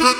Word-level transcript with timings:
Welcome 0.00 0.16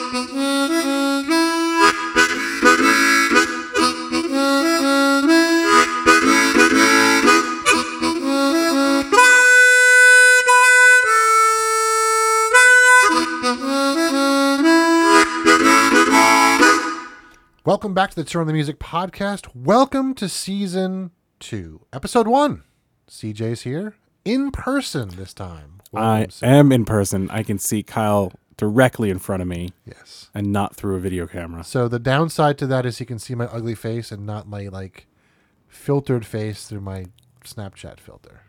back 17.95 18.11
to 18.11 18.17
the 18.17 18.25
Turn 18.25 18.43
on 18.43 18.49
the 18.49 18.53
Music 18.53 18.79
podcast. 18.79 19.49
Welcome 19.55 20.13
to 20.17 20.29
season 20.29 21.13
two, 21.39 21.87
episode 21.91 22.29
one. 22.29 22.65
CJ's 23.09 23.63
here 23.63 23.95
in 24.27 24.51
person 24.51 25.09
this 25.17 25.33
time. 25.33 25.81
I 25.95 26.27
am 26.43 26.71
in 26.71 26.85
person. 26.85 27.31
I 27.31 27.43
can 27.43 27.59
see 27.59 27.83
Kyle 27.83 28.31
directly 28.61 29.09
in 29.09 29.19
front 29.19 29.41
of 29.41 29.49
me 29.49 29.73
Yes. 29.87 30.29
and 30.35 30.53
not 30.53 30.77
through 30.77 30.97
a 30.97 31.01
video 31.01 31.27
camera. 31.27 31.65
So 31.65 31.89
the 31.89 31.99
downside 31.99 32.59
to 32.59 32.67
that 32.67 32.85
is 32.85 32.99
he 32.99 33.07
can 33.07 33.19
see 33.19 33.35
my 33.35 33.47
ugly 33.47 33.75
face 33.75 34.13
and 34.13 34.27
not 34.27 34.47
my 34.47 34.69
like 34.69 35.07
filtered 35.67 36.27
face 36.27 36.67
through 36.69 36.83
my 36.83 37.07
Snapchat 37.43 37.99
filter. 37.99 38.43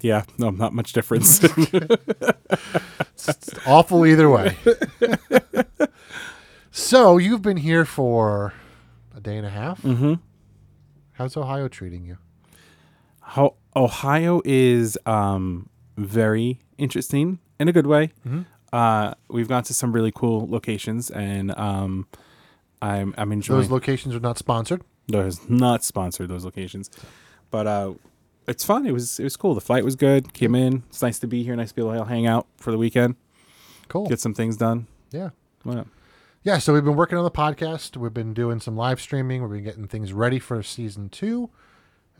Yeah, 0.00 0.24
no, 0.36 0.50
not 0.50 0.72
much 0.74 0.92
difference. 0.92 1.40
It's 3.30 3.50
awful 3.66 4.06
either 4.06 4.30
way. 4.30 4.56
so 6.70 7.18
you've 7.18 7.42
been 7.42 7.56
here 7.58 7.84
for 7.84 8.54
a 9.14 9.20
day 9.20 9.36
and 9.36 9.46
a 9.46 9.50
half. 9.50 9.82
mm-hmm. 9.82 10.14
How's 11.12 11.36
Ohio 11.36 11.68
treating 11.68 12.04
you? 12.06 12.16
How 13.20 13.54
Ohio 13.76 14.40
is 14.44 14.96
um, 15.04 15.68
very 15.96 16.60
interesting 16.78 17.40
in 17.58 17.68
a 17.68 17.72
good 17.72 17.86
way. 17.86 18.12
Uh, 18.72 19.14
we've 19.28 19.48
gone 19.48 19.62
to 19.64 19.74
some 19.74 19.92
really 19.92 20.12
cool 20.12 20.46
locations, 20.48 21.10
and 21.10 21.56
um, 21.58 22.06
I'm 22.82 23.14
I'm 23.16 23.32
enjoying. 23.32 23.60
Those 23.60 23.70
locations 23.70 24.14
are 24.14 24.20
not 24.20 24.38
sponsored. 24.38 24.82
Those 25.06 25.48
not 25.48 25.84
sponsored 25.84 26.28
those 26.28 26.44
locations, 26.44 26.90
but 27.50 27.66
uh, 27.66 27.94
it's 28.46 28.64
fun. 28.64 28.86
It 28.86 28.92
was 28.92 29.18
it 29.18 29.24
was 29.24 29.36
cool. 29.36 29.54
The 29.54 29.60
flight 29.60 29.84
was 29.84 29.96
good. 29.96 30.34
Came 30.34 30.54
in. 30.54 30.82
It's 30.88 31.00
nice 31.02 31.18
to 31.20 31.26
be 31.26 31.42
here. 31.42 31.56
Nice 31.56 31.70
to 31.70 31.74
be 31.74 31.82
able 31.82 31.94
to 31.94 32.04
hang 32.04 32.26
out 32.26 32.46
for 32.58 32.70
the 32.70 32.78
weekend. 32.78 33.16
Cool. 33.88 34.06
Get 34.06 34.20
some 34.20 34.34
things 34.34 34.56
done. 34.56 34.86
yeah. 35.12 35.30
Yeah, 36.44 36.58
so 36.58 36.72
we've 36.72 36.84
been 36.84 36.96
working 36.96 37.18
on 37.18 37.24
the 37.24 37.30
podcast. 37.30 37.96
We've 37.96 38.14
been 38.14 38.32
doing 38.32 38.60
some 38.60 38.76
live 38.76 39.00
streaming. 39.00 39.42
We've 39.42 39.50
been 39.50 39.64
getting 39.64 39.88
things 39.88 40.12
ready 40.12 40.38
for 40.38 40.62
season 40.62 41.08
two. 41.08 41.50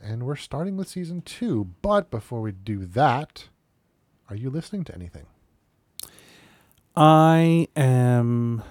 And 0.03 0.23
we're 0.23 0.35
starting 0.35 0.77
with 0.77 0.87
season 0.87 1.21
two. 1.21 1.69
But 1.81 2.11
before 2.11 2.41
we 2.41 2.51
do 2.51 2.85
that, 2.85 3.47
are 4.29 4.35
you 4.35 4.49
listening 4.49 4.83
to 4.85 4.93
anything? 4.95 5.25
I 6.95 7.67
am. 7.75 8.63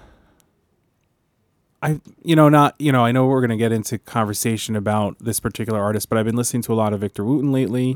I 1.81 2.01
you 2.23 2.35
know 2.35 2.49
not 2.49 2.75
you 2.77 2.91
know 2.91 3.05
I 3.05 3.11
know 3.11 3.25
we're 3.25 3.41
gonna 3.41 3.55
get 3.57 3.71
into 3.71 3.97
conversation 3.97 4.75
about 4.75 5.17
this 5.19 5.39
particular 5.39 5.81
artist, 5.81 6.09
but 6.09 6.17
I've 6.17 6.25
been 6.25 6.35
listening 6.35 6.61
to 6.63 6.73
a 6.73 6.75
lot 6.75 6.93
of 6.93 6.99
Victor 6.99 7.23
Wooten 7.23 7.51
lately. 7.51 7.93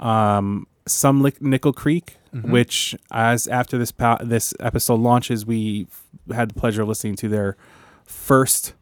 Um, 0.00 0.66
some 0.86 1.22
Lick 1.22 1.40
Nickel 1.40 1.72
Creek, 1.72 2.16
which 2.50 2.94
as 3.12 3.46
after 3.46 3.78
this 3.78 3.92
pa- 3.92 4.18
this 4.22 4.52
episode 4.60 5.00
launches, 5.00 5.46
we 5.46 5.86
had 6.34 6.50
the 6.50 6.54
pleasure 6.54 6.82
of 6.82 6.88
listening 6.88 7.14
to 7.16 7.28
their 7.28 7.56
first 8.04 8.74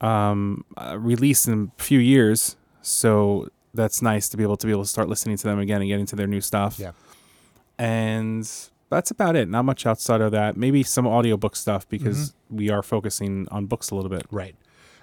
um, 0.00 0.64
uh, 0.76 0.96
release 0.98 1.46
in 1.46 1.70
a 1.78 1.82
few 1.82 2.00
years. 2.00 2.56
So 2.82 3.48
that's 3.74 4.02
nice 4.02 4.28
to 4.30 4.36
be 4.36 4.42
able 4.42 4.56
to 4.56 4.66
be 4.66 4.72
able 4.72 4.82
to 4.82 4.88
start 4.88 5.08
listening 5.08 5.36
to 5.36 5.44
them 5.44 5.58
again 5.60 5.80
and 5.80 5.88
get 5.88 6.00
into 6.00 6.16
their 6.16 6.26
new 6.26 6.40
stuff. 6.40 6.78
Yeah. 6.78 6.92
And 7.78 8.50
that's 8.90 9.10
about 9.10 9.36
it. 9.36 9.48
Not 9.48 9.64
much 9.64 9.86
outside 9.86 10.20
of 10.20 10.32
that. 10.32 10.56
Maybe 10.56 10.82
some 10.82 11.06
audiobook 11.06 11.56
stuff 11.56 11.88
because 11.88 12.34
we 12.50 12.70
are 12.70 12.82
focusing 12.82 13.46
on 13.50 13.66
books 13.66 13.90
a 13.90 13.94
little 13.94 14.10
bit. 14.10 14.26
Right. 14.30 14.56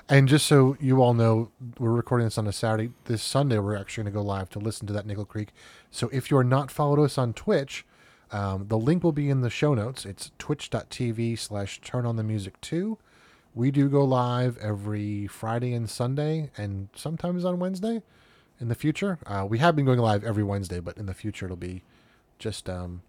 And 0.08 0.28
just 0.28 0.46
so 0.46 0.78
you 0.80 1.02
all 1.02 1.14
know, 1.14 1.52
we're 1.80 1.92
recording 1.92 2.28
this 2.28 2.38
on 2.38 2.48
a 2.48 2.54
Saturday. 2.54 2.92
This 3.06 3.24
Sunday, 3.24 3.58
we're 3.58 3.76
actually 3.76 4.04
going 4.04 4.14
to 4.14 4.20
go 4.20 4.24
live 4.24 4.50
to 4.52 4.60
listen 4.60 4.86
to 4.88 4.94
that 4.94 5.06
Nickel 5.06 5.26
Creek. 5.26 5.50
So 5.90 6.10
if 6.14 6.30
you're 6.30 6.44
not 6.44 6.70
followed 6.70 7.04
us 7.04 7.18
on 7.18 7.34
Twitch, 7.34 7.86
um, 8.32 8.68
the 8.68 8.78
link 8.78 9.04
will 9.04 9.12
be 9.12 9.30
in 9.30 9.42
the 9.42 9.50
show 9.50 9.74
notes. 9.74 10.06
It's 10.06 10.32
twitch.tv 10.38 11.40
slash 11.40 11.82
turn 11.82 12.06
on 12.06 12.18
the 12.18 12.24
music 12.24 12.60
2. 12.62 12.98
We 13.56 13.72
do 13.72 13.90
go 13.90 14.04
live 14.04 14.58
every 14.58 15.28
Friday 15.28 15.74
and 15.74 15.90
Sunday 15.90 16.52
and 16.58 16.90
sometimes 16.96 17.46
on 17.46 17.58
Wednesday 17.58 18.04
in 18.60 18.68
the 18.68 18.76
future. 18.76 19.18
Uh, 19.26 19.46
we 19.50 19.60
have 19.60 19.76
been 19.76 19.86
going 19.86 20.00
live 20.00 20.24
every 20.24 20.44
Wednesday, 20.44 20.80
but 20.80 20.98
in 20.98 21.06
the 21.06 21.14
future 21.14 21.46
it'll 21.46 21.58
be 21.58 21.84
just 22.38 22.70
um, 22.70 23.02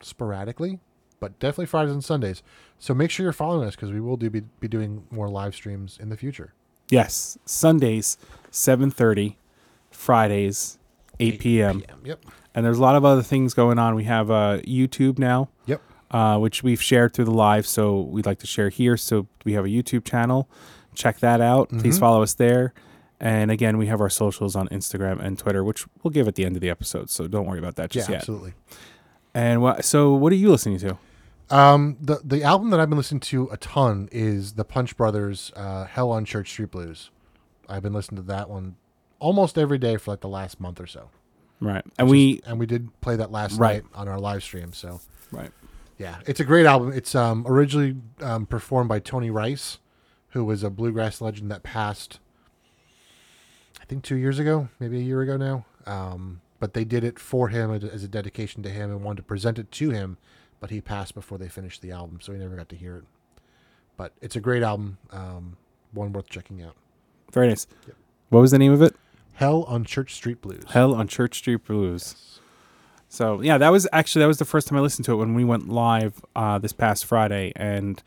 sporadically, 0.00 0.80
but 1.20 1.38
definitely 1.38 1.66
Fridays 1.66 1.92
and 1.92 2.04
Sundays. 2.04 2.42
So 2.78 2.94
make 2.94 3.10
sure 3.10 3.24
you're 3.24 3.32
following 3.32 3.66
us 3.66 3.74
because 3.76 3.90
we 3.92 4.00
will 4.00 4.16
do 4.16 4.28
be, 4.30 4.40
be 4.60 4.68
doing 4.68 5.04
more 5.10 5.28
live 5.28 5.54
streams 5.54 5.98
in 6.00 6.08
the 6.10 6.16
future. 6.16 6.52
Yes, 6.90 7.36
Sundays, 7.44 8.16
seven 8.50 8.90
thirty, 8.90 9.38
Fridays, 9.90 10.78
eight, 11.18 11.40
p.m. 11.40 11.82
Yep. 12.04 12.24
And 12.54 12.64
there's 12.64 12.78
a 12.78 12.82
lot 12.82 12.96
of 12.96 13.04
other 13.04 13.22
things 13.22 13.54
going 13.54 13.78
on. 13.78 13.94
We 13.94 14.04
have 14.04 14.30
uh, 14.30 14.58
YouTube 14.66 15.18
now, 15.18 15.48
Yep. 15.66 15.82
uh, 16.10 16.38
which 16.38 16.62
we've 16.62 16.80
shared 16.80 17.12
through 17.12 17.24
the 17.26 17.30
live, 17.32 17.66
so 17.66 18.00
we'd 18.02 18.26
like 18.26 18.38
to 18.40 18.46
share 18.46 18.68
here. 18.68 18.96
So 18.96 19.26
we 19.44 19.54
have 19.54 19.64
a 19.64 19.68
YouTube 19.68 20.04
channel. 20.04 20.48
Check 20.94 21.18
that 21.20 21.40
out. 21.40 21.68
Please 21.70 21.96
Mhm. 21.96 22.00
follow 22.00 22.22
us 22.22 22.34
there. 22.34 22.72
And 23.18 23.50
again, 23.50 23.78
we 23.78 23.86
have 23.86 24.00
our 24.00 24.10
socials 24.10 24.54
on 24.54 24.68
Instagram 24.68 25.20
and 25.20 25.38
Twitter, 25.38 25.64
which 25.64 25.86
we'll 26.02 26.10
give 26.10 26.28
at 26.28 26.34
the 26.34 26.44
end 26.44 26.54
of 26.56 26.60
the 26.62 26.68
episode. 26.70 27.08
So 27.10 27.26
don't 27.26 27.46
worry 27.46 27.58
about 27.58 27.76
that 27.76 27.94
Yeah, 27.94 28.00
just 28.00 28.08
yet. 28.10 28.18
absolutely. 28.18 28.52
And 29.36 29.60
what? 29.60 29.84
So 29.84 30.14
what 30.14 30.32
are 30.32 30.36
you 30.36 30.50
listening 30.50 30.78
to? 30.78 30.96
Um, 31.50 31.98
the 32.00 32.20
the 32.24 32.42
album 32.42 32.70
that 32.70 32.80
I've 32.80 32.88
been 32.88 32.96
listening 32.96 33.20
to 33.20 33.48
a 33.52 33.58
ton 33.58 34.08
is 34.10 34.54
the 34.54 34.64
Punch 34.64 34.96
Brothers' 34.96 35.52
uh, 35.54 35.84
"Hell 35.84 36.10
on 36.10 36.24
Church 36.24 36.48
Street 36.48 36.70
Blues." 36.70 37.10
I've 37.68 37.82
been 37.82 37.92
listening 37.92 38.22
to 38.22 38.26
that 38.28 38.48
one 38.48 38.76
almost 39.18 39.58
every 39.58 39.76
day 39.76 39.98
for 39.98 40.12
like 40.12 40.20
the 40.20 40.28
last 40.28 40.58
month 40.58 40.80
or 40.80 40.86
so. 40.86 41.10
Right. 41.60 41.84
And 41.98 42.08
Which 42.08 42.12
we 42.12 42.30
is- 42.32 42.40
and 42.46 42.58
we 42.58 42.64
did 42.64 42.98
play 43.02 43.16
that 43.16 43.30
last 43.30 43.58
Right. 43.58 43.82
night 43.82 43.90
on 43.94 44.08
our 44.08 44.18
live 44.18 44.42
stream. 44.42 44.72
So 44.72 45.00
right. 45.30 45.50
yeah, 45.98 46.16
it's 46.26 46.40
a 46.40 46.44
great 46.44 46.64
album. 46.64 46.92
It's 46.94 47.14
um, 47.14 47.44
originally 47.46 47.96
um, 48.22 48.46
performed 48.46 48.88
by 48.88 49.00
Tony 49.00 49.30
Rice, 49.30 49.78
who 50.30 50.46
was 50.46 50.62
a 50.62 50.70
bluegrass 50.70 51.20
legend 51.20 51.50
that 51.50 51.62
passed. 51.62 52.20
I 53.80 53.84
think 53.84 54.02
two 54.02 54.16
years 54.16 54.38
ago, 54.38 54.68
maybe 54.80 54.96
a 54.98 55.02
year 55.02 55.20
ago 55.20 55.36
now. 55.36 55.66
Um, 55.86 56.40
but 56.58 56.74
they 56.74 56.84
did 56.84 57.04
it 57.04 57.18
for 57.18 57.48
him 57.48 57.70
as- 57.70 58.04
a 58.04 58.08
dedication 58.08 58.62
to 58.62 58.70
him 58.70 58.90
and 58.90 59.02
wanted 59.02 59.18
to 59.18 59.22
present 59.22 59.58
it 59.58 59.70
to 59.72 59.90
him, 59.90 60.16
but 60.60 60.70
he 60.70 60.80
passed 60.80 61.14
before 61.14 61.38
they 61.38 61.48
finished 61.48 61.82
the 61.82 61.90
album, 61.90 62.18
so 62.20 62.32
he 62.32 62.38
never 62.38 62.56
got 62.56 62.68
to 62.70 62.76
hear 62.76 62.96
it. 62.96 63.04
But 63.96 64.12
it's 64.20 64.36
a 64.36 64.40
great 64.40 64.62
album, 64.62 64.98
um, 65.10 65.56
one 65.92 66.12
worth 66.12 66.28
checking 66.28 66.62
out. 66.62 66.74
Very 67.32 67.48
nice. 67.48 67.66
Yep. 67.86 67.96
What 68.30 68.40
was 68.40 68.50
the 68.50 68.58
name 68.58 68.72
of 68.72 68.82
it? 68.82 68.94
Hell 69.34 69.64
on 69.64 69.84
Church 69.84 70.14
Street 70.14 70.40
Blues. 70.40 70.64
Hell 70.68 70.94
on 70.94 71.08
Church 71.08 71.38
Street 71.38 71.64
Blues. 71.64 72.40
So 73.08 73.40
yeah, 73.40 73.58
that 73.58 73.68
was 73.70 73.86
actually 73.92 74.20
that 74.20 74.26
was 74.28 74.38
the 74.38 74.44
first 74.44 74.66
time 74.68 74.78
I 74.78 74.80
listened 74.80 75.04
to 75.06 75.12
it 75.12 75.16
when 75.16 75.34
we 75.34 75.44
went 75.44 75.68
live 75.68 76.24
uh, 76.34 76.58
this 76.58 76.72
past 76.72 77.04
Friday, 77.04 77.52
and 77.54 78.02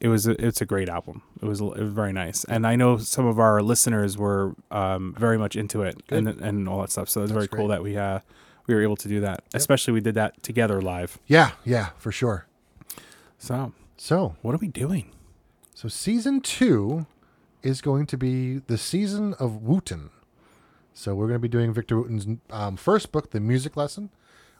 it 0.00 0.08
was 0.08 0.26
a, 0.26 0.44
it's 0.44 0.60
a 0.60 0.66
great 0.66 0.88
album. 0.88 1.22
It 1.42 1.46
was 1.46 1.60
it 1.60 1.78
was 1.78 1.92
very 1.92 2.12
nice, 2.12 2.44
and 2.44 2.66
I 2.66 2.76
know 2.76 2.98
some 2.98 3.26
of 3.26 3.38
our 3.38 3.60
listeners 3.62 4.16
were 4.16 4.54
um, 4.70 5.14
very 5.18 5.38
much 5.38 5.56
into 5.56 5.82
it 5.82 6.00
and 6.08 6.28
and 6.28 6.68
all 6.68 6.80
that 6.80 6.90
stuff. 6.90 7.08
So 7.08 7.22
it's 7.22 7.32
very 7.32 7.46
That's 7.46 7.56
cool 7.56 7.68
that 7.68 7.82
we 7.82 7.96
uh, 7.96 8.20
we 8.66 8.74
were 8.74 8.82
able 8.82 8.96
to 8.96 9.08
do 9.08 9.20
that. 9.20 9.42
Especially 9.54 9.92
we 9.92 10.00
did 10.00 10.14
that 10.14 10.42
together 10.42 10.80
live. 10.80 11.18
Yeah, 11.26 11.52
yeah, 11.64 11.90
for 11.98 12.12
sure. 12.12 12.46
So 13.38 13.72
So, 13.96 14.36
what 14.42 14.54
are 14.54 14.58
we 14.58 14.68
doing? 14.68 15.10
So 15.74 15.88
season 15.88 16.40
two 16.40 17.06
is 17.62 17.80
going 17.80 18.06
to 18.06 18.16
be 18.16 18.58
the 18.58 18.78
season 18.78 19.34
of 19.34 19.62
Wooten. 19.62 20.10
So 20.92 21.14
we're 21.14 21.26
going 21.26 21.36
to 21.36 21.40
be 21.40 21.48
doing 21.48 21.72
Victor 21.72 21.96
Wooten's 22.00 22.26
um, 22.50 22.76
first 22.76 23.12
book, 23.12 23.30
The 23.30 23.38
Music 23.40 23.76
Lesson. 23.76 24.10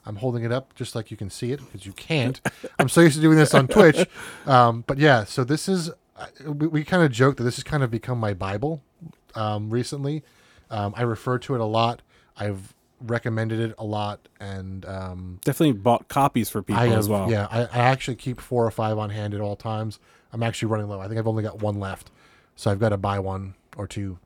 I'm 0.09 0.15
holding 0.15 0.43
it 0.43 0.51
up 0.51 0.73
just 0.73 0.95
like 0.95 1.11
you 1.11 1.17
can 1.17 1.29
see 1.29 1.51
it 1.51 1.59
because 1.59 1.85
you 1.85 1.93
can't. 1.93 2.41
I'm 2.79 2.89
so 2.89 3.01
used 3.01 3.15
to 3.15 3.21
doing 3.21 3.37
this 3.37 3.53
on 3.53 3.67
Twitch. 3.67 4.07
Um, 4.45 4.83
but 4.87 4.97
yeah, 4.97 5.25
so 5.25 5.43
this 5.43 5.69
is, 5.69 5.91
we, 6.43 6.65
we 6.65 6.83
kind 6.83 7.03
of 7.03 7.11
joke 7.11 7.37
that 7.37 7.43
this 7.43 7.57
has 7.57 7.63
kind 7.63 7.83
of 7.83 7.91
become 7.91 8.17
my 8.19 8.33
Bible 8.33 8.81
um, 9.35 9.69
recently. 9.69 10.23
Um, 10.71 10.93
I 10.97 11.03
refer 11.03 11.37
to 11.37 11.53
it 11.53 11.61
a 11.61 11.65
lot. 11.65 12.01
I've 12.35 12.73
recommended 12.99 13.59
it 13.59 13.75
a 13.77 13.85
lot. 13.85 14.27
And 14.39 14.85
um, 14.85 15.39
Definitely 15.45 15.73
bought 15.73 16.07
copies 16.07 16.49
for 16.49 16.63
people 16.63 16.81
I 16.81 16.87
as 16.87 17.07
well. 17.07 17.29
Yeah, 17.29 17.47
I, 17.51 17.61
I 17.65 17.79
actually 17.79 18.15
keep 18.15 18.41
four 18.41 18.65
or 18.65 18.71
five 18.71 18.97
on 18.97 19.11
hand 19.11 19.35
at 19.35 19.41
all 19.41 19.55
times. 19.55 19.99
I'm 20.33 20.41
actually 20.41 20.69
running 20.69 20.87
low. 20.87 20.99
I 20.99 21.07
think 21.07 21.19
I've 21.19 21.27
only 21.27 21.43
got 21.43 21.61
one 21.61 21.79
left, 21.79 22.09
so 22.55 22.71
I've 22.71 22.79
got 22.79 22.89
to 22.89 22.97
buy 22.97 23.19
one 23.19 23.53
or 23.77 23.85
two, 23.85 24.17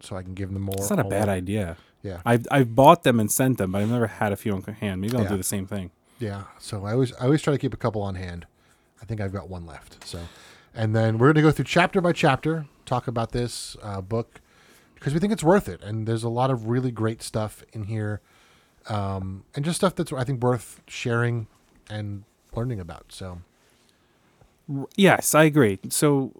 so 0.00 0.16
I 0.16 0.22
can 0.22 0.34
give 0.34 0.52
them 0.52 0.62
more. 0.62 0.74
It's 0.78 0.90
not 0.90 0.98
a 0.98 1.04
bad 1.04 1.28
idea. 1.28 1.76
Yeah, 2.02 2.20
I've 2.24 2.46
I've 2.50 2.74
bought 2.74 3.04
them 3.04 3.20
and 3.20 3.30
sent 3.30 3.58
them, 3.58 3.72
but 3.72 3.82
I've 3.82 3.90
never 3.90 4.06
had 4.08 4.32
a 4.32 4.36
few 4.36 4.52
on 4.54 4.62
hand. 4.62 5.00
Maybe 5.00 5.16
I'll 5.16 5.22
Yeah. 5.22 5.28
do 5.30 5.36
the 5.36 5.44
same 5.44 5.66
thing. 5.66 5.90
yeah. 6.18 6.44
So 6.58 6.84
I 6.84 6.92
always 6.92 7.12
I 7.14 7.24
always 7.24 7.42
try 7.42 7.52
to 7.52 7.58
keep 7.58 7.72
a 7.74 7.76
couple 7.76 8.02
on 8.02 8.14
hand. 8.16 8.46
I 9.00 9.04
think 9.04 9.20
I've 9.20 9.32
got 9.32 9.48
one 9.48 9.66
left. 9.66 10.06
So, 10.06 10.20
and 10.74 10.94
then 10.96 11.18
we're 11.18 11.28
going 11.28 11.36
to 11.36 11.42
go 11.42 11.50
through 11.52 11.64
chapter 11.66 12.00
by 12.00 12.12
chapter, 12.12 12.66
talk 12.86 13.06
about 13.08 13.32
this 13.32 13.76
uh, 13.82 14.00
book 14.00 14.40
because 14.94 15.12
we 15.14 15.20
think 15.20 15.32
it's 15.32 15.42
worth 15.44 15.68
it, 15.68 15.82
and 15.82 16.06
there's 16.06 16.22
a 16.24 16.28
lot 16.28 16.50
of 16.50 16.66
really 16.68 16.90
great 16.92 17.22
stuff 17.22 17.64
in 17.72 17.84
here, 17.84 18.20
um, 18.88 19.42
and 19.56 19.64
just 19.64 19.76
stuff 19.78 19.94
that's 19.96 20.12
I 20.12 20.22
think 20.24 20.42
worth 20.42 20.80
sharing 20.86 21.46
and 21.90 22.22
learning 22.54 22.78
about. 22.80 23.06
So, 23.10 23.38
Yes, 24.96 25.34
I 25.34 25.44
agree. 25.44 25.78
So 25.88 26.32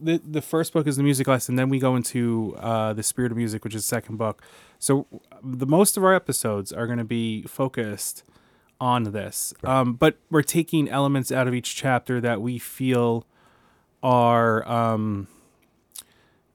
the 0.00 0.18
the 0.18 0.42
first 0.42 0.72
book 0.72 0.86
is 0.86 0.96
the 0.96 1.02
music 1.02 1.26
lesson, 1.28 1.56
then 1.56 1.68
we 1.68 1.78
go 1.78 1.96
into 1.96 2.54
uh, 2.58 2.92
the 2.92 3.02
spirit 3.02 3.30
of 3.32 3.36
music, 3.38 3.64
which 3.64 3.74
is 3.74 3.82
the 3.82 3.88
second 3.88 4.16
book. 4.16 4.42
So 4.78 5.06
the 5.42 5.66
most 5.66 5.96
of 5.96 6.04
our 6.04 6.14
episodes 6.14 6.72
are 6.72 6.86
going 6.86 6.98
to 6.98 7.04
be 7.04 7.42
focused 7.42 8.22
on 8.80 9.04
this, 9.12 9.54
um, 9.62 9.94
but 9.94 10.16
we're 10.30 10.42
taking 10.42 10.88
elements 10.88 11.30
out 11.32 11.46
of 11.48 11.54
each 11.54 11.74
chapter 11.76 12.20
that 12.20 12.40
we 12.42 12.58
feel 12.58 13.24
are 14.02 14.66
um, 14.68 15.26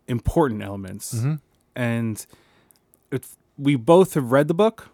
important 0.07 0.61
elements, 0.61 1.13
Mm-hmm. 1.15 1.35
and 1.75 2.25
we 3.57 3.75
both 3.75 4.13
have 4.13 4.31
read 4.31 4.47
the 4.47 4.53
book. 4.53 4.89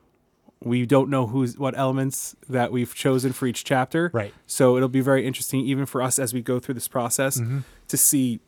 We 0.63 0.85
don't 0.85 1.09
know 1.09 1.27
who's 1.27 1.57
what 1.57 1.77
elements 1.77 2.35
that 2.49 2.71
we've 2.71 2.93
chosen 2.95 3.33
for 3.33 3.45
each 3.45 3.63
chapter. 3.63 4.09
Right. 4.13 4.33
So 4.47 4.77
it'll 4.77 4.89
be 4.89 5.01
very 5.01 5.25
interesting, 5.27 5.61
even 5.61 5.85
for 5.85 6.01
us 6.01 6.17
as 6.17 6.33
we 6.33 6.41
go 6.41 6.59
through 6.59 6.75
this 6.75 6.87
process, 6.87 7.39
Mm-hmm. 7.39 7.59
to 7.89 7.97
see 7.97 8.39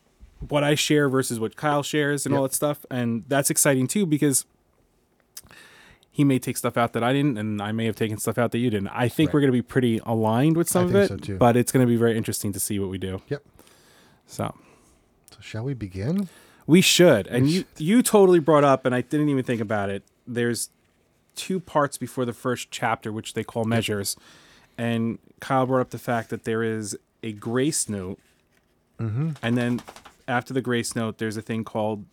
what 0.49 0.63
I 0.63 0.75
share 0.75 1.09
versus 1.09 1.39
what 1.39 1.55
Kyle 1.55 1.83
shares 1.83 2.25
and 2.25 2.33
all 2.35 2.43
that 2.43 2.53
stuff. 2.53 2.85
And 2.89 3.23
that's 3.27 3.49
exciting 3.49 3.87
too 3.87 4.05
because 4.05 4.45
he 6.11 6.23
may 6.23 6.39
take 6.39 6.57
stuff 6.57 6.77
out 6.77 6.93
that 6.93 7.03
I 7.03 7.13
didn't, 7.13 7.37
and 7.37 7.61
I 7.61 7.71
may 7.71 7.85
have 7.85 7.95
taken 7.95 8.17
stuff 8.17 8.37
out 8.39 8.51
that 8.51 8.57
you 8.57 8.69
didn't. 8.71 8.87
I 8.89 9.07
think 9.07 9.29
Right. 9.29 9.35
we're 9.35 9.41
going 9.41 9.51
to 9.51 9.57
be 9.57 9.61
pretty 9.61 9.99
aligned 10.03 10.57
with 10.57 10.67
some 10.67 10.85
I 10.87 10.89
of 10.89 10.95
it, 11.11 11.25
so, 11.25 11.37
but 11.37 11.55
it's 11.55 11.71
going 11.71 11.85
to 11.85 11.89
be 11.89 11.95
very 11.97 12.17
interesting 12.17 12.51
to 12.53 12.59
see 12.59 12.79
what 12.79 12.89
we 12.89 12.97
do. 12.97 13.21
Yep. 13.29 13.43
So 14.25 14.55
So 15.31 15.37
shall 15.41 15.63
we 15.63 15.73
begin? 15.75 16.27
we 16.65 16.81
should. 16.81 17.27
And 17.27 17.45
We 17.45 17.51
you 17.51 17.63
you 17.77 18.01
totally 18.01 18.39
brought 18.39 18.63
up, 18.63 18.85
and 18.85 18.95
I 18.95 19.01
didn't 19.01 19.29
even 19.29 19.43
think 19.43 19.61
about 19.61 19.89
it. 19.91 20.03
There's 20.25 20.69
two 21.37 21.59
parts 21.61 21.97
before 21.97 22.25
the 22.25 22.33
first 22.33 22.69
chapter, 22.71 23.11
which 23.13 23.33
they 23.33 23.43
call 23.45 23.63
measures. 23.63 24.17
And 24.77 25.19
Kyle 25.39 25.65
brought 25.65 25.79
up 25.81 25.89
the 25.91 25.97
fact 25.97 26.29
that 26.31 26.43
there 26.43 26.63
is 26.63 26.97
a 27.23 27.31
grace 27.31 27.87
note, 27.87 28.19
Mm-hmm. 28.99 29.31
and 29.43 29.55
then 29.57 29.81
after 30.27 30.53
the 30.53 30.61
grace 30.61 30.95
note, 30.95 31.19
there's 31.19 31.37
a 31.37 31.41
thing 31.41 31.63
called 31.63 32.03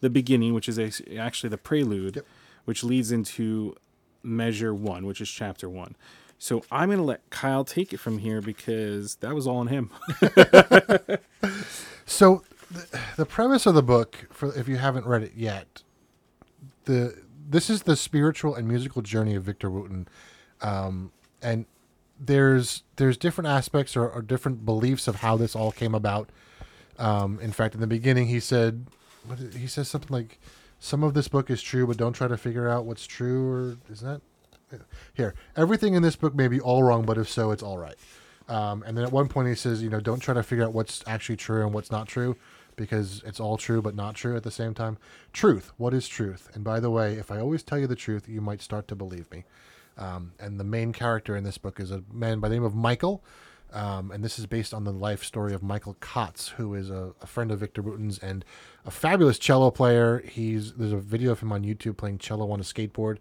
the 0.00 0.08
beginning, 0.10 0.54
which 0.54 0.68
is 0.70 0.78
a, 0.78 0.90
actually 1.18 1.50
the 1.50 1.58
prelude, 1.58 2.16
Yep. 2.16 2.26
which 2.64 2.82
leads 2.82 3.12
into 3.12 3.76
measure 4.22 4.74
one, 4.74 5.04
which 5.06 5.20
is 5.20 5.28
chapter 5.30 5.68
one. 5.68 5.94
So 6.38 6.64
I'm 6.72 6.88
gonna 6.88 7.02
let 7.04 7.28
Kyle 7.28 7.64
take 7.64 7.92
it 7.92 7.98
from 7.98 8.18
here 8.18 8.40
because 8.40 9.16
that 9.16 9.34
was 9.34 9.46
all 9.46 9.58
on 9.58 9.66
him. 9.68 9.90
So 12.06 12.42
the, 12.70 13.00
the 13.16 13.26
premise 13.26 13.66
of 13.66 13.74
the 13.74 13.82
book, 13.82 14.26
for 14.30 14.52
if 14.56 14.66
you 14.68 14.76
haven't 14.76 15.06
read 15.06 15.22
it 15.22 15.32
yet, 15.36 15.82
the 16.86 17.16
this 17.50 17.68
is 17.68 17.82
the 17.82 17.96
spiritual 17.96 18.54
and 18.54 18.66
musical 18.68 19.02
journey 19.02 19.34
of 19.34 19.42
Victor 19.42 19.70
Wooten, 19.70 20.06
um, 20.60 21.12
and 21.42 21.66
there's 22.18 22.84
there's 22.96 23.16
different 23.16 23.48
aspects 23.48 23.96
or, 23.96 24.08
or 24.08 24.22
different 24.22 24.64
beliefs 24.64 25.08
of 25.08 25.16
how 25.16 25.36
this 25.36 25.56
all 25.56 25.72
came 25.72 25.94
about. 25.94 26.30
Um, 26.98 27.40
in 27.40 27.50
fact, 27.50 27.74
in 27.74 27.80
the 27.80 27.86
beginning, 27.86 28.28
he 28.28 28.40
said, 28.40 28.86
he 29.56 29.66
says 29.66 29.88
something 29.88 30.14
like, 30.14 30.38
"Some 30.78 31.02
of 31.02 31.14
this 31.14 31.28
book 31.28 31.50
is 31.50 31.60
true, 31.60 31.86
but 31.86 31.96
don't 31.96 32.12
try 32.12 32.28
to 32.28 32.36
figure 32.36 32.68
out 32.68 32.84
what's 32.84 33.06
true." 33.06 33.50
Or 33.50 33.92
is 33.92 34.00
that 34.00 34.20
here? 35.14 35.34
Everything 35.56 35.94
in 35.94 36.02
this 36.02 36.16
book 36.16 36.34
may 36.34 36.46
be 36.46 36.60
all 36.60 36.84
wrong, 36.84 37.04
but 37.04 37.18
if 37.18 37.28
so, 37.28 37.50
it's 37.50 37.62
all 37.62 37.78
right. 37.78 37.96
Um, 38.48 38.82
and 38.84 38.96
then 38.96 39.04
at 39.04 39.12
one 39.12 39.28
point 39.28 39.48
he 39.48 39.54
says, 39.54 39.80
you 39.80 39.88
know, 39.88 40.00
don't 40.00 40.18
try 40.18 40.34
to 40.34 40.42
figure 40.42 40.64
out 40.64 40.72
what's 40.72 41.04
actually 41.06 41.36
true 41.36 41.64
and 41.64 41.72
what's 41.72 41.90
not 41.92 42.08
true, 42.08 42.36
because 42.76 43.22
it's 43.24 43.40
all 43.40 43.56
true 43.56 43.82
but 43.82 43.94
not 43.94 44.14
true 44.14 44.36
at 44.36 44.42
the 44.42 44.50
same 44.50 44.74
time. 44.74 44.98
Truth. 45.32 45.72
What 45.76 45.94
is 45.94 46.08
truth? 46.08 46.48
And 46.54 46.64
by 46.64 46.80
the 46.80 46.90
way, 46.90 47.14
if 47.14 47.30
I 47.30 47.38
always 47.38 47.62
tell 47.62 47.78
you 47.78 47.86
the 47.86 47.96
truth, 47.96 48.28
you 48.28 48.40
might 48.40 48.62
start 48.62 48.88
to 48.88 48.94
believe 48.94 49.30
me. 49.30 49.44
Um, 49.98 50.32
and 50.40 50.58
the 50.58 50.64
main 50.64 50.92
character 50.92 51.36
in 51.36 51.44
this 51.44 51.58
book 51.58 51.78
is 51.78 51.90
a 51.90 52.02
man 52.12 52.40
by 52.40 52.48
the 52.48 52.54
name 52.54 52.64
of 52.64 52.74
Michael. 52.74 53.22
Um, 53.72 54.10
and 54.10 54.24
this 54.24 54.38
is 54.38 54.46
based 54.46 54.74
on 54.74 54.84
the 54.84 54.92
life 54.92 55.22
story 55.22 55.54
of 55.54 55.62
Michael 55.62 55.96
Kotz, 56.00 56.50
who 56.50 56.74
is 56.74 56.90
a, 56.90 57.12
a 57.20 57.26
friend 57.26 57.52
of 57.52 57.60
Victor 57.60 57.82
Wooten's 57.82 58.18
and 58.18 58.44
a 58.84 58.90
fabulous 58.90 59.38
cello 59.38 59.70
player. 59.70 60.22
He's 60.26 60.72
there's 60.72 60.92
a 60.92 60.96
video 60.96 61.30
of 61.30 61.40
him 61.40 61.52
on 61.52 61.62
YouTube 61.62 61.96
playing 61.96 62.18
cello 62.18 62.50
on 62.50 62.58
a 62.58 62.64
skateboard, 62.64 63.18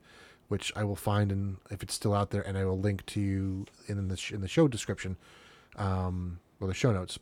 which 0.47 0.73
I 0.75 0.83
will 0.83 0.95
find 0.95 1.31
and 1.31 1.57
if 1.69 1.83
it's 1.83 1.93
still 1.93 2.15
out 2.15 2.31
there, 2.31 2.41
and 2.41 2.57
I 2.57 2.65
will 2.65 2.79
link 2.79 3.05
to 3.07 3.19
you 3.19 3.65
in 3.87 4.07
the 4.07 4.17
sh- 4.17 4.31
in 4.31 4.41
the 4.41 4.47
show 4.47 4.67
description, 4.67 5.17
um, 5.75 6.39
or 6.59 6.67
the 6.67 6.73
show 6.73 6.91
notes. 6.91 7.19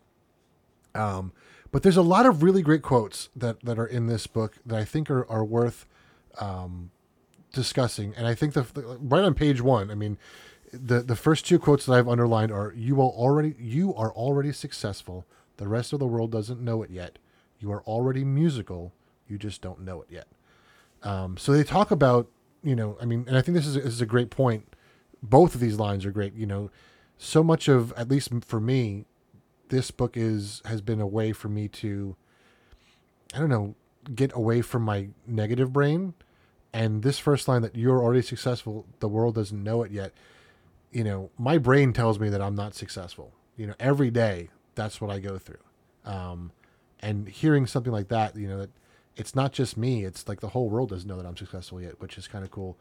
Um, 0.95 1.33
but 1.71 1.83
there's 1.83 1.97
a 1.97 2.01
lot 2.01 2.25
of 2.25 2.43
really 2.43 2.61
great 2.61 2.81
quotes 2.81 3.29
that 3.35 3.63
that 3.63 3.77
are 3.79 3.85
in 3.85 4.07
this 4.07 4.27
book 4.27 4.57
that 4.65 4.77
I 4.77 4.85
think 4.85 5.09
are 5.09 5.29
are 5.29 5.43
worth 5.45 5.85
um, 6.39 6.91
discussing. 7.53 8.13
And 8.15 8.27
I 8.27 8.35
think 8.35 8.53
the, 8.53 8.61
the 8.61 8.97
right 9.01 9.23
on 9.23 9.33
page 9.33 9.61
one, 9.61 9.91
I 9.91 9.95
mean, 9.95 10.17
the 10.71 11.01
the 11.01 11.15
first 11.15 11.45
two 11.45 11.59
quotes 11.59 11.85
that 11.85 11.93
I've 11.93 12.07
underlined 12.07 12.51
are 12.51 12.73
"You 12.75 13.01
are 13.01 13.09
already 13.09 13.55
you 13.59 13.93
are 13.95 14.11
already 14.11 14.51
successful. 14.51 15.25
The 15.57 15.67
rest 15.67 15.93
of 15.93 15.99
the 15.99 16.07
world 16.07 16.31
doesn't 16.31 16.61
know 16.61 16.83
it 16.83 16.89
yet. 16.89 17.19
You 17.59 17.71
are 17.71 17.81
already 17.83 18.23
musical. 18.23 18.93
You 19.27 19.37
just 19.37 19.61
don't 19.61 19.81
know 19.81 20.01
it 20.01 20.07
yet." 20.09 20.27
Um, 21.03 21.37
so 21.37 21.51
they 21.51 21.63
talk 21.63 21.91
about 21.91 22.27
you 22.63 22.75
know, 22.75 22.97
I 23.01 23.05
mean, 23.05 23.23
and 23.27 23.37
I 23.37 23.41
think 23.41 23.55
this 23.55 23.67
is 23.67 23.75
this 23.75 23.85
is 23.85 24.01
a 24.01 24.05
great 24.05 24.29
point. 24.29 24.73
Both 25.23 25.55
of 25.55 25.61
these 25.61 25.79
lines 25.79 26.05
are 26.05 26.11
great. 26.11 26.33
You 26.33 26.45
know, 26.45 26.69
so 27.17 27.43
much 27.43 27.67
of 27.67 27.93
at 27.93 28.09
least 28.09 28.29
for 28.45 28.59
me, 28.59 29.05
this 29.69 29.91
book 29.91 30.17
is 30.17 30.61
has 30.65 30.81
been 30.81 31.01
a 31.01 31.07
way 31.07 31.31
for 31.31 31.49
me 31.49 31.67
to, 31.67 32.15
I 33.33 33.39
don't 33.39 33.49
know, 33.49 33.75
get 34.13 34.33
away 34.35 34.61
from 34.61 34.83
my 34.83 35.09
negative 35.25 35.73
brain. 35.73 36.13
And 36.73 37.01
this 37.01 37.17
first 37.17 37.47
line 37.47 37.61
that 37.61 37.75
you're 37.75 38.01
already 38.01 38.21
successful, 38.21 38.85
the 38.99 39.07
world 39.07 39.35
doesn't 39.35 39.63
know 39.63 39.83
it 39.83 39.91
yet. 39.91 40.13
You 40.91 41.03
know, 41.03 41.29
my 41.37 41.57
brain 41.57 41.93
tells 41.93 42.19
me 42.19 42.29
that 42.29 42.41
I'm 42.41 42.55
not 42.55 42.75
successful. 42.75 43.31
You 43.55 43.67
know, 43.67 43.73
every 43.79 44.11
day 44.11 44.49
that's 44.75 45.01
what 45.01 45.09
I 45.09 45.19
go 45.19 45.37
through. 45.37 45.57
Um, 46.05 46.51
and 46.99 47.27
hearing 47.27 47.67
something 47.67 47.91
like 47.91 48.07
that, 48.09 48.35
you 48.35 48.47
know, 48.47 48.57
that 48.59 48.69
it's 49.15 49.35
not 49.35 49.51
just 49.51 49.77
me; 49.77 50.05
it's 50.05 50.27
like 50.27 50.39
the 50.39 50.49
whole 50.49 50.69
world 50.69 50.89
doesn't 50.89 51.07
know 51.07 51.17
that 51.17 51.25
I'm 51.25 51.37
successful 51.37 51.81
yet, 51.81 51.99
which 51.99 52.17
is 52.17 52.27
kind 52.27 52.43
of 52.43 52.51
cool. 52.51 52.77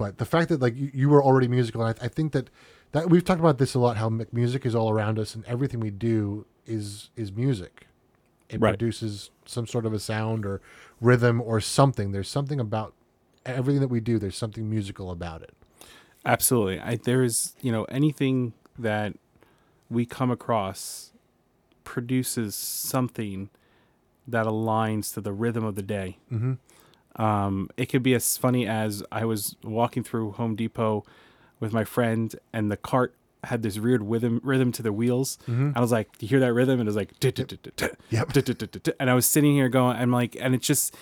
But 0.00 0.16
the 0.16 0.24
fact 0.24 0.48
that 0.48 0.60
like 0.62 0.74
you, 0.76 0.90
you 0.94 1.08
were 1.10 1.22
already 1.22 1.46
musical, 1.46 1.82
and 1.84 1.94
I, 2.00 2.06
I 2.06 2.08
think 2.08 2.32
that 2.32 2.48
that 2.92 3.10
we've 3.10 3.22
talked 3.22 3.38
about 3.40 3.58
this 3.58 3.74
a 3.74 3.78
lot. 3.78 3.98
How 3.98 4.08
music 4.32 4.64
is 4.64 4.74
all 4.74 4.88
around 4.90 5.18
us, 5.18 5.34
and 5.34 5.44
everything 5.44 5.78
we 5.78 5.90
do 5.90 6.46
is 6.66 7.10
is 7.16 7.30
music. 7.30 7.86
It 8.48 8.60
Right. 8.60 8.70
produces 8.70 9.30
some 9.44 9.66
sort 9.66 9.84
of 9.84 9.92
a 9.92 9.98
sound 10.00 10.46
or 10.46 10.62
rhythm 11.02 11.38
or 11.40 11.60
something. 11.60 12.12
There's 12.12 12.28
something 12.30 12.58
about 12.58 12.94
everything 13.44 13.80
that 13.82 13.88
we 13.88 14.00
do. 14.00 14.18
There's 14.18 14.36
something 14.38 14.68
musical 14.70 15.10
about 15.10 15.42
it. 15.42 15.52
Absolutely. 16.24 16.80
I, 16.80 16.96
there's, 16.96 17.54
you 17.60 17.70
know, 17.70 17.84
anything 17.84 18.54
that 18.78 19.14
we 19.90 20.04
come 20.06 20.30
across 20.30 21.12
produces 21.84 22.54
something 22.54 23.50
that 24.26 24.46
aligns 24.46 25.12
to 25.14 25.20
the 25.20 25.32
rhythm 25.32 25.64
of 25.64 25.74
the 25.76 25.82
day. 25.82 26.18
Mm-hmm. 26.32 26.54
Um, 27.16 27.68
it 27.76 27.86
could 27.86 28.02
be 28.02 28.14
as 28.14 28.36
funny 28.36 28.66
as 28.66 29.02
I 29.10 29.24
was 29.24 29.56
walking 29.64 30.02
through 30.04 30.32
Home 30.32 30.54
Depot 30.56 31.04
with 31.58 31.72
my 31.72 31.84
friend, 31.84 32.34
and 32.52 32.70
the 32.70 32.76
cart 32.76 33.14
had 33.44 33.62
this 33.62 33.78
weird 33.78 34.02
rhythm 34.02 34.40
rhythm 34.44 34.70
to 34.72 34.82
the 34.82 34.92
wheels. 34.92 35.38
Mhm. 35.48 35.72
I 35.74 35.80
was 35.80 35.90
like, 35.90 36.16
"Do 36.18 36.26
you 36.26 36.30
hear 36.30 36.40
that 36.40 36.52
rhythm?" 36.52 36.74
And 36.78 36.86
it 36.86 36.90
was 36.90 36.96
like, 36.96 37.18
"Tut, 37.20 37.34
tut, 37.36 37.48
tut, 37.48 37.62
tut, 37.62 37.76
tut, 37.76 37.98
Yep. 38.10 38.32
tut, 38.32 38.46
tut, 38.46 38.58
tut, 38.58 38.72
tut, 38.72 38.84
tut." 38.84 38.96
and 39.00 39.08
I 39.10 39.14
was 39.14 39.26
sitting 39.26 39.52
here 39.54 39.68
going, 39.68 39.96
I'm 39.96 40.10
like, 40.12 40.36
and 40.40 40.54
it's 40.54 40.66
just 40.66 40.94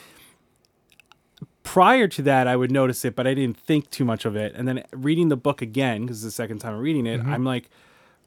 prior 1.62 2.08
to 2.08 2.22
that, 2.22 2.46
I 2.46 2.56
would 2.56 2.70
notice 2.70 3.04
it, 3.04 3.14
but 3.14 3.26
I 3.26 3.34
didn't 3.34 3.58
think 3.58 3.90
too 3.90 4.04
much 4.04 4.24
of 4.24 4.34
it. 4.36 4.54
And 4.54 4.66
then 4.66 4.84
reading 4.92 5.28
the 5.28 5.36
book 5.36 5.60
again, 5.60 6.02
because 6.02 6.18
it's 6.24 6.24
the 6.24 6.42
second 6.42 6.60
time 6.60 6.74
I'm 6.74 6.80
reading 6.80 7.06
it, 7.06 7.20
I'm 7.20 7.44
like, 7.44 7.68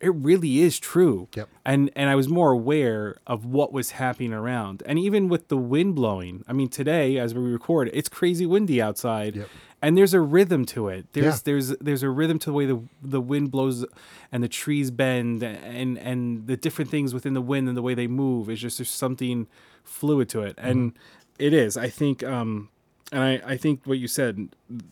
it 0.01 0.13
really 0.15 0.62
is 0.62 0.79
true. 0.79 1.27
Yep. 1.36 1.50
And 1.63 1.91
and 1.96 2.10
I 2.10 2.15
was 2.15 2.27
more 2.27 2.51
aware 2.51 3.17
of 3.27 3.46
what 3.46 3.72
was 3.72 3.91
happening 3.91 4.34
around. 4.34 4.84
And 4.86 4.98
even 5.00 5.29
with 5.29 5.48
the 5.48 5.58
wind 5.58 5.96
blowing, 5.96 6.43
I 6.48 6.53
mean, 6.53 6.70
today 6.70 7.17
as 7.17 7.34
we 7.34 7.41
record, 7.41 7.89
it's 7.93 8.10
crazy 8.10 8.46
windy 8.46 8.81
outside. 8.81 9.36
Yep. 9.36 9.50
And 9.84 9.98
there's 9.98 10.13
a 10.13 10.22
rhythm 10.22 10.65
to 10.65 10.89
it. 10.89 11.08
There's 11.13 11.25
Yeah. 11.25 11.39
there's 11.46 11.70
there's 11.79 12.03
a 12.03 12.10
rhythm 12.10 12.38
to 12.39 12.46
the 12.48 12.53
way 12.53 12.65
the 12.65 12.81
the 13.01 13.22
wind 13.22 13.51
blows 13.51 13.86
and 14.31 14.43
the 14.43 14.48
trees 14.48 14.91
bend 14.91 15.43
and 15.43 15.98
and 15.98 16.48
the 16.48 16.58
different 16.58 16.91
things 16.91 17.13
within 17.13 17.34
the 17.34 17.41
wind 17.41 17.67
and 17.67 17.75
the 17.77 17.81
way 17.81 17.93
they 17.96 18.08
move. 18.08 18.50
It's 18.50 18.62
just 18.62 18.77
there's 18.79 18.89
something 18.89 19.48
fluid 19.84 20.29
to 20.29 20.41
it. 20.41 20.55
And 20.58 20.93
it 21.39 21.53
is. 21.53 21.77
I 21.77 21.89
think 21.89 22.24
um 22.24 22.70
and 23.12 23.22
I, 23.22 23.41
I 23.46 23.58
think 23.58 23.82
what 23.86 23.98
you 24.00 24.08
said, 24.08 24.50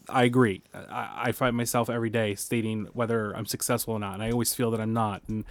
I 0.10 0.24
agree. 0.24 0.62
I, 0.74 1.10
I 1.28 1.32
find 1.32 1.56
myself 1.56 1.90
every 1.90 2.10
day 2.10 2.36
stating 2.36 2.88
whether 2.94 3.32
I'm 3.32 3.46
successful 3.46 3.94
or 3.94 4.00
not, 4.00 4.14
and 4.16 4.24
I 4.24 4.32
always 4.32 4.54
feel 4.54 4.72
that 4.72 4.82
I'm 4.82 4.94
not. 4.94 5.22
And 5.28 5.46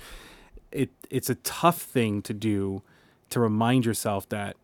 it 0.70 0.90
it's 1.10 1.30
a 1.30 1.34
tough 1.36 1.80
thing 1.80 2.20
to 2.22 2.34
do 2.34 2.82
to 3.30 3.40
remind 3.40 3.86
yourself 3.86 4.28
that 4.28 4.56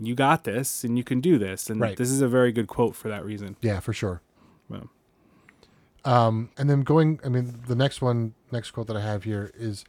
you 0.00 0.14
got 0.14 0.44
this 0.44 0.84
and 0.84 0.96
you 0.96 1.02
can 1.02 1.20
do 1.20 1.38
this. 1.38 1.68
And 1.68 1.80
Right. 1.80 1.96
this 1.96 2.10
is 2.10 2.20
a 2.20 2.28
very 2.28 2.52
good 2.52 2.68
quote 2.68 2.94
for 2.94 3.08
that 3.08 3.24
reason. 3.24 3.56
Yeah, 3.60 3.80
for 3.80 3.92
sure. 3.92 4.22
Well, 4.68 4.88
Um, 6.04 6.50
and 6.56 6.70
then 6.70 6.82
going, 6.82 7.18
I 7.24 7.28
mean, 7.28 7.60
the 7.66 7.74
next 7.74 8.00
one, 8.00 8.34
next 8.52 8.70
quote 8.70 8.86
that 8.86 8.96
I 8.96 9.00
have 9.00 9.24
here 9.24 9.50
is, 9.58 9.84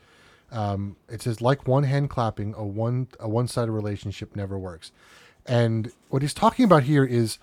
um, 0.51 0.95
it 1.07 1.21
says, 1.21 1.39
"Like 1.41 1.67
one 1.67 1.83
hand 1.83 2.09
clapping, 2.09 2.55
a 2.55 2.65
one 2.65 3.07
a 3.19 3.29
one 3.29 3.47
sided 3.47 3.71
relationship 3.71 4.35
never 4.35 4.57
works." 4.57 4.91
And 5.45 5.91
what 6.09 6.23
he's 6.23 6.33
talking 6.33 6.65
about 6.65 6.83
here 6.83 7.05
is 7.05 7.37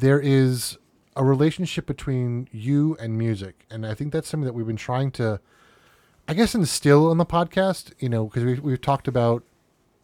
there 0.00 0.20
is 0.20 0.78
a 1.16 1.24
relationship 1.24 1.86
between 1.86 2.48
you 2.52 2.96
and 3.00 3.16
music, 3.18 3.66
and 3.70 3.86
I 3.86 3.94
think 3.94 4.12
that's 4.12 4.28
something 4.28 4.46
that 4.46 4.54
we've 4.54 4.66
been 4.66 4.76
trying 4.76 5.10
to 5.12 5.40
I 6.28 6.34
guess 6.34 6.54
instill 6.54 7.10
on 7.10 7.18
the 7.18 7.26
podcast, 7.26 7.92
you 7.98 8.08
know, 8.08 8.26
because 8.26 8.44
we've 8.44 8.60
we've 8.60 8.80
talked 8.80 9.08
about, 9.08 9.42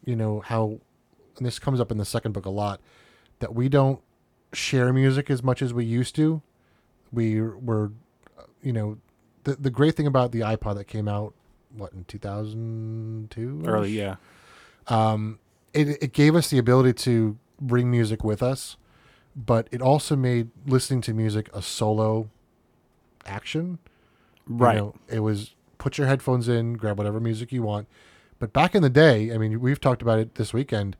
you 0.03 0.15
know, 0.15 0.41
how, 0.41 0.79
and 1.37 1.45
this 1.45 1.57
comes 1.57 1.79
up 1.79 1.89
in 1.89 1.97
the 1.97 2.05
second 2.05 2.33
book 2.33 2.45
a 2.45 2.49
lot, 2.49 2.81
that 3.39 3.55
we 3.55 3.69
don't 3.69 4.01
share 4.51 4.91
music 4.91 5.29
as 5.29 5.41
much 5.41 5.61
as 5.61 5.73
we 5.73 5.85
used 5.85 6.15
to. 6.15 6.41
We 7.13 7.41
were, 7.41 7.91
you 8.61 8.73
know, 8.73 8.97
the 9.45 9.55
the 9.55 9.69
great 9.69 9.95
thing 9.95 10.05
about 10.05 10.33
the 10.33 10.41
iPod 10.41 10.75
that 10.75 10.85
came 10.85 11.07
out, 11.07 11.33
what 11.73 11.93
in 11.93 12.03
two 12.03 12.17
thousand 12.19 13.31
two, 13.31 13.63
Early, 13.65 13.91
yeah. 13.91 14.17
um, 14.87 15.39
it, 15.73 16.03
it 16.03 16.11
gave 16.11 16.35
us 16.35 16.49
the 16.49 16.57
ability 16.57 16.91
to 17.05 17.37
bring 17.61 17.89
music 17.89 18.21
with 18.21 18.43
us, 18.43 18.75
but 19.37 19.67
it 19.71 19.81
also 19.81 20.15
made 20.15 20.49
listening 20.65 20.99
to 21.01 21.13
music 21.13 21.47
a 21.53 21.61
solo 21.61 22.29
action. 23.25 23.79
You 24.49 24.55
Right. 24.55 24.77
know, 24.77 24.95
it 25.07 25.19
was 25.19 25.53
put 25.77 25.97
your 25.97 26.07
headphones 26.07 26.47
in, 26.47 26.73
grab 26.73 26.97
whatever 26.97 27.19
music 27.19 27.51
you 27.51 27.61
want. 27.63 27.87
But 28.39 28.51
back 28.53 28.73
in 28.75 28.81
the 28.81 28.89
day, 28.89 29.31
I 29.33 29.37
mean, 29.37 29.59
we've 29.59 29.79
talked 29.79 30.01
about 30.01 30.19
it 30.19 30.35
this 30.35 30.53
weekend, 30.53 30.95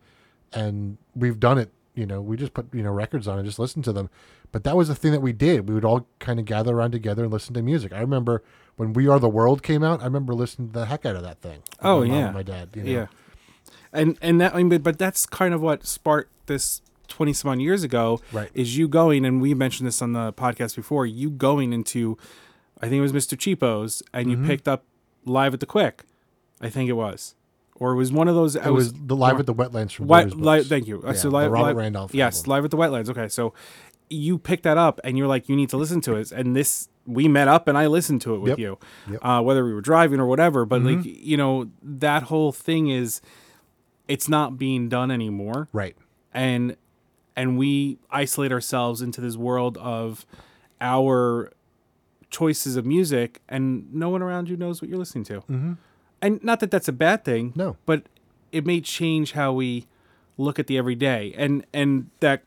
and 0.54 0.98
we've 1.16 1.40
done 1.40 1.58
it. 1.58 1.72
You 1.96 2.06
know, 2.06 2.22
we 2.22 2.38
just 2.38 2.54
put 2.54 2.72
you 2.74 2.84
know 2.84 2.92
records 2.92 3.28
on 3.28 3.38
and 3.40 3.46
just 3.46 3.58
listen 3.60 3.82
to 3.84 3.92
them. 3.94 4.10
But 4.52 4.64
that 4.64 4.76
was 4.78 4.88
the 4.88 4.96
thing 4.96 5.12
that 5.12 5.22
we 5.22 5.34
did. 5.34 5.68
We 5.68 5.74
would 5.74 5.84
all 5.86 6.08
kind 6.20 6.40
of 6.40 6.46
gather 6.46 6.76
around 6.76 6.92
together 6.92 7.24
and 7.24 7.34
listen 7.34 7.54
to 7.56 7.62
music. 7.62 7.92
I 7.92 8.00
remember 8.00 8.44
when 8.76 8.94
We 8.94 9.08
Are 9.08 9.20
the 9.20 9.28
World 9.30 9.62
came 9.64 9.84
out. 9.84 10.02
I 10.02 10.06
remember 10.06 10.34
listening 10.34 10.70
to 10.70 10.74
the 10.80 10.86
heck 10.86 11.06
out 11.06 11.16
of 11.16 11.24
that 11.24 11.42
thing. 11.42 11.64
Oh, 11.82 12.06
my 12.06 12.16
yeah. 12.18 12.32
my 12.32 12.44
dad. 12.44 12.70
You 12.76 12.84
know? 12.84 12.92
Yeah. 12.92 13.06
And 13.92 14.18
and 14.22 14.40
that 14.42 14.54
I 14.54 14.64
mean, 14.64 14.82
but 14.82 15.00
that's 15.00 15.26
kind 15.26 15.54
of 15.54 15.62
what 15.62 15.86
sparked 15.88 16.32
this 16.48 16.82
twenty 17.08 17.34
some 17.34 17.52
odd 17.52 17.60
years 17.62 17.84
ago. 17.84 18.20
Right. 18.32 18.50
Is 18.54 18.78
you 18.78 18.88
going 18.88 19.26
and 19.26 19.42
we 19.42 19.54
mentioned 19.54 19.88
this 19.88 20.02
on 20.02 20.14
the 20.14 20.34
podcast 20.34 20.76
before. 20.76 21.06
You 21.06 21.30
going 21.30 21.74
into, 21.74 22.18
I 22.82 22.88
think 22.90 23.00
it 23.00 23.02
was 23.02 23.14
Mr. 23.14 23.38
Cheapo's, 23.38 24.04
and 24.14 24.28
Mm-hmm. 24.28 24.42
you 24.44 24.48
picked 24.48 24.68
up 24.68 24.84
live 25.26 25.54
at 25.54 25.60
the 25.60 25.66
Quick. 25.66 26.04
I 26.62 26.70
think 26.70 26.90
it 26.90 26.94
was, 26.94 27.36
or 27.76 27.92
it 27.92 27.96
was 27.98 28.12
one 28.12 28.28
of 28.28 28.36
those. 28.36 28.56
It 28.56 28.70
was 28.72 28.92
the 28.94 29.16
live 29.16 29.40
at 29.40 29.46
the 29.46 29.54
wetlands 29.54 29.92
from 29.94 30.08
Blues 30.08 30.34
li- 30.36 30.64
thank 30.64 30.88
you. 30.88 31.04
Yeah, 31.06 31.14
so 31.14 31.30
the 31.30 31.34
live, 31.36 31.52
Robert 31.52 31.68
live- 31.68 31.76
Randolph 31.78 32.14
Yes, 32.16 32.40
album. 32.40 32.50
live 32.52 32.66
at 32.66 32.72
the 32.72 32.78
wetlands. 32.78 33.10
Okay, 33.10 33.28
so 33.28 33.54
you 34.10 34.38
picked 34.38 34.64
that 34.64 34.78
up 34.78 35.00
and 35.04 35.18
you're 35.18 35.28
like, 35.28 35.50
you 35.50 35.56
need 35.56 35.70
to 35.70 35.78
listen 35.78 36.00
to 36.02 36.16
it. 36.16 36.32
And 36.32 36.56
this, 36.56 36.88
we 37.06 37.28
met 37.28 37.48
up 37.50 37.68
and 37.68 37.78
I 37.78 37.88
listened 37.88 38.22
to 38.22 38.36
it 38.36 38.40
with 38.40 38.52
Yep. 38.52 38.60
you, 38.60 38.78
Yep. 39.12 39.20
uh, 39.22 39.42
whether 39.42 39.66
we 39.66 39.74
were 39.74 39.82
driving 39.82 40.20
or 40.22 40.26
whatever. 40.28 40.66
But 40.66 40.82
like, 40.82 41.00
Mm-hmm. 41.00 41.10
you 41.30 41.36
know, 41.38 41.70
that 41.84 42.24
whole 42.24 42.54
thing 42.54 42.88
is, 42.88 43.20
it's 44.08 44.30
not 44.30 44.58
being 44.58 44.88
done 44.88 45.12
anymore, 45.12 45.68
Right. 45.74 45.96
and 46.34 46.78
and 47.38 47.58
we 47.58 48.00
isolate 48.12 48.52
ourselves 48.52 49.02
into 49.02 49.22
this 49.22 49.38
world 49.38 49.78
of 49.78 50.26
our 50.82 51.54
choices 52.30 52.76
of 52.76 52.86
music, 52.86 53.42
and 53.48 53.94
no 53.94 54.10
one 54.10 54.22
around 54.22 54.50
you 54.50 54.58
knows 54.58 54.82
what 54.82 54.90
you're 54.90 55.00
listening 55.00 55.24
to. 55.26 55.36
Mm-hmm. 55.42 55.74
And 56.22 56.44
not 56.44 56.60
that 56.60 56.72
that's 56.72 56.88
a 56.88 56.94
bad 56.94 57.24
thing, 57.24 57.54
No. 57.56 57.78
but 57.86 58.04
it 58.52 58.66
may 58.66 58.82
change 58.82 59.32
how 59.34 59.54
we 59.54 59.86
look 60.38 60.60
at 60.60 60.68
the 60.68 60.78
everyday 60.78 61.34
and 61.38 61.66
and 61.74 62.10
that 62.20 62.44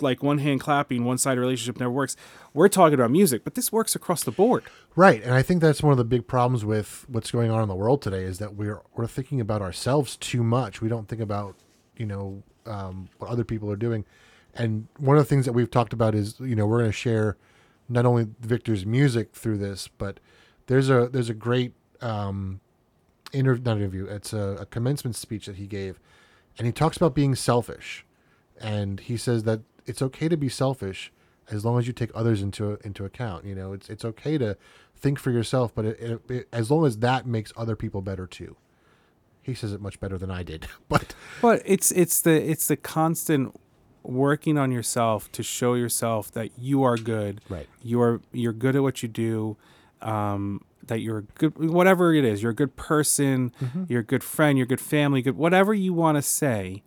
like 0.00 0.22
one 0.22 0.38
hand 0.38 0.60
clapping 0.60 1.04
one 1.04 1.18
side 1.18 1.36
relationship 1.38 1.78
never 1.78 1.90
works 1.92 2.16
we're 2.54 2.68
talking 2.68 2.94
about 2.94 3.10
music 3.10 3.44
but 3.44 3.54
this 3.54 3.70
works 3.70 3.94
across 3.94 4.24
the 4.24 4.30
board 4.32 4.64
Right, 4.96 5.22
and 5.22 5.34
I 5.34 5.42
think 5.42 5.60
that's 5.60 5.82
one 5.82 5.92
of 5.92 5.98
the 5.98 6.04
big 6.04 6.26
problems 6.26 6.64
with 6.64 7.04
what's 7.08 7.30
going 7.30 7.50
on 7.50 7.62
in 7.62 7.68
the 7.68 7.74
world 7.74 8.00
today 8.00 8.22
is 8.24 8.38
that 8.38 8.54
we're 8.54 8.80
we're 8.96 9.06
thinking 9.06 9.40
about 9.40 9.60
ourselves 9.60 10.16
too 10.16 10.42
much. 10.42 10.80
We 10.80 10.88
don't 10.88 11.06
think 11.08 11.20
about 11.20 11.54
you 11.96 12.06
know 12.06 12.42
um, 12.64 13.08
what 13.18 13.28
other 13.28 13.44
people 13.44 13.70
are 13.70 13.76
doing, 13.76 14.04
and 14.54 14.88
one 14.98 15.16
of 15.16 15.22
the 15.22 15.28
things 15.28 15.44
that 15.46 15.52
we've 15.52 15.70
talked 15.70 15.92
about 15.92 16.14
is 16.14 16.38
you 16.40 16.54
know 16.54 16.66
we're 16.66 16.78
going 16.78 16.90
to 16.90 16.96
share 16.96 17.36
not 17.88 18.06
only 18.06 18.28
Victor's 18.40 18.86
music 18.86 19.34
through 19.34 19.58
this, 19.58 19.88
but 19.88 20.20
there's 20.66 20.90
a 20.90 21.08
there's 21.08 21.28
a 21.28 21.34
great 21.34 21.72
um, 22.00 22.60
inter- 23.32 23.56
not 23.56 23.76
interview. 23.76 24.06
It's 24.06 24.32
a, 24.32 24.58
a 24.60 24.66
commencement 24.66 25.16
speech 25.16 25.46
that 25.46 25.56
he 25.56 25.66
gave, 25.66 25.98
and 26.58 26.66
he 26.66 26.72
talks 26.72 26.96
about 26.96 27.14
being 27.14 27.34
selfish, 27.34 28.04
and 28.60 29.00
he 29.00 29.16
says 29.16 29.44
that 29.44 29.60
it's 29.86 30.00
okay 30.02 30.28
to 30.28 30.36
be 30.36 30.48
selfish 30.48 31.12
as 31.50 31.64
long 31.64 31.78
as 31.78 31.86
you 31.86 31.92
take 31.92 32.10
others 32.14 32.42
into 32.42 32.78
into 32.84 33.04
account. 33.04 33.44
You 33.44 33.54
know, 33.54 33.72
it's 33.72 33.88
it's 33.88 34.04
okay 34.04 34.38
to 34.38 34.56
think 34.96 35.18
for 35.18 35.30
yourself, 35.30 35.74
but 35.74 35.84
it, 35.84 36.00
it, 36.00 36.30
it, 36.30 36.48
as 36.52 36.70
long 36.70 36.86
as 36.86 36.98
that 36.98 37.26
makes 37.26 37.52
other 37.56 37.76
people 37.76 38.00
better 38.00 38.26
too. 38.26 38.56
He 39.42 39.52
says 39.52 39.74
it 39.74 39.80
much 39.82 40.00
better 40.00 40.16
than 40.16 40.30
I 40.30 40.42
did, 40.42 40.66
but 40.88 41.14
but 41.42 41.62
it's 41.64 41.90
it's 41.92 42.20
the 42.22 42.50
it's 42.50 42.68
the 42.68 42.76
constant 42.76 43.54
working 44.04 44.56
on 44.58 44.70
yourself 44.70 45.30
to 45.32 45.42
show 45.42 45.74
yourself 45.74 46.30
that 46.32 46.50
you 46.58 46.82
are 46.82 46.96
good. 46.96 47.40
Right. 47.48 47.66
you 47.82 48.00
are 48.00 48.20
you're 48.32 48.52
good 48.52 48.76
at 48.76 48.82
what 48.82 49.02
you 49.02 49.08
do 49.08 49.56
um 50.02 50.60
that 50.86 51.00
you're 51.00 51.18
a 51.18 51.22
good 51.22 51.56
whatever 51.58 52.12
it 52.12 52.24
is 52.24 52.42
you're 52.42 52.52
a 52.52 52.54
good 52.54 52.76
person 52.76 53.52
you're 53.88 54.00
a 54.00 54.04
good 54.04 54.22
friend 54.22 54.58
you're 54.58 54.66
a 54.66 54.68
good 54.68 54.80
family 54.80 55.22
good 55.22 55.36
whatever 55.36 55.72
you 55.72 55.94
want 55.94 56.16
to 56.16 56.22
say 56.22 56.82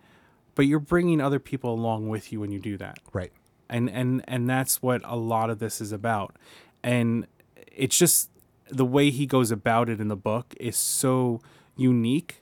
but 0.54 0.68
you're 0.68 0.80
bringing 0.80 1.20
other 1.20 1.40
people 1.40 1.74
along 1.74 2.08
with 2.10 2.32
you 2.32 2.40
when 2.40 2.52
you 2.52 2.60
do 2.60 2.78
that. 2.78 2.98
Right, 3.14 3.32
and 3.70 3.90
and 3.90 4.24
and 4.28 4.50
that's 4.50 4.82
what 4.82 5.02
a 5.04 5.16
lot 5.16 5.50
of 5.52 5.60
this 5.60 5.82
is 5.82 5.92
about. 5.92 6.36
And 6.84 7.28
it's 7.72 7.98
just 7.98 8.30
the 8.70 8.86
way 8.86 9.10
he 9.12 9.26
goes 9.28 9.52
about 9.52 9.88
it 9.90 10.00
in 10.00 10.08
the 10.08 10.16
book 10.16 10.56
is 10.60 10.76
so 10.76 11.42
unique. 11.76 12.40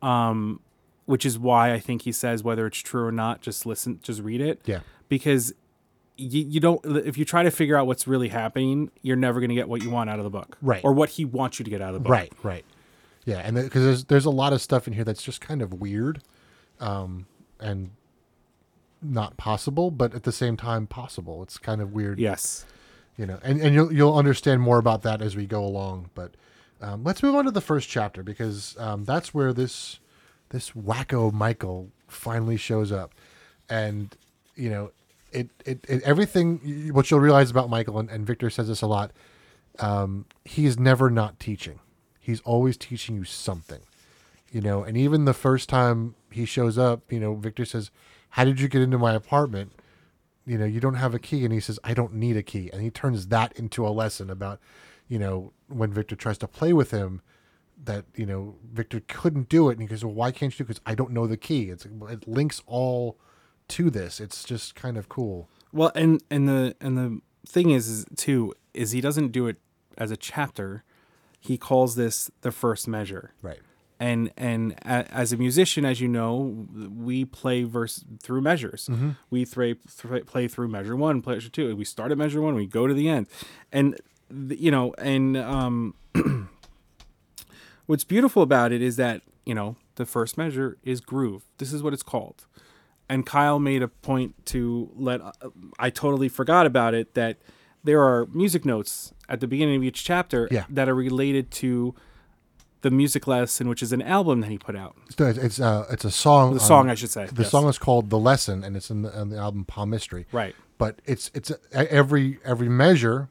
Um 0.00 0.60
which 1.06 1.24
is 1.26 1.38
why 1.38 1.72
i 1.72 1.78
think 1.80 2.02
he 2.02 2.12
says 2.12 2.42
whether 2.42 2.66
it's 2.66 2.78
true 2.78 3.04
or 3.04 3.12
not 3.12 3.40
just 3.40 3.66
listen 3.66 3.98
just 4.02 4.20
read 4.20 4.40
it 4.40 4.60
yeah, 4.64 4.80
because 5.08 5.52
you, 6.16 6.42
you 6.44 6.60
don't 6.60 6.80
if 7.06 7.16
you 7.18 7.24
try 7.24 7.42
to 7.42 7.50
figure 7.50 7.76
out 7.76 7.86
what's 7.86 8.06
really 8.06 8.28
happening 8.28 8.90
you're 9.02 9.16
never 9.16 9.40
going 9.40 9.48
to 9.48 9.54
get 9.54 9.68
what 9.68 9.82
you 9.82 9.90
want 9.90 10.08
out 10.10 10.18
of 10.18 10.24
the 10.24 10.30
book 10.30 10.56
Right. 10.62 10.82
or 10.84 10.92
what 10.92 11.10
he 11.10 11.24
wants 11.24 11.58
you 11.58 11.64
to 11.64 11.70
get 11.70 11.80
out 11.80 11.88
of 11.88 11.94
the 11.94 12.00
book 12.00 12.12
right, 12.12 12.32
right, 12.42 12.64
yeah, 13.24 13.38
and 13.38 13.56
because 13.56 13.82
there's 13.84 14.04
there's 14.04 14.24
a 14.26 14.30
lot 14.30 14.52
of 14.52 14.60
stuff 14.60 14.86
in 14.86 14.92
here 14.92 15.04
that's 15.04 15.22
just 15.22 15.40
kind 15.40 15.62
of 15.62 15.74
weird, 15.74 16.22
um, 16.80 17.26
and 17.60 17.90
not 19.00 19.36
possible, 19.36 19.90
but 19.90 20.14
at 20.14 20.22
the 20.24 20.32
same 20.32 20.56
time 20.56 20.86
possible. 20.86 21.42
It's 21.42 21.58
kind 21.58 21.80
of 21.80 21.92
weird. 21.92 22.18
yes 22.20 22.64
you 23.18 23.26
know 23.26 23.38
and, 23.44 23.60
and 23.60 23.74
you'll, 23.74 23.92
you'll 23.92 24.16
understand 24.16 24.62
more 24.62 24.78
about 24.78 25.02
that 25.02 25.20
as 25.20 25.36
we 25.36 25.44
go 25.46 25.62
along 25.62 26.08
but 26.14 26.32
um, 26.80 27.04
let's 27.04 27.22
move 27.22 27.34
on 27.34 27.44
to 27.44 27.50
the 27.50 27.60
first 27.60 27.86
chapter 27.86 28.22
because 28.22 28.74
um, 28.78 29.04
that's 29.04 29.34
where 29.34 29.52
this 29.52 29.98
this 30.52 30.70
wacko 30.70 31.32
michael 31.32 31.90
finally 32.08 32.56
shows 32.56 32.92
up 32.92 33.12
and 33.68 34.16
you 34.54 34.70
know 34.70 34.90
it, 35.32 35.48
it, 35.64 35.84
it 35.88 36.02
everything 36.02 36.90
what 36.92 37.10
you'll 37.10 37.20
realize 37.20 37.50
about 37.50 37.68
michael 37.68 37.98
and, 37.98 38.10
and 38.10 38.26
victor 38.26 38.50
says 38.50 38.68
this 38.68 38.82
a 38.82 38.86
lot 38.86 39.10
um, 39.78 40.26
he's 40.44 40.78
never 40.78 41.10
not 41.10 41.40
teaching 41.40 41.80
he's 42.20 42.40
always 42.42 42.76
teaching 42.76 43.16
you 43.16 43.24
something 43.24 43.80
you 44.50 44.60
know 44.60 44.82
and 44.82 44.96
even 44.96 45.24
the 45.24 45.34
first 45.34 45.68
time 45.68 46.14
he 46.30 46.44
shows 46.44 46.76
up 46.78 47.10
you 47.10 47.18
know 47.18 47.34
victor 47.34 47.64
says 47.64 47.90
how 48.30 48.44
did 48.44 48.60
you 48.60 48.68
get 48.68 48.82
into 48.82 48.98
my 48.98 49.14
apartment 49.14 49.72
you 50.46 50.58
know, 50.58 50.64
you 50.64 50.80
don't 50.80 50.94
have 50.94 51.14
a 51.14 51.18
key. 51.18 51.44
And 51.44 51.52
he 51.52 51.60
says, 51.60 51.78
I 51.84 51.94
don't 51.94 52.14
need 52.14 52.36
a 52.36 52.42
key. 52.42 52.70
And 52.72 52.82
he 52.82 52.90
turns 52.90 53.28
that 53.28 53.52
into 53.58 53.86
a 53.86 53.90
lesson 53.90 54.30
about, 54.30 54.60
you 55.08 55.18
know, 55.18 55.52
when 55.68 55.92
Victor 55.92 56.16
tries 56.16 56.38
to 56.38 56.48
play 56.48 56.72
with 56.72 56.90
him, 56.90 57.22
that, 57.84 58.04
you 58.14 58.26
know, 58.26 58.56
Victor 58.72 59.02
couldn't 59.08 59.48
do 59.48 59.68
it. 59.68 59.72
And 59.72 59.82
he 59.82 59.86
goes, 59.88 60.04
Well, 60.04 60.14
why 60.14 60.30
can't 60.30 60.52
you 60.52 60.58
do? 60.64 60.68
Because 60.68 60.80
I 60.86 60.94
don't 60.94 61.10
know 61.10 61.26
the 61.26 61.36
key. 61.36 61.70
It's, 61.70 61.84
it 61.86 62.26
links 62.28 62.62
all 62.66 63.18
to 63.68 63.90
this. 63.90 64.20
It's 64.20 64.44
just 64.44 64.74
kind 64.74 64.96
of 64.96 65.08
cool. 65.08 65.48
well 65.72 65.92
and 65.94 66.22
and 66.30 66.48
the 66.48 66.76
and 66.80 66.96
the 66.98 67.20
thing 67.46 67.70
is, 67.70 67.88
is 67.88 68.06
too 68.16 68.52
is 68.74 68.92
he 68.92 69.00
doesn't 69.00 69.32
do 69.32 69.46
it 69.46 69.56
as 69.98 70.10
a 70.10 70.16
chapter 70.16 70.84
he 71.40 71.58
calls 71.58 71.96
this 71.96 72.30
the 72.42 72.52
first 72.52 72.86
measure 72.86 73.32
Right. 73.42 73.58
and 73.98 74.30
and 74.36 74.72
a, 74.84 75.10
as 75.12 75.32
a 75.32 75.36
musician 75.36 75.84
as 75.84 76.00
you 76.00 76.06
know 76.08 76.66
we 76.94 77.24
play 77.24 77.64
verse 77.64 78.04
through 78.22 78.42
measures 78.42 78.88
we 79.30 79.44
thray, 79.44 79.74
th- 79.74 80.24
play 80.26 80.46
through 80.48 80.68
measure 80.68 80.94
one 80.96 81.22
measure 81.26 81.48
two 81.50 81.74
we 81.74 81.84
start 81.84 82.12
at 82.12 82.18
measure 82.18 82.40
one 82.40 82.54
we 82.54 82.66
go 82.66 82.86
to 82.86 82.94
the 82.94 83.08
end 83.08 83.26
and 83.72 83.98
th- 84.30 84.60
you 84.60 84.70
know 84.70 84.94
and 84.98 85.36
um 85.36 85.94
what's 87.92 88.04
beautiful 88.04 88.42
about 88.42 88.72
it 88.72 88.80
is 88.80 88.96
that 88.96 89.20
you 89.44 89.54
know 89.54 89.76
the 89.96 90.06
first 90.06 90.38
measure 90.38 90.78
is 90.82 91.00
groove 91.00 91.42
this 91.58 91.72
is 91.72 91.82
what 91.82 91.92
it's 91.92 92.02
called 92.14 92.46
and 93.08 93.26
kyle 93.26 93.58
made 93.58 93.82
a 93.82 93.88
point 93.88 94.30
to 94.46 94.90
let 94.96 95.20
uh, 95.20 95.32
i 95.78 95.88
totally 95.90 96.28
forgot 96.28 96.64
about 96.66 96.94
it 96.94 97.12
that 97.14 97.36
there 97.84 98.00
are 98.02 98.26
music 98.32 98.64
notes 98.64 99.12
at 99.28 99.40
the 99.40 99.46
beginning 99.46 99.76
of 99.76 99.82
each 99.84 100.04
chapter 100.04 100.48
Yeah. 100.50 100.64
that 100.70 100.88
are 100.88 100.94
related 100.94 101.50
to 101.62 101.94
the 102.82 102.90
music 102.90 103.26
lesson 103.26 103.68
which 103.68 103.82
is 103.82 103.92
an 103.92 104.02
album 104.02 104.40
that 104.42 104.50
he 104.50 104.58
put 104.58 104.76
out 104.84 104.94
So 105.16 105.26
it's, 105.26 105.38
it's, 105.38 105.60
uh, 105.60 105.84
it's 105.90 106.04
a 106.04 106.10
song. 106.10 106.54
the 106.54 106.60
on- 106.60 106.66
song 106.66 106.90
i 106.90 106.94
should 106.94 107.10
say 107.10 107.26
The 107.26 107.42
yes. 107.42 107.50
song 107.50 107.68
is 107.68 107.78
called 107.78 108.10
The 108.10 108.18
Lesson, 108.18 108.64
and 108.64 108.76
it's 108.78 108.90
in 108.90 109.02
the, 109.02 109.10
on 109.20 109.28
the 109.28 109.38
album 109.38 109.64
Palmystery. 109.76 110.24
right 110.32 110.54
But 110.78 110.92
it's 111.04 111.30
it's 111.34 111.50
a, 111.50 111.92
every 111.92 112.38
every 112.52 112.68
measure 112.68 113.28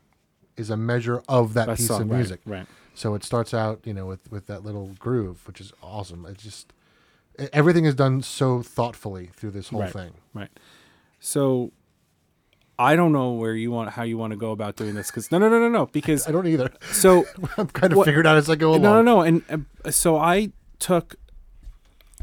is 0.58 0.70
a 0.70 0.78
measure 0.78 1.24
of 1.28 1.54
that 1.56 1.68
That 1.68 1.78
piece 1.78 1.88
song, 1.88 2.04
of 2.04 2.10
right, 2.12 2.18
music. 2.18 2.40
right 2.46 2.68
So 2.94 3.16
it 3.16 3.24
starts 3.24 3.54
out, 3.54 3.82
you 3.86 3.94
know, 3.94 4.06
with 4.06 4.32
with 4.32 4.48
that 4.48 4.64
little 4.64 4.88
groove, 5.00 5.48
which 5.48 5.62
is 5.62 5.72
awesome. 5.82 6.26
It's 6.26 6.44
just 6.44 6.74
everything 7.54 7.86
is 7.86 7.96
done 7.96 8.22
so 8.22 8.62
thoughtfully 8.62 9.30
through 9.34 9.52
this 9.52 9.70
whole 9.70 9.82
Right. 9.82 9.92
thing. 9.94 10.12
Right. 10.34 10.50
So 11.20 11.72
I 12.78 12.96
don't 12.96 13.12
know 13.14 13.32
where 13.34 13.54
you 13.56 13.72
want 13.72 13.92
how 13.92 14.04
you 14.04 14.18
want 14.18 14.32
to 14.32 14.38
go 14.38 14.52
about 14.52 14.76
doing 14.76 14.96
this 14.96 15.08
because 15.10 15.32
no 15.32 15.38
no 15.38 15.48
no 15.50 15.60
no 15.60 15.70
no 15.70 15.86
because 15.88 16.28
I 16.28 16.32
don't 16.32 16.48
either. 16.48 16.72
so 16.92 17.26
I'm 17.58 17.68
kind 17.68 17.94
of 17.94 17.98
What- 17.98 18.06
figured 18.06 18.28
out 18.28 18.38
as 18.38 18.50
I 18.50 18.56
go 18.56 18.72
along. 18.72 18.82
no 18.82 19.02
no 19.02 19.16
no 19.16 19.22
and 19.22 19.66
uh, 19.86 19.92
so 19.92 20.18
I 20.18 20.52
took 20.80 21.16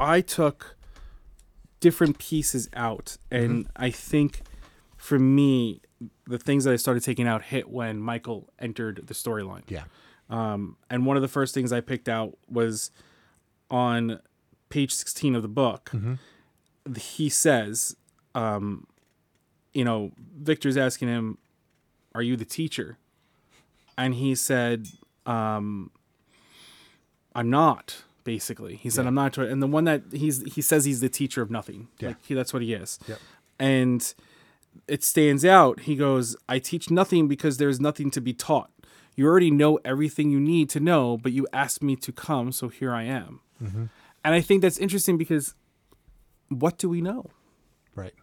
I 0.00 0.20
took 0.20 0.76
different 1.80 2.18
pieces 2.18 2.68
out 2.74 3.16
and 3.30 3.68
I 3.76 3.90
think 3.90 4.42
for 4.96 5.18
me 5.18 5.80
the 6.26 6.38
things 6.38 6.64
that 6.64 6.72
I 6.72 6.76
started 6.76 7.02
taking 7.04 7.26
out 7.26 7.42
hit 7.44 7.68
when 7.70 7.98
Michael 8.00 8.48
entered 8.58 9.02
the 9.06 9.14
storyline. 9.14 9.62
Yeah. 9.68 9.84
Um, 10.30 10.76
and 10.90 11.06
one 11.06 11.16
of 11.16 11.22
the 11.22 11.28
first 11.28 11.54
things 11.54 11.72
I 11.72 11.80
picked 11.80 12.08
out 12.08 12.36
was 12.50 12.90
on 13.70 14.20
page 14.68 14.92
16 14.92 15.34
of 15.34 15.42
the 15.42 15.48
book. 15.48 15.90
He 16.96 17.28
says, 17.28 17.96
um, 18.34 18.86
you 19.72 19.84
know, 19.84 20.12
Victor's 20.38 20.76
asking 20.76 21.08
him, 21.08 21.38
Are 22.14 22.22
you 22.22 22.36
the 22.36 22.44
teacher? 22.44 22.98
And 23.96 24.14
he 24.14 24.34
said, 24.34 24.88
um, 25.26 25.90
I'm 27.34 27.50
not, 27.50 28.02
basically. 28.24 28.76
He 28.76 28.90
said, 28.90 29.06
I'm 29.06 29.14
not. 29.14 29.36
And 29.38 29.62
the 29.62 29.66
one 29.66 29.84
that 29.84 30.02
he's, 30.12 30.42
he 30.54 30.62
says 30.62 30.84
he's 30.84 31.00
the 31.00 31.08
teacher 31.08 31.42
of 31.42 31.50
nothing. 31.50 31.88
Yeah. 31.98 32.08
Like, 32.08 32.16
he, 32.24 32.34
that's 32.34 32.52
what 32.52 32.62
he 32.62 32.74
is. 32.74 32.98
Yep. 33.08 33.18
And 33.58 34.14
it 34.86 35.02
stands 35.02 35.44
out. 35.44 35.80
He 35.80 35.96
goes, 35.96 36.36
I 36.48 36.58
teach 36.60 36.90
nothing 36.90 37.26
because 37.26 37.56
there's 37.56 37.80
nothing 37.80 38.10
to 38.12 38.20
be 38.20 38.32
taught. 38.32 38.70
You 39.18 39.26
already 39.26 39.50
know 39.50 39.80
everything 39.84 40.30
you 40.30 40.38
need 40.38 40.70
to 40.70 40.78
know, 40.78 41.16
but 41.16 41.32
you 41.32 41.44
asked 41.52 41.82
me 41.82 41.96
to 41.96 42.12
come, 42.12 42.52
so 42.52 42.68
here 42.68 42.92
I 42.92 43.02
am. 43.02 43.40
And 44.24 44.32
I 44.32 44.40
think 44.40 44.62
that's 44.62 44.78
interesting 44.78 45.18
because 45.18 45.56
what 46.50 46.78
do 46.78 46.88
we 46.88 47.00
know? 47.00 47.26
Right. 47.96 48.14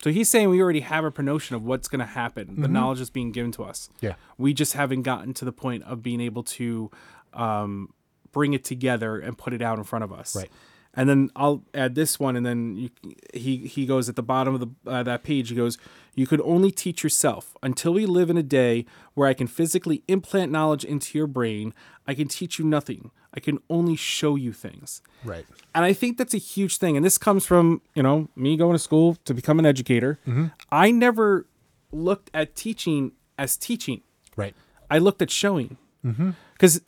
So 0.00 0.10
he's 0.10 0.28
saying 0.28 0.50
we 0.50 0.62
already 0.62 0.78
have 0.78 1.04
a 1.04 1.22
notion 1.22 1.56
of 1.56 1.64
what's 1.64 1.88
going 1.88 1.98
to 1.98 2.06
happen. 2.06 2.60
The 2.60 2.68
knowledge 2.68 3.00
is 3.00 3.10
being 3.10 3.32
given 3.32 3.50
to 3.50 3.64
us. 3.64 3.88
Yeah. 4.00 4.14
We 4.38 4.54
just 4.54 4.74
haven't 4.74 5.02
gotten 5.02 5.34
to 5.34 5.44
the 5.44 5.52
point 5.52 5.82
of 5.82 6.04
being 6.04 6.20
able 6.20 6.44
to 6.44 6.88
um, 7.32 7.92
bring 8.30 8.52
it 8.52 8.62
together 8.62 9.18
and 9.18 9.36
put 9.36 9.54
it 9.54 9.60
out 9.60 9.78
in 9.78 9.84
front 9.84 10.04
of 10.04 10.12
us. 10.12 10.36
Right. 10.36 10.50
And 10.96 11.08
then 11.08 11.30
I'll 11.34 11.64
add 11.74 11.96
this 11.96 12.20
one, 12.20 12.36
and 12.36 12.46
then 12.46 12.76
you, 12.76 12.90
he 13.34 13.56
he 13.66 13.84
goes 13.84 14.08
at 14.08 14.14
the 14.14 14.22
bottom 14.22 14.54
of 14.54 14.60
the 14.60 14.68
uh, 14.88 15.02
that 15.02 15.24
page. 15.24 15.48
He 15.48 15.56
goes, 15.56 15.76
"You 16.14 16.26
could 16.26 16.40
only 16.42 16.70
teach 16.70 17.02
yourself 17.02 17.56
until 17.62 17.94
we 17.94 18.06
live 18.06 18.30
in 18.30 18.36
a 18.36 18.42
day 18.42 18.86
where 19.14 19.28
I 19.28 19.34
can 19.34 19.46
physically 19.46 20.02
implant 20.08 20.52
knowledge 20.52 20.84
into 20.84 21.18
your 21.18 21.26
brain. 21.26 21.74
I 22.06 22.14
can 22.14 22.28
teach 22.28 22.58
you 22.58 22.64
nothing. 22.64 23.10
I 23.32 23.40
can 23.40 23.58
only 23.68 23.96
show 23.96 24.36
you 24.36 24.52
things." 24.52 25.02
Right. 25.24 25.46
And 25.74 25.84
I 25.84 25.92
think 25.92 26.18
that's 26.18 26.34
a 26.34 26.38
huge 26.38 26.78
thing. 26.78 26.96
And 26.96 27.04
this 27.04 27.18
comes 27.18 27.46
from, 27.46 27.82
you 27.94 28.02
know, 28.02 28.28
me 28.36 28.56
going 28.56 28.74
to 28.74 28.78
school 28.78 29.16
to 29.24 29.34
become 29.34 29.58
an 29.58 29.66
educator. 29.66 30.18
Mm-hmm. 30.26 30.46
I 30.70 30.90
never 30.90 31.46
looked 31.90 32.30
at 32.34 32.54
teaching 32.54 33.12
as 33.38 33.56
teaching. 33.56 34.02
Right. 34.36 34.54
I 34.90 34.98
looked 34.98 35.22
at 35.22 35.30
showing. 35.30 35.78
Mm-hmm. 36.04 36.30
Because 36.52 36.82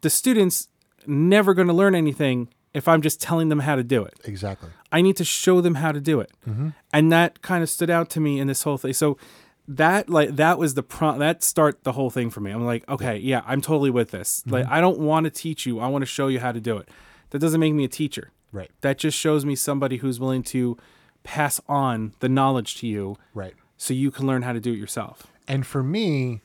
the 0.00 0.10
students 0.10 0.68
never 1.06 1.54
going 1.54 1.68
to 1.68 1.74
learn 1.74 1.94
anything 1.94 2.48
if 2.78 2.86
I'm 2.86 3.02
just 3.02 3.20
telling 3.20 3.48
them 3.48 3.58
how 3.58 3.74
to 3.74 3.82
do 3.82 4.04
it. 4.04 4.14
Exactly. 4.24 4.70
I 4.92 5.02
need 5.02 5.16
to 5.16 5.24
show 5.24 5.60
them 5.60 5.74
how 5.74 5.90
to 5.90 6.00
do 6.00 6.20
it. 6.20 6.30
Mm-hmm. 6.48 6.68
And 6.92 7.12
that 7.12 7.42
kind 7.42 7.62
of 7.62 7.68
stood 7.68 7.90
out 7.90 8.08
to 8.10 8.20
me 8.20 8.38
in 8.38 8.46
this 8.46 8.62
whole 8.62 8.78
thing. 8.78 8.92
So 8.92 9.18
that 9.66 10.08
like 10.08 10.36
that 10.36 10.58
was 10.58 10.74
the 10.74 10.84
prompt 10.84 11.18
that 11.18 11.42
start 11.42 11.82
the 11.82 11.92
whole 11.92 12.08
thing 12.08 12.30
for 12.30 12.40
me. 12.40 12.52
I'm 12.52 12.64
like, 12.64 12.88
okay, 12.88 13.16
yeah, 13.18 13.42
I'm 13.46 13.60
totally 13.60 13.90
with 13.90 14.12
this. 14.12 14.44
Like 14.46 14.64
mm-hmm. 14.64 14.72
I 14.72 14.80
don't 14.80 15.00
want 15.00 15.24
to 15.24 15.30
teach 15.30 15.66
you. 15.66 15.80
I 15.80 15.88
want 15.88 16.02
to 16.02 16.06
show 16.06 16.28
you 16.28 16.38
how 16.38 16.52
to 16.52 16.60
do 16.60 16.78
it. 16.78 16.88
That 17.30 17.40
doesn't 17.40 17.60
make 17.60 17.74
me 17.74 17.84
a 17.84 17.88
teacher. 17.88 18.30
Right. 18.52 18.70
That 18.80 18.96
just 18.96 19.18
shows 19.18 19.44
me 19.44 19.56
somebody 19.56 19.98
who's 19.98 20.20
willing 20.20 20.44
to 20.44 20.78
pass 21.24 21.60
on 21.68 22.14
the 22.20 22.28
knowledge 22.28 22.76
to 22.76 22.86
you 22.86 23.16
Right. 23.34 23.54
so 23.76 23.92
you 23.92 24.10
can 24.10 24.26
learn 24.26 24.42
how 24.42 24.52
to 24.52 24.60
do 24.60 24.72
it 24.72 24.78
yourself. 24.78 25.26
And 25.46 25.66
for 25.66 25.82
me, 25.82 26.40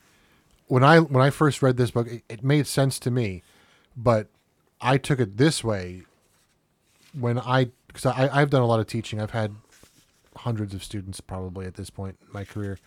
when 0.66 0.82
I 0.82 0.98
when 0.98 1.24
I 1.24 1.30
first 1.30 1.62
read 1.62 1.76
this 1.76 1.92
book, 1.92 2.08
it, 2.08 2.22
it 2.28 2.42
made 2.42 2.66
sense 2.66 2.98
to 2.98 3.10
me, 3.10 3.42
but 3.96 4.26
I 4.80 4.98
took 4.98 5.20
it 5.20 5.36
this 5.38 5.62
way. 5.64 6.02
When 7.18 7.38
I 7.38 7.68
because 7.88 8.06
I 8.06 8.28
I've 8.32 8.50
done 8.50 8.62
a 8.62 8.66
lot 8.66 8.80
of 8.80 8.86
teaching, 8.86 9.20
I've 9.20 9.30
had 9.30 9.54
hundreds 10.36 10.74
of 10.74 10.82
students 10.82 11.20
probably 11.20 11.66
at 11.66 11.74
this 11.74 11.90
point 11.90 12.18
in 12.20 12.32
my 12.32 12.44
career, 12.44 12.78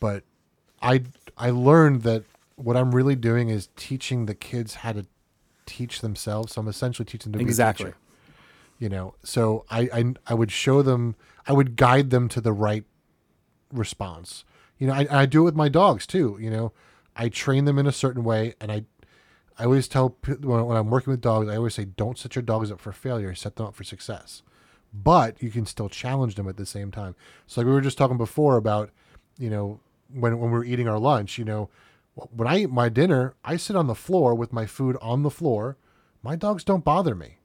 but 0.00 0.24
I 0.80 1.02
I 1.36 1.50
learned 1.50 2.02
that 2.02 2.24
what 2.56 2.76
I'm 2.76 2.94
really 2.94 3.16
doing 3.16 3.48
is 3.48 3.68
teaching 3.76 4.26
the 4.26 4.34
kids 4.34 4.76
how 4.76 4.92
to 4.92 5.06
teach 5.66 6.00
themselves. 6.00 6.52
So 6.52 6.60
I'm 6.60 6.68
essentially 6.68 7.06
teaching 7.06 7.32
them 7.32 7.38
to 7.40 7.44
be 7.44 7.48
Exactly. 7.48 7.86
a 7.86 7.88
teacher. 7.88 7.98
You 8.78 8.88
know, 8.88 9.14
so 9.22 9.64
I, 9.70 9.80
I 9.92 10.14
I 10.26 10.34
would 10.34 10.50
show 10.50 10.82
them, 10.82 11.14
I 11.46 11.52
would 11.52 11.76
guide 11.76 12.10
them 12.10 12.28
to 12.30 12.40
the 12.40 12.52
right 12.52 12.84
response. 13.72 14.44
You 14.78 14.88
know, 14.88 14.92
I, 14.94 15.06
I 15.10 15.26
do 15.26 15.42
it 15.42 15.44
with 15.44 15.54
my 15.56 15.68
dogs 15.68 16.06
too. 16.06 16.36
You 16.40 16.50
know, 16.50 16.72
I 17.14 17.28
train 17.28 17.64
them 17.64 17.78
in 17.78 17.86
a 17.86 17.92
certain 17.92 18.24
way, 18.24 18.54
and 18.60 18.72
I 18.72 18.84
I 19.58 19.64
always 19.64 19.88
tell 19.88 20.16
when 20.26 20.76
I'm 20.76 20.90
working 20.90 21.10
with 21.10 21.20
dogs, 21.20 21.48
I 21.48 21.56
always 21.56 21.74
say, 21.74 21.84
don't 21.84 22.18
set 22.18 22.34
your 22.34 22.42
dogs 22.42 22.70
up 22.70 22.80
for 22.80 22.92
failure, 22.92 23.34
set 23.34 23.56
them 23.56 23.66
up 23.66 23.74
for 23.74 23.84
success. 23.84 24.42
But 24.94 25.42
you 25.42 25.50
can 25.50 25.66
still 25.66 25.88
challenge 25.88 26.34
them 26.34 26.48
at 26.48 26.56
the 26.56 26.66
same 26.66 26.90
time. 26.90 27.14
So 27.46 27.60
like 27.60 27.66
we 27.66 27.72
were 27.72 27.80
just 27.80 27.98
talking 27.98 28.18
before 28.18 28.56
about, 28.56 28.90
you 29.38 29.50
know, 29.50 29.80
when 30.12 30.38
when 30.38 30.50
we 30.50 30.58
we're 30.58 30.64
eating 30.64 30.88
our 30.88 30.98
lunch, 30.98 31.38
you 31.38 31.44
know, 31.44 31.70
when 32.14 32.46
I 32.46 32.58
eat 32.58 32.70
my 32.70 32.88
dinner, 32.88 33.34
I 33.44 33.56
sit 33.56 33.76
on 33.76 33.86
the 33.86 33.94
floor 33.94 34.34
with 34.34 34.52
my 34.52 34.66
food 34.66 34.96
on 35.00 35.22
the 35.22 35.30
floor. 35.30 35.76
My 36.22 36.36
dogs 36.36 36.64
don't 36.64 36.84
bother 36.84 37.14
me. 37.14 37.38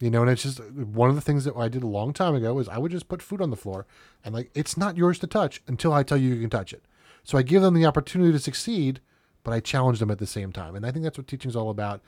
You 0.00 0.10
know, 0.10 0.22
and 0.22 0.30
it's 0.30 0.42
just 0.42 0.60
one 0.70 1.08
of 1.08 1.14
the 1.14 1.20
things 1.20 1.44
that 1.44 1.56
I 1.56 1.68
did 1.68 1.82
a 1.82 1.88
long 1.88 2.12
time 2.12 2.34
ago 2.34 2.58
is 2.58 2.68
I 2.68 2.78
would 2.78 2.90
just 2.90 3.08
put 3.08 3.22
food 3.22 3.40
on 3.40 3.50
the 3.50 3.56
floor 3.56 3.86
and 4.24 4.34
like 4.34 4.50
it's 4.54 4.76
not 4.76 4.96
yours 4.96 5.18
to 5.20 5.26
touch 5.26 5.62
until 5.66 5.92
I 5.92 6.02
tell 6.02 6.18
you 6.18 6.34
you 6.34 6.40
can 6.40 6.50
touch 6.50 6.72
it. 6.72 6.84
So 7.22 7.38
I 7.38 7.42
give 7.42 7.62
them 7.62 7.74
the 7.74 7.86
opportunity 7.86 8.32
to 8.32 8.38
succeed, 8.38 9.00
but 9.44 9.52
I 9.52 9.60
challenge 9.60 10.00
them 10.00 10.10
at 10.10 10.18
the 10.18 10.26
same 10.26 10.50
time. 10.52 10.74
And 10.74 10.84
I 10.84 10.90
think 10.90 11.04
that's 11.04 11.16
what 11.16 11.28
teaching 11.28 11.48
is 11.48 11.54
all 11.56 11.70
about. 11.70 12.00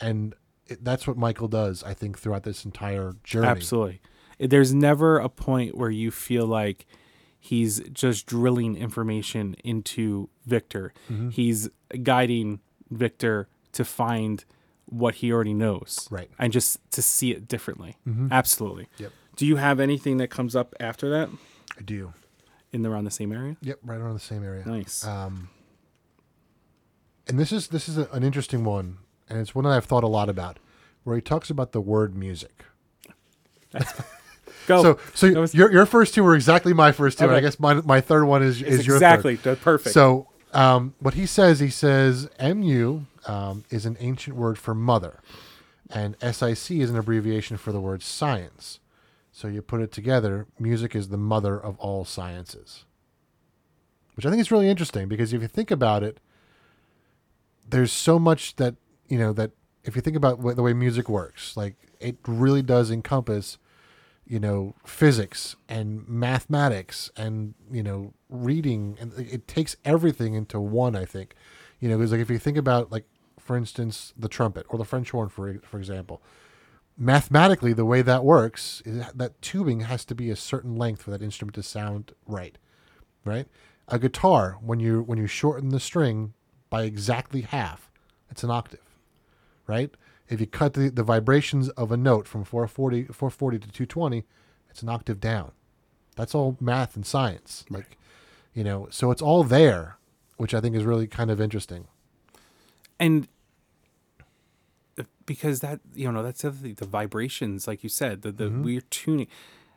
And 0.00 0.34
it, 0.66 0.84
that's 0.84 1.06
what 1.06 1.16
Michael 1.16 1.48
does, 1.48 1.82
I 1.82 1.94
think, 1.94 2.18
throughout 2.18 2.42
this 2.42 2.64
entire 2.64 3.14
journey. 3.24 3.46
Absolutely. 3.46 4.00
There's 4.38 4.74
never 4.74 5.18
a 5.18 5.28
point 5.28 5.76
where 5.76 5.90
you 5.90 6.10
feel 6.10 6.46
like 6.46 6.84
he's 7.38 7.80
just 7.90 8.26
drilling 8.26 8.76
information 8.76 9.54
into 9.62 10.28
Victor. 10.44 10.92
Mm-hmm. 11.10 11.30
He's 11.30 11.68
guiding 12.02 12.60
Victor 12.90 13.48
to 13.72 13.84
find 13.84 14.44
what 14.86 15.16
he 15.16 15.32
already 15.32 15.54
knows. 15.54 16.08
Right. 16.10 16.30
And 16.38 16.52
just 16.52 16.78
to 16.90 17.02
see 17.02 17.30
it 17.32 17.48
differently. 17.48 17.96
Absolutely. 18.30 18.88
Yep. 18.98 19.12
Do 19.36 19.46
you 19.46 19.56
have 19.56 19.80
anything 19.80 20.18
that 20.18 20.28
comes 20.28 20.54
up 20.54 20.74
after 20.78 21.08
that 21.10 21.28
I 21.78 21.82
do. 21.82 22.12
in 22.72 22.82
the, 22.82 22.90
around 22.90 23.04
the 23.04 23.10
same 23.10 23.32
area? 23.32 23.56
Yep, 23.62 23.78
right 23.84 24.00
around 24.00 24.14
the 24.14 24.20
same 24.20 24.44
area. 24.44 24.64
Nice. 24.66 25.04
Um, 25.06 25.48
and 27.28 27.38
this 27.38 27.52
is 27.52 27.68
this 27.68 27.88
is 27.88 27.98
a, 27.98 28.08
an 28.12 28.22
interesting 28.22 28.64
one, 28.64 28.98
and 29.28 29.38
it's 29.38 29.54
one 29.54 29.64
that 29.64 29.70
I've 29.70 29.84
thought 29.84 30.04
a 30.04 30.08
lot 30.08 30.28
about, 30.28 30.58
where 31.04 31.16
he 31.16 31.22
talks 31.22 31.50
about 31.50 31.72
the 31.72 31.80
word 31.80 32.14
music. 32.16 32.64
Go. 34.66 34.82
so 34.82 34.98
so 35.14 35.40
was- 35.40 35.54
your 35.54 35.70
your 35.72 35.86
first 35.86 36.14
two 36.14 36.22
were 36.24 36.34
exactly 36.34 36.72
my 36.72 36.92
first 36.92 37.18
two, 37.18 37.24
and 37.24 37.34
I 37.34 37.40
guess 37.40 37.58
my 37.60 37.74
my 37.74 38.00
third 38.00 38.24
one 38.24 38.42
is 38.42 38.62
is 38.62 38.80
It's 38.80 38.86
your 38.86 38.96
exactly. 38.96 39.36
third. 39.36 39.56
That's 39.56 39.64
perfect. 39.64 39.92
So 39.94 40.28
um, 40.52 40.94
what 41.00 41.14
he 41.14 41.26
says, 41.26 41.60
he 41.60 41.68
says 41.68 42.28
mu 42.40 43.00
um, 43.26 43.64
is 43.70 43.84
an 43.84 43.96
ancient 44.00 44.36
word 44.36 44.56
for 44.56 44.74
mother, 44.74 45.20
and 45.90 46.16
sic 46.20 46.80
is 46.80 46.90
an 46.90 46.96
abbreviation 46.96 47.56
for 47.56 47.72
the 47.72 47.80
word 47.80 48.02
science. 48.02 48.80
So 49.32 49.48
you 49.48 49.62
put 49.62 49.80
it 49.80 49.90
together, 49.90 50.46
music 50.60 50.94
is 50.94 51.08
the 51.08 51.16
mother 51.16 51.58
of 51.58 51.76
all 51.80 52.04
sciences. 52.04 52.84
Which 54.14 54.24
I 54.24 54.30
think 54.30 54.40
is 54.40 54.52
really 54.52 54.68
interesting 54.68 55.08
because 55.08 55.32
if 55.32 55.42
you 55.42 55.48
think 55.48 55.72
about 55.72 56.04
it, 56.04 56.20
there's 57.68 57.92
so 57.92 58.18
much 58.18 58.56
that 58.56 58.74
you 59.08 59.18
know 59.18 59.32
that 59.32 59.52
if 59.84 59.96
you 59.96 60.02
think 60.02 60.16
about 60.16 60.42
the 60.56 60.62
way 60.62 60.72
music 60.72 61.08
works, 61.08 61.56
like 61.56 61.76
it 62.00 62.16
really 62.26 62.62
does 62.62 62.90
encompass, 62.90 63.58
you 64.26 64.40
know, 64.40 64.74
physics 64.86 65.56
and 65.68 66.08
mathematics 66.08 67.10
and 67.16 67.54
you 67.70 67.82
know 67.82 68.14
reading, 68.28 68.96
and 69.00 69.12
it 69.18 69.46
takes 69.46 69.76
everything 69.84 70.34
into 70.34 70.58
one. 70.60 70.96
I 70.96 71.04
think, 71.04 71.34
you 71.80 71.88
know, 71.88 71.98
because 71.98 72.12
like 72.12 72.20
if 72.20 72.30
you 72.30 72.38
think 72.38 72.56
about 72.56 72.90
like 72.90 73.04
for 73.38 73.56
instance 73.56 74.14
the 74.16 74.28
trumpet 74.28 74.66
or 74.68 74.78
the 74.78 74.84
French 74.84 75.10
horn, 75.10 75.28
for 75.28 75.58
for 75.62 75.78
example, 75.78 76.22
mathematically 76.96 77.72
the 77.72 77.84
way 77.84 78.02
that 78.02 78.24
works 78.24 78.82
is 78.84 79.04
that 79.14 79.40
tubing 79.42 79.80
has 79.80 80.04
to 80.06 80.14
be 80.14 80.30
a 80.30 80.36
certain 80.36 80.76
length 80.76 81.02
for 81.02 81.10
that 81.10 81.22
instrument 81.22 81.54
to 81.54 81.62
sound 81.62 82.12
right, 82.26 82.56
right? 83.24 83.46
A 83.88 83.98
guitar 83.98 84.58
when 84.62 84.80
you 84.80 85.02
when 85.02 85.18
you 85.18 85.26
shorten 85.26 85.68
the 85.68 85.80
string 85.80 86.32
by 86.74 86.82
exactly 86.82 87.42
half, 87.42 87.88
it's 88.28 88.42
an 88.42 88.50
octave, 88.50 88.80
right? 89.68 89.92
If 90.28 90.40
you 90.40 90.48
cut 90.48 90.74
the, 90.74 90.88
the 90.88 91.04
vibrations 91.04 91.68
of 91.68 91.92
a 91.92 91.96
note 91.96 92.26
from 92.26 92.42
440, 92.42 93.04
440 93.12 93.58
to 93.58 93.68
220, 93.68 94.24
it's 94.70 94.82
an 94.82 94.88
octave 94.88 95.20
down. 95.20 95.52
That's 96.16 96.34
all 96.34 96.56
math 96.60 96.96
and 96.96 97.06
science. 97.06 97.64
Like, 97.70 97.96
you 98.54 98.64
know, 98.64 98.88
so 98.90 99.12
it's 99.12 99.22
all 99.22 99.44
there, 99.44 99.98
which 100.36 100.52
I 100.52 100.60
think 100.60 100.74
is 100.74 100.82
really 100.82 101.06
kind 101.06 101.30
of 101.30 101.40
interesting. 101.40 101.86
and 102.98 103.28
because 105.26 105.60
that 105.60 105.78
you 105.94 106.10
know 106.10 106.22
that's 106.22 106.42
the 106.42 106.48
other 106.48 106.56
thing 106.58 106.74
the 106.74 106.84
vibrations 106.84 107.66
like 107.66 107.82
you 107.82 107.88
said 107.88 108.20
the, 108.20 108.30
the 108.30 108.44
mm-hmm. 108.44 108.62
weird 108.62 108.90
tuning 108.90 109.26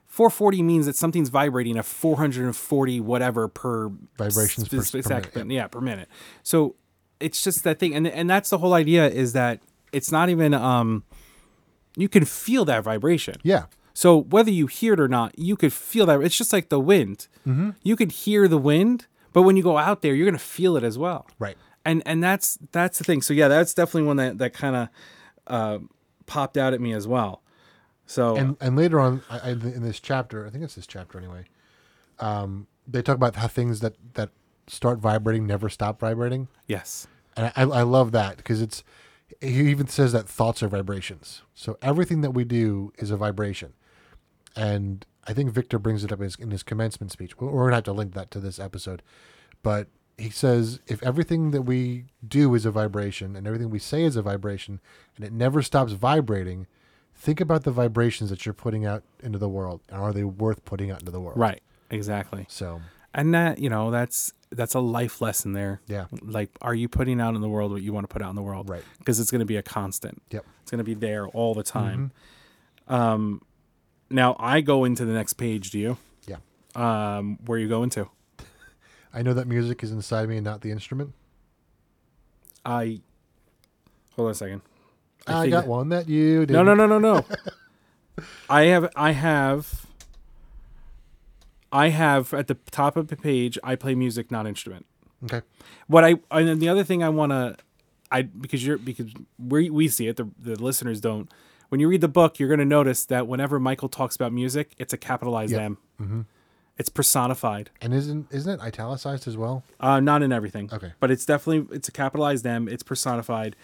440 0.07 0.63
means 0.63 0.85
that 0.85 0.95
something's 0.95 1.29
vibrating 1.29 1.77
at 1.77 1.85
440 1.85 2.99
whatever 3.01 3.47
per 3.47 3.89
Vibrations 4.17 4.67
per- 4.69 4.77
s- 4.77 4.91
per 4.91 4.97
minute, 4.97 5.05
second, 5.05 5.49
yeah, 5.51 5.67
per 5.67 5.81
minute. 5.81 6.07
So 6.43 6.75
it's 7.19 7.43
just 7.43 7.63
that 7.63 7.79
thing, 7.79 7.93
and 7.95 8.07
and 8.07 8.29
that's 8.29 8.49
the 8.49 8.57
whole 8.57 8.73
idea 8.73 9.07
is 9.07 9.33
that 9.33 9.61
it's 9.91 10.11
not 10.11 10.29
even 10.29 10.53
um, 10.53 11.03
you 11.95 12.09
can 12.09 12.25
feel 12.25 12.65
that 12.65 12.83
vibration. 12.83 13.35
Yeah. 13.43 13.65
So 13.93 14.21
whether 14.21 14.51
you 14.51 14.67
hear 14.67 14.93
it 14.93 14.99
or 14.99 15.07
not, 15.07 15.37
you 15.39 15.55
could 15.55 15.73
feel 15.73 16.05
that. 16.05 16.21
It's 16.21 16.37
just 16.37 16.53
like 16.53 16.69
the 16.69 16.79
wind. 16.79 17.27
Mm-hmm. 17.47 17.71
You 17.81 17.95
could 17.95 18.11
hear 18.11 18.47
the 18.47 18.59
wind, 18.59 19.07
but 19.33 19.41
when 19.41 19.57
you 19.57 19.63
go 19.63 19.77
out 19.77 20.01
there, 20.01 20.13
you're 20.13 20.27
gonna 20.27 20.37
feel 20.37 20.77
it 20.77 20.83
as 20.83 20.97
well. 20.97 21.27
Right. 21.39 21.57
And 21.83 22.03
and 22.05 22.23
that's 22.23 22.57
that's 22.71 22.97
the 22.97 23.03
thing. 23.03 23.21
So 23.21 23.33
yeah, 23.33 23.47
that's 23.47 23.73
definitely 23.73 24.03
one 24.03 24.17
that 24.17 24.37
that 24.37 24.53
kind 24.53 24.75
of 24.75 24.89
uh, 25.47 25.79
popped 26.25 26.57
out 26.57 26.73
at 26.73 26.81
me 26.81 26.93
as 26.93 27.07
well. 27.07 27.41
So 28.07 28.35
and 28.37 28.57
and 28.61 28.75
later 28.75 28.99
on 28.99 29.21
I, 29.29 29.39
I, 29.39 29.49
in 29.51 29.83
this 29.83 29.99
chapter 29.99 30.47
i 30.47 30.49
think 30.49 30.63
it's 30.63 30.75
this 30.75 30.87
chapter 30.87 31.17
anyway 31.17 31.43
um, 32.19 32.67
they 32.87 33.01
talk 33.01 33.15
about 33.15 33.35
how 33.35 33.47
things 33.47 33.81
that 33.81 33.95
that 34.13 34.29
start 34.67 34.99
vibrating 34.99 35.47
never 35.47 35.69
stop 35.69 35.99
vibrating? 35.99 36.47
Yes, 36.67 37.07
and 37.35 37.51
i, 37.55 37.61
I 37.61 37.81
love 37.83 38.11
that 38.11 38.37
because 38.37 38.61
it's 38.61 38.83
he 39.41 39.69
even 39.69 39.87
says 39.87 40.13
that 40.13 40.27
thoughts 40.27 40.63
are 40.63 40.67
vibrations. 40.67 41.41
So 41.53 41.77
everything 41.81 42.21
that 42.21 42.31
we 42.31 42.43
do 42.43 42.93
is 42.97 43.11
a 43.11 43.17
vibration. 43.17 43.73
And 44.55 45.05
i 45.25 45.33
think 45.33 45.51
victor 45.51 45.77
brings 45.77 46.03
it 46.03 46.11
up 46.11 46.19
in 46.19 46.23
his, 46.23 46.35
in 46.35 46.51
his 46.51 46.63
commencement 46.63 47.11
speech. 47.11 47.39
We're 47.39 47.65
gonna 47.65 47.75
have 47.75 47.83
to 47.85 47.93
link 47.93 48.13
that 48.13 48.31
to 48.31 48.39
this 48.39 48.59
episode. 48.59 49.01
But 49.61 49.87
he 50.17 50.29
says 50.29 50.79
if 50.87 51.03
everything 51.03 51.51
that 51.51 51.63
we 51.63 52.05
do 52.27 52.55
is 52.55 52.65
a 52.65 52.71
vibration 52.71 53.35
and 53.35 53.45
everything 53.45 53.69
we 53.69 53.79
say 53.79 54.03
is 54.03 54.15
a 54.15 54.21
vibration 54.21 54.79
and 55.15 55.25
it 55.25 55.31
never 55.31 55.61
stops 55.61 55.91
vibrating 55.91 56.67
think 57.17 57.41
about 57.41 57.63
the 57.63 57.71
vibrations 57.71 58.29
that 58.29 58.45
you're 58.45 58.53
putting 58.53 58.85
out 58.85 59.03
into 59.21 59.39
the 59.39 59.49
world. 59.49 59.81
And 59.89 59.99
are 59.99 60.13
they 60.13 60.23
worth 60.23 60.63
putting 60.65 60.91
out 60.91 60.99
into 60.99 61.11
the 61.11 61.19
world? 61.19 61.37
Right, 61.37 61.61
exactly. 61.89 62.45
so 62.47 62.81
And 63.13 63.33
that 63.33 63.57
you 63.59 63.69
know 63.69 63.89
that's 63.91 64.33
that's 64.51 64.73
a 64.75 64.79
life 64.79 65.19
lesson 65.21 65.53
there. 65.53 65.81
Yeah. 65.87 66.05
Like, 66.21 66.49
are 66.61 66.73
you 66.75 66.87
putting 66.87 67.19
out 67.19 67.35
in 67.35 67.41
the 67.41 67.49
world 67.49 67.71
what 67.71 67.81
you 67.81 67.91
want 67.91 68.07
to 68.07 68.13
put 68.13 68.21
out 68.21 68.29
in 68.29 68.35
the 68.35 68.41
world? 68.41 68.69
Right. 68.69 68.83
Because 68.99 69.19
it's 69.19 69.31
going 69.31 69.39
to 69.39 69.45
be 69.45 69.57
a 69.57 69.63
constant. 69.63 70.21
yep 70.31 70.45
It's 70.61 70.71
going 70.71 70.77
to 70.79 70.83
be 70.85 70.93
there 70.93 71.27
all 71.27 71.53
the 71.53 71.63
time. 71.63 72.11
Um, 72.87 73.41
now 74.09 74.35
I 74.39 74.61
go 74.61 74.85
into 74.85 75.03
the 75.03 75.11
next 75.13 75.33
page. 75.33 75.71
Do 75.71 75.79
you? 75.79 75.97
yeah 76.27 76.37
Um, 76.75 77.39
where 77.45 77.57
you 77.59 77.67
go 77.67 77.83
into? 77.83 78.07
i 79.13 79.21
know 79.21 79.33
that 79.33 79.47
music 79.47 79.83
is 79.83 79.91
inside 79.91 80.29
me 80.29 80.37
and 80.37 80.45
not 80.45 80.61
the 80.61 80.69
instrument 80.71 81.13
I 82.65 82.99
hold 84.15 84.27
on 84.27 84.31
a 84.31 84.35
second. 84.35 84.61
i, 85.25 85.41
think- 85.41 85.51
got 85.51 85.65
one 85.67 85.89
that 85.89 86.07
you 86.07 86.45
did 86.45 86.53
No, 86.53 86.63
no, 86.63 86.73
no, 86.75 86.85
no, 86.85 86.99
no. 86.99 87.25
I 88.49 88.63
have, 88.65 88.89
I 88.95 89.11
have, 89.11 89.86
I 91.83 91.89
have 91.89 92.33
at 92.33 92.47
the 92.47 92.57
top 92.71 92.93
of 92.97 93.05
the 93.07 93.15
page. 93.29 93.57
I 93.71 93.75
play 93.83 93.93
music, 93.95 94.25
not 94.31 94.43
instrument. 94.53 94.85
okay 95.25 95.41
What 95.93 96.03
I 96.09 96.11
and 96.37 96.47
then 96.47 96.59
the 96.59 96.69
other 96.73 96.83
thing 96.89 96.99
I 97.03 97.09
want 97.19 97.31
to, 97.37 97.43
I 98.11 98.19
because 98.23 98.61
you're 98.65 98.77
because 98.89 99.09
we 99.53 99.69
we 99.79 99.85
see 99.87 100.07
it, 100.11 100.15
the 100.21 100.27
the 100.49 100.55
listeners 100.69 100.99
don't. 101.01 101.27
When 101.69 101.79
you 101.81 101.87
read 101.93 102.01
the 102.01 102.13
book, 102.21 102.39
you're 102.39 102.51
going 102.55 102.65
to 102.69 102.71
notice 102.79 103.01
that 103.13 103.23
whenever 103.27 103.59
Michael 103.59 103.89
talks 103.89 104.15
about 104.19 104.31
music, 104.31 104.67
it's 104.81 104.93
a 104.93 104.97
capitalized 104.97 105.51
Yeah. 105.53 105.65
M. 105.71 105.77
Mm-hmm. 106.01 106.21
It's 106.79 106.89
personified. 106.89 107.67
and 107.83 107.91
isn't 107.93 108.27
isn't 108.37 108.53
it 108.59 108.61
italicized 108.69 109.27
as 109.27 109.35
well 109.43 109.63
Uh, 109.79 109.99
not 109.99 110.19
in 110.25 110.31
everything. 110.31 110.69
Okay. 110.77 110.91
But 111.01 111.09
it's 111.11 111.25
definitely 111.25 111.75
it's 111.75 111.89
a 111.89 111.91
capitalized 112.03 112.45
M. 112.45 112.67
It's 112.73 112.83
personified. 112.93 113.55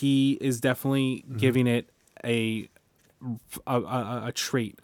He 0.00 0.38
is 0.40 0.60
definitely 0.60 1.10
Mm-hmm. 1.26 1.36
giving 1.44 1.66
it 1.76 1.84
a 2.24 2.68
a, 3.66 3.76
a, 3.98 4.22
a 4.30 4.32
trait. 4.32 4.78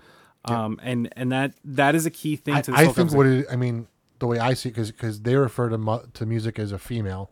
Um, 0.51 0.81
and 0.83 1.13
and 1.17 1.33
that 1.33 1.55
that 1.65 1.95
is 1.95 2.07
a 2.07 2.11
key 2.11 2.37
thing 2.37 2.55
I, 2.55 2.61
to 2.63 2.71
this 2.71 2.81
I 2.81 2.87
think 2.89 3.13
what 3.13 3.27
it, 3.27 3.47
I 3.51 3.57
mean, 3.57 3.89
the 4.19 4.27
way 4.27 4.39
I 4.39 4.55
see 4.55 4.69
it, 4.69 4.73
because 4.73 4.91
because 4.91 5.21
they 5.23 5.37
refer 5.37 5.69
to 5.69 5.79
mu- 5.79 6.07
to 6.15 6.27
music 6.27 6.59
as 6.59 6.73
a 6.73 6.79
female. 6.79 7.31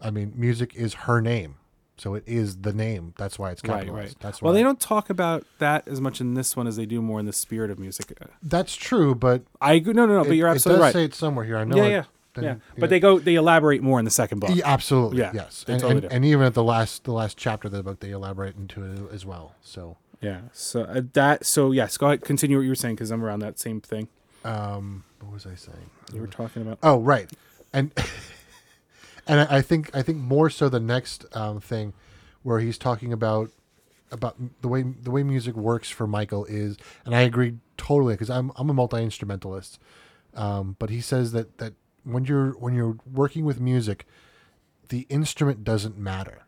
I 0.00 0.10
mean, 0.10 0.32
music 0.36 0.76
is 0.76 0.94
her 0.94 1.20
name, 1.20 1.56
so 1.96 2.14
it 2.14 2.22
is 2.26 2.58
the 2.58 2.72
name. 2.72 3.14
That's 3.18 3.38
why 3.38 3.50
it's 3.50 3.62
right, 3.64 3.80
capitalized. 3.80 4.14
right. 4.14 4.20
That's 4.20 4.40
well, 4.40 4.52
they 4.52 4.62
don't 4.62 4.78
talk 4.78 5.10
about 5.10 5.44
that 5.58 5.88
as 5.88 6.00
much 6.00 6.20
in 6.20 6.34
this 6.34 6.56
one 6.56 6.68
as 6.68 6.76
they 6.76 6.86
do 6.86 7.02
more 7.02 7.18
in 7.18 7.26
the 7.26 7.32
spirit 7.32 7.70
of 7.70 7.78
music. 7.78 8.16
That's 8.40 8.76
true, 8.76 9.16
but 9.16 9.42
I 9.60 9.74
agree. 9.74 9.94
No, 9.94 10.06
no, 10.06 10.22
no. 10.22 10.24
But 10.24 10.36
you're 10.36 10.48
it 10.48 10.52
absolutely 10.52 10.78
does 10.78 10.94
right. 10.94 11.00
say 11.00 11.04
it 11.04 11.14
somewhere 11.14 11.44
here. 11.44 11.56
I 11.56 11.64
know. 11.64 11.76
yeah, 11.76 11.82
it, 11.82 11.90
yeah, 11.90 12.04
then, 12.34 12.44
yeah. 12.44 12.54
But 12.74 12.82
know- 12.82 12.86
they 12.86 13.00
go, 13.00 13.18
they 13.18 13.34
elaborate 13.34 13.82
more 13.82 13.98
in 13.98 14.04
the 14.04 14.10
second 14.12 14.38
book. 14.38 14.50
Yeah, 14.54 14.62
absolutely. 14.66 15.18
Yeah, 15.18 15.32
yes, 15.34 15.64
and, 15.66 15.80
totally 15.80 16.04
and, 16.04 16.12
and 16.12 16.24
even 16.24 16.46
at 16.46 16.54
the 16.54 16.64
last 16.64 17.04
the 17.04 17.12
last 17.12 17.36
chapter 17.36 17.66
of 17.66 17.72
the 17.72 17.82
book, 17.82 17.98
they 17.98 18.10
elaborate 18.10 18.56
into 18.56 18.84
it 18.84 19.12
as 19.12 19.26
well. 19.26 19.56
So, 19.60 19.96
Yeah. 20.20 20.40
So 20.52 20.82
uh, 20.82 21.02
that. 21.12 21.46
So 21.46 21.72
yes, 21.72 21.96
go 21.96 22.06
ahead. 22.06 22.22
Continue 22.22 22.58
what 22.58 22.62
you 22.62 22.70
were 22.70 22.74
saying 22.74 22.96
because 22.96 23.10
I'm 23.10 23.24
around 23.24 23.40
that 23.40 23.58
same 23.58 23.80
thing 23.80 24.08
um, 24.44 25.04
what 25.20 25.32
was 25.32 25.46
I 25.46 25.54
saying? 25.54 25.90
you 26.12 26.20
were 26.20 26.26
talking 26.26 26.62
about. 26.62 26.78
Oh, 26.82 27.00
right, 27.00 27.30
and 27.72 27.92
and 29.26 29.40
I 29.40 29.58
I 29.58 29.62
think 29.62 29.94
I 29.94 30.02
think 30.02 30.18
more 30.18 30.50
so 30.50 30.68
the 30.68 30.80
next 30.80 31.24
um, 31.36 31.60
thing, 31.60 31.92
where 32.42 32.60
he's 32.60 32.78
talking 32.78 33.12
about 33.12 33.50
about 34.10 34.36
the 34.62 34.68
way 34.68 34.82
the 34.82 35.10
way 35.10 35.22
music 35.22 35.54
works 35.54 35.90
for 35.90 36.06
Michael 36.06 36.44
is, 36.46 36.76
and 37.04 37.14
I 37.14 37.22
agree 37.22 37.56
totally 37.76 38.14
because 38.14 38.30
I'm 38.30 38.52
I'm 38.56 38.70
a 38.70 38.74
multi 38.74 39.02
instrumentalist, 39.02 39.78
um, 40.34 40.76
but 40.78 40.90
he 40.90 41.00
says 41.00 41.32
that 41.32 41.58
that 41.58 41.74
when 42.04 42.24
you're 42.24 42.52
when 42.52 42.74
you're 42.74 42.96
working 43.12 43.44
with 43.44 43.60
music, 43.60 44.06
the 44.88 45.06
instrument 45.10 45.64
doesn't 45.64 45.98
matter. 45.98 46.42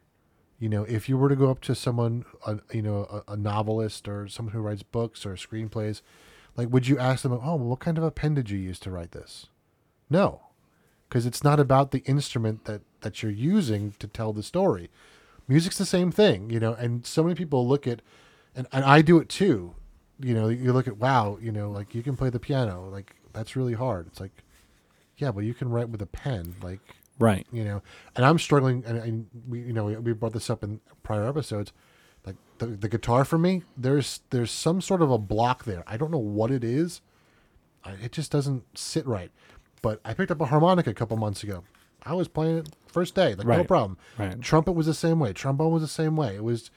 You 0.60 0.68
know, 0.68 0.84
if 0.84 1.08
you 1.08 1.16
were 1.16 1.30
to 1.30 1.36
go 1.36 1.50
up 1.50 1.62
to 1.62 1.74
someone, 1.74 2.26
you 2.70 2.82
know, 2.82 3.22
a, 3.26 3.32
a 3.32 3.36
novelist 3.36 4.06
or 4.06 4.28
someone 4.28 4.52
who 4.52 4.60
writes 4.60 4.82
books 4.82 5.24
or 5.24 5.34
screenplays, 5.34 6.02
like, 6.54 6.68
would 6.68 6.86
you 6.86 6.98
ask 6.98 7.22
them, 7.22 7.32
"Oh, 7.32 7.56
what 7.56 7.80
kind 7.80 7.96
of 7.96 8.04
appendage 8.04 8.52
you 8.52 8.58
use 8.58 8.78
to 8.80 8.90
write 8.90 9.12
this?" 9.12 9.46
No, 10.10 10.42
because 11.08 11.24
it's 11.24 11.42
not 11.42 11.58
about 11.58 11.92
the 11.92 12.00
instrument 12.00 12.66
that 12.66 12.82
that 13.00 13.22
you're 13.22 13.32
using 13.32 13.94
to 13.98 14.06
tell 14.06 14.34
the 14.34 14.42
story. 14.42 14.90
Music's 15.48 15.78
the 15.78 15.86
same 15.86 16.12
thing, 16.12 16.50
you 16.50 16.60
know. 16.60 16.74
And 16.74 17.06
so 17.06 17.22
many 17.22 17.34
people 17.34 17.66
look 17.66 17.86
at, 17.86 18.02
and, 18.54 18.66
and 18.70 18.84
I 18.84 19.00
do 19.00 19.18
it 19.18 19.30
too. 19.30 19.74
You 20.20 20.34
know, 20.34 20.48
you 20.48 20.74
look 20.74 20.86
at 20.86 20.98
wow, 20.98 21.38
you 21.40 21.50
know, 21.52 21.70
like 21.70 21.94
you 21.94 22.02
can 22.02 22.16
play 22.16 22.28
the 22.28 22.38
piano, 22.38 22.86
like 22.90 23.16
that's 23.32 23.56
really 23.56 23.72
hard. 23.72 24.08
It's 24.08 24.20
like, 24.20 24.42
yeah, 25.16 25.32
but 25.32 25.44
you 25.44 25.54
can 25.54 25.70
write 25.70 25.88
with 25.88 26.02
a 26.02 26.06
pen, 26.06 26.56
like 26.62 26.80
Right. 27.20 27.46
you 27.52 27.62
know. 27.62 27.82
And 28.16 28.24
I'm 28.24 28.38
struggling, 28.38 28.82
and, 28.86 28.98
and 28.98 29.26
we, 29.48 29.60
you 29.60 29.72
know, 29.72 29.84
we, 29.84 29.96
we 29.96 30.12
brought 30.12 30.32
this 30.32 30.50
up 30.50 30.64
in 30.64 30.80
prior 31.02 31.28
episodes. 31.28 31.72
Like 32.26 32.36
the, 32.58 32.66
the 32.66 32.88
guitar 32.88 33.24
for 33.24 33.38
me, 33.38 33.62
there's 33.76 34.20
there's 34.30 34.50
some 34.50 34.80
sort 34.80 35.02
of 35.02 35.10
a 35.10 35.18
block 35.18 35.64
there. 35.64 35.84
I 35.86 35.96
don't 35.96 36.10
know 36.10 36.18
what 36.18 36.50
it 36.50 36.64
is. 36.64 37.00
I, 37.84 37.92
it 37.92 38.12
just 38.12 38.32
doesn't 38.32 38.78
sit 38.78 39.06
right. 39.06 39.30
But 39.82 40.00
I 40.04 40.14
picked 40.14 40.30
up 40.30 40.40
a 40.40 40.46
harmonica 40.46 40.90
a 40.90 40.94
couple 40.94 41.16
months 41.16 41.42
ago. 41.42 41.64
I 42.02 42.14
was 42.14 42.28
playing 42.28 42.58
it 42.58 42.68
first 42.86 43.14
day, 43.14 43.34
like 43.34 43.46
no 43.46 43.64
problem. 43.64 43.98
Right. 44.18 44.40
Trumpet 44.40 44.72
was 44.72 44.86
the 44.86 44.94
same 44.94 45.18
way. 45.20 45.32
Trombone 45.32 45.72
was 45.72 45.82
the 45.82 45.88
same 45.88 46.16
way. 46.16 46.34
It 46.34 46.44
was, 46.44 46.70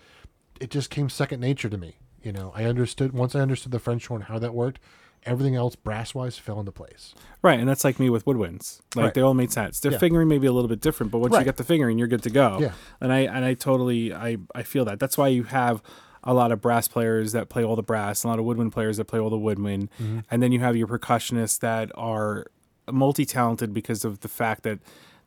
it 0.60 0.70
just 0.70 0.90
came 0.90 1.10
second 1.10 1.40
nature 1.40 1.70
to 1.70 1.78
me. 1.78 1.96
You 2.22 2.32
know, 2.32 2.52
I 2.56 2.66
understood 2.66 3.14
once 3.14 3.36
I 3.36 3.40
understood 3.40 3.72
the 3.72 3.80
French 3.80 4.08
horn 4.08 4.22
how 4.22 4.40
that 4.40 4.54
worked. 4.54 4.80
Everything 5.26 5.56
else, 5.56 5.76
brass 5.76 6.14
wise, 6.14 6.38
fell 6.38 6.60
into 6.60 6.72
place. 6.72 7.14
Right, 7.42 7.60
and 7.60 7.68
that's 7.70 7.84
like 7.84 8.00
me 8.00 8.10
with 8.10 8.26
woodwinds. 8.26 8.80
Like 8.96 9.04
Right. 9.06 9.14
they 9.14 9.22
all 9.22 9.34
made 9.34 9.52
sense. 9.52 9.80
Their 9.80 9.94
Yeah. 9.94 9.98
fingering 9.98 10.28
may 10.28 10.38
be 10.38 10.48
a 10.48 10.52
little 10.52 10.68
bit 10.68 10.82
different, 10.82 11.12
but 11.12 11.20
once 11.20 11.34
you 11.38 11.44
get 11.44 11.58
the 11.58 11.64
fingering, 11.64 11.98
you're 11.98 12.08
good 12.08 12.24
to 12.24 12.30
go. 12.30 12.58
Yeah. 12.60 12.72
And 13.02 13.12
I 13.14 13.20
and 13.20 13.46
I 13.46 13.54
totally 13.54 14.14
I 14.14 14.38
I 14.54 14.64
feel 14.64 14.86
that. 14.86 15.00
That's 15.00 15.18
why 15.18 15.30
you 15.30 15.44
have 15.44 15.82
a 16.26 16.34
lot 16.34 16.52
of 16.52 16.62
brass 16.62 16.88
players 16.88 17.32
that 17.34 17.50
play 17.50 17.64
all 17.64 17.76
the 17.76 17.84
brass, 17.84 18.24
a 18.24 18.28
lot 18.28 18.40
of 18.40 18.46
woodwind 18.46 18.72
players 18.72 18.98
that 18.98 19.06
play 19.06 19.20
all 19.20 19.30
the 19.30 19.38
woodwind, 19.38 19.90
Mm-hmm. 20.02 20.20
and 20.32 20.42
then 20.44 20.52
you 20.52 20.60
have 20.60 20.76
your 20.78 20.88
percussionists 20.88 21.60
that 21.60 21.92
are 21.96 22.46
multi-talented 22.92 23.74
because 23.74 24.04
of 24.06 24.22
the 24.22 24.28
fact 24.30 24.64
that 24.64 24.80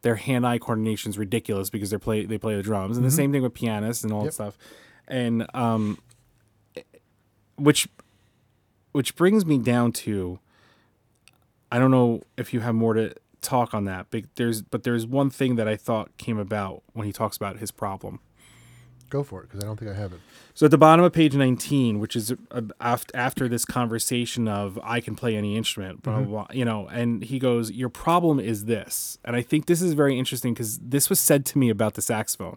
their 0.02 0.16
hand-eye 0.16 0.58
coordination 0.58 1.10
is 1.10 1.18
ridiculous 1.18 1.68
because 1.70 1.90
they 1.90 1.98
play 1.98 2.24
they 2.26 2.38
play 2.38 2.54
the 2.56 2.62
drums, 2.62 2.96
and 2.96 3.04
the 3.06 3.10
same 3.10 3.32
thing 3.32 3.42
with 3.42 3.54
pianists 3.54 4.04
and 4.04 4.12
all 4.12 4.20
Mm-hmm. 4.20 4.24
Yep. 4.26 4.32
that 4.32 4.34
stuff, 4.34 4.58
and 5.08 5.46
um, 5.54 5.98
which 7.56 7.88
which 8.96 9.14
brings 9.14 9.44
me 9.44 9.58
down 9.58 9.92
to 9.92 10.38
I 11.70 11.78
don't 11.78 11.90
know 11.90 12.22
if 12.38 12.54
you 12.54 12.60
have 12.60 12.74
more 12.74 12.94
to 12.94 13.14
talk 13.42 13.74
on 13.74 13.84
that, 13.84 14.06
but 14.10 14.24
there's 14.36 14.62
but 14.62 14.84
there's 14.84 15.06
one 15.06 15.28
thing 15.28 15.56
that 15.56 15.68
I 15.68 15.76
thought 15.76 16.16
came 16.16 16.38
about 16.38 16.82
when 16.94 17.06
he 17.06 17.12
talks 17.12 17.36
about 17.36 17.58
his 17.58 17.70
problem. 17.70 18.20
Go 19.10 19.22
for 19.22 19.42
it, 19.42 19.50
because 19.50 19.62
I 19.62 19.66
don't 19.66 19.78
think 19.78 19.90
I 19.90 19.94
have 19.94 20.14
it. 20.14 20.20
So 20.54 20.64
at 20.64 20.70
the 20.70 20.78
bottom 20.78 21.04
of 21.04 21.12
page 21.12 21.34
19, 21.34 22.00
which 22.00 22.16
is 22.16 22.32
uh, 22.50 22.62
af- 22.80 23.04
after 23.12 23.48
this 23.48 23.66
conversation 23.66 24.48
of 24.48 24.80
I 24.82 25.00
can 25.00 25.14
play 25.14 25.36
any 25.36 25.56
instrument, 25.56 26.02
blah, 26.02 26.20
blah, 26.20 26.24
blah, 26.24 26.46
you 26.52 26.64
know, 26.64 26.88
and 26.88 27.22
he 27.22 27.38
goes, 27.38 27.70
Your 27.70 27.90
problem 27.90 28.40
is 28.40 28.64
this. 28.64 29.18
And 29.26 29.36
I 29.36 29.42
think 29.42 29.66
this 29.66 29.82
is 29.82 29.92
very 29.92 30.18
interesting 30.18 30.54
because 30.54 30.78
this 30.78 31.10
was 31.10 31.20
said 31.20 31.44
to 31.46 31.58
me 31.58 31.68
about 31.68 31.94
the 31.94 32.02
saxophone. 32.02 32.56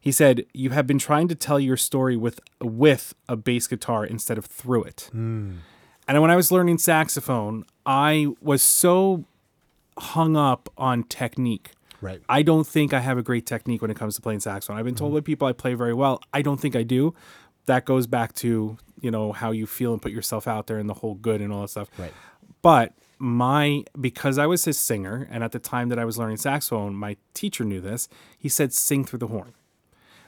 He 0.00 0.12
said, 0.12 0.46
You 0.54 0.70
have 0.70 0.86
been 0.86 0.98
trying 0.98 1.28
to 1.28 1.34
tell 1.34 1.60
your 1.60 1.76
story 1.76 2.16
with 2.16 2.40
with 2.60 3.14
a 3.28 3.36
bass 3.36 3.66
guitar 3.66 4.04
instead 4.04 4.38
of 4.38 4.46
through 4.46 4.84
it. 4.84 5.08
Hmm. 5.12 5.58
And 6.08 6.20
when 6.20 6.30
I 6.30 6.36
was 6.36 6.50
learning 6.50 6.78
saxophone, 6.78 7.64
I 7.86 8.28
was 8.40 8.62
so 8.62 9.24
hung 9.98 10.36
up 10.36 10.68
on 10.76 11.04
technique. 11.04 11.72
Right. 12.00 12.22
I 12.28 12.42
don't 12.42 12.66
think 12.66 12.94
I 12.94 13.00
have 13.00 13.18
a 13.18 13.22
great 13.22 13.46
technique 13.46 13.82
when 13.82 13.90
it 13.90 13.96
comes 13.96 14.16
to 14.16 14.22
playing 14.22 14.40
saxophone. 14.40 14.78
I've 14.78 14.86
been 14.86 14.94
told 14.94 15.10
mm-hmm. 15.10 15.18
by 15.18 15.20
people 15.20 15.46
I 15.46 15.52
play 15.52 15.74
very 15.74 15.94
well. 15.94 16.20
I 16.32 16.42
don't 16.42 16.58
think 16.58 16.74
I 16.74 16.82
do. 16.82 17.14
That 17.66 17.84
goes 17.84 18.06
back 18.06 18.32
to 18.36 18.78
you 19.00 19.10
know 19.10 19.32
how 19.32 19.50
you 19.50 19.66
feel 19.66 19.92
and 19.92 20.00
put 20.00 20.12
yourself 20.12 20.48
out 20.48 20.66
there 20.66 20.78
and 20.78 20.88
the 20.88 20.94
whole 20.94 21.14
good 21.14 21.40
and 21.40 21.52
all 21.52 21.62
that 21.62 21.68
stuff. 21.68 21.88
Right. 21.98 22.12
But 22.62 22.94
my 23.18 23.84
because 24.00 24.38
I 24.38 24.46
was 24.46 24.64
his 24.64 24.78
singer, 24.78 25.28
and 25.30 25.44
at 25.44 25.52
the 25.52 25.58
time 25.58 25.90
that 25.90 25.98
I 25.98 26.04
was 26.04 26.18
learning 26.18 26.38
saxophone, 26.38 26.94
my 26.94 27.16
teacher 27.34 27.64
knew 27.64 27.80
this. 27.80 28.08
He 28.38 28.48
said, 28.48 28.72
"Sing 28.72 29.04
through 29.04 29.18
the 29.18 29.26
horn," 29.28 29.52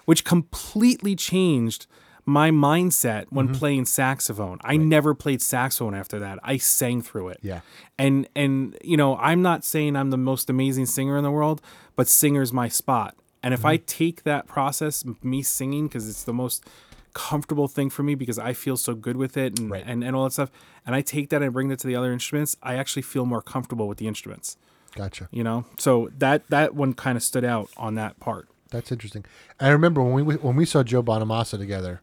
which 0.05 0.25
completely 0.25 1.15
changed 1.17 1.87
my 2.25 2.51
mindset 2.51 3.27
when 3.31 3.47
Mm-hmm. 3.49 3.57
playing 3.57 3.85
saxophone. 3.87 4.59
I 4.63 4.77
never 4.77 5.13
played 5.15 5.43
saxophone 5.43 5.95
after 5.95 6.19
that. 6.21 6.39
I 6.45 6.57
sang 6.57 7.03
through 7.03 7.29
it. 7.31 7.39
Yeah. 7.43 7.61
And 7.99 8.29
and 8.37 8.79
you 8.85 8.97
know, 8.97 9.17
I'm 9.17 9.43
not 9.43 9.65
saying 9.65 9.97
I'm 9.97 10.11
the 10.11 10.17
most 10.19 10.49
amazing 10.49 10.87
singer 10.87 11.17
in 11.19 11.25
the 11.25 11.33
world, 11.33 11.61
but 11.97 12.07
singer's 12.09 12.53
my 12.53 12.69
spot. 12.69 13.17
And 13.43 13.53
if 13.53 13.65
I 13.65 13.77
Mm-hmm. 13.77 13.85
take 13.87 14.23
that 14.23 14.47
process, 14.47 15.05
me 15.23 15.43
singing, 15.43 15.89
because 15.89 16.09
it's 16.09 16.23
the 16.23 16.33
most 16.33 16.65
comfortable 17.13 17.67
thing 17.69 17.91
for 17.91 18.03
me 18.05 18.15
because 18.15 18.39
I 18.39 18.53
feel 18.53 18.77
so 18.77 18.95
good 18.95 19.17
with 19.17 19.37
it 19.37 19.59
and, 19.59 19.69
Right. 19.71 19.83
and, 19.85 20.03
and 20.05 20.15
all 20.17 20.25
that 20.25 20.33
stuff. 20.33 20.51
And 20.87 20.95
I 20.95 21.03
take 21.03 21.29
that 21.31 21.43
and 21.43 21.53
bring 21.53 21.69
that 21.69 21.79
to 21.81 21.87
the 21.87 21.95
other 21.97 22.13
instruments, 22.13 22.57
I 22.63 22.77
actually 22.77 23.03
feel 23.03 23.27
more 23.27 23.43
comfortable 23.43 23.87
with 23.89 23.99
the 23.99 24.07
instruments. 24.07 24.57
Gotcha. 24.95 25.29
You 25.33 25.43
know? 25.45 25.65
So 25.79 26.09
that 26.19 26.47
that 26.51 26.75
one 26.77 26.93
kind 26.95 27.17
of 27.17 27.23
stood 27.25 27.45
out 27.45 27.69
on 27.77 27.97
that 27.97 28.21
part. 28.21 28.49
That's 28.73 28.91
interesting. 28.91 29.25
I 29.61 29.69
remember 29.69 30.03
when 30.03 30.25
we 30.25 30.35
when 30.37 30.57
we 30.57 30.65
saw 30.65 30.83
Joe 30.83 31.03
Bonamassa 31.03 31.59
together. 31.59 32.01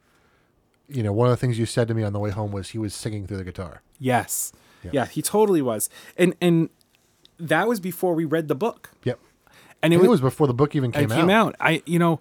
You 0.88 1.04
know, 1.04 1.14
one 1.14 1.28
of 1.28 1.32
the 1.32 1.38
things 1.38 1.60
you 1.60 1.68
said 1.68 1.88
to 1.90 1.94
me 1.94 2.02
on 2.02 2.14
the 2.14 2.20
way 2.20 2.32
home 2.32 2.52
was 2.52 2.70
he 2.70 2.78
was 2.80 2.96
singing 2.96 3.28
through 3.28 3.38
the 3.38 3.44
guitar. 3.44 3.82
Yes. 4.00 4.54
Yeah, 4.92 5.06
he 5.06 5.22
totally 5.22 5.62
was. 5.62 5.90
And 6.18 6.36
and 6.42 6.70
that 7.40 7.68
was 7.68 7.80
before 7.80 8.14
we 8.14 8.26
read 8.26 8.48
the 8.48 8.56
book. 8.56 8.92
Yep. 9.04 9.20
And 9.82 9.94
it 9.94 9.98
it 9.98 10.00
was 10.02 10.10
was 10.10 10.22
before 10.22 10.48
the 10.48 10.54
book 10.54 10.76
even 10.76 10.92
came, 10.92 11.12
out. 11.12 11.18
it 11.18 11.22
came 11.22 11.30
out. 11.30 11.48
out. 11.50 11.56
I, 11.60 11.82
you 11.86 12.00
know, 12.00 12.20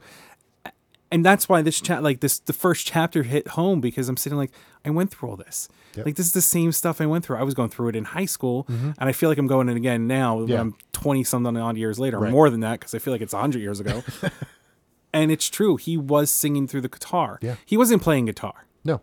and 1.10 1.24
that's 1.24 1.48
why 1.48 1.62
this 1.62 1.80
chat, 1.80 2.02
like 2.02 2.20
this, 2.20 2.38
the 2.38 2.52
first 2.52 2.86
chapter 2.86 3.22
hit 3.22 3.48
home 3.48 3.80
because 3.80 4.08
I'm 4.08 4.16
sitting 4.16 4.36
like, 4.38 4.52
I 4.84 4.90
went 4.90 5.10
through 5.10 5.30
all 5.30 5.36
this. 5.36 5.68
Yep. 5.96 6.06
Like 6.06 6.16
this 6.16 6.26
is 6.26 6.32
the 6.32 6.42
same 6.42 6.70
stuff 6.72 7.00
I 7.00 7.06
went 7.06 7.24
through. 7.24 7.38
I 7.38 7.42
was 7.42 7.54
going 7.54 7.70
through 7.70 7.88
it 7.88 7.96
in 7.96 8.04
high 8.04 8.26
school, 8.26 8.64
mm-hmm. 8.64 8.90
and 8.98 9.08
I 9.08 9.12
feel 9.12 9.28
like 9.28 9.38
I'm 9.38 9.46
going 9.46 9.68
in 9.68 9.76
again 9.76 10.06
now. 10.06 10.36
When 10.36 10.48
Yeah. 10.48 10.60
I'm 10.60 10.74
20 10.92 11.24
something 11.24 11.56
odd 11.56 11.76
years 11.76 11.98
later, 11.98 12.18
Right. 12.18 12.30
more 12.30 12.50
than 12.50 12.60
that, 12.60 12.80
because 12.80 12.94
I 12.94 12.98
feel 12.98 13.12
like 13.12 13.22
it's 13.22 13.32
100 13.32 13.60
years 13.60 13.80
ago. 13.80 14.04
and 15.12 15.30
it's 15.32 15.48
true. 15.48 15.76
He 15.76 15.96
was 15.96 16.30
singing 16.30 16.68
through 16.68 16.82
the 16.82 16.88
guitar. 16.88 17.38
Yeah. 17.40 17.56
He 17.64 17.76
wasn't 17.76 18.02
playing 18.02 18.26
guitar. 18.26 18.66
No. 18.84 19.00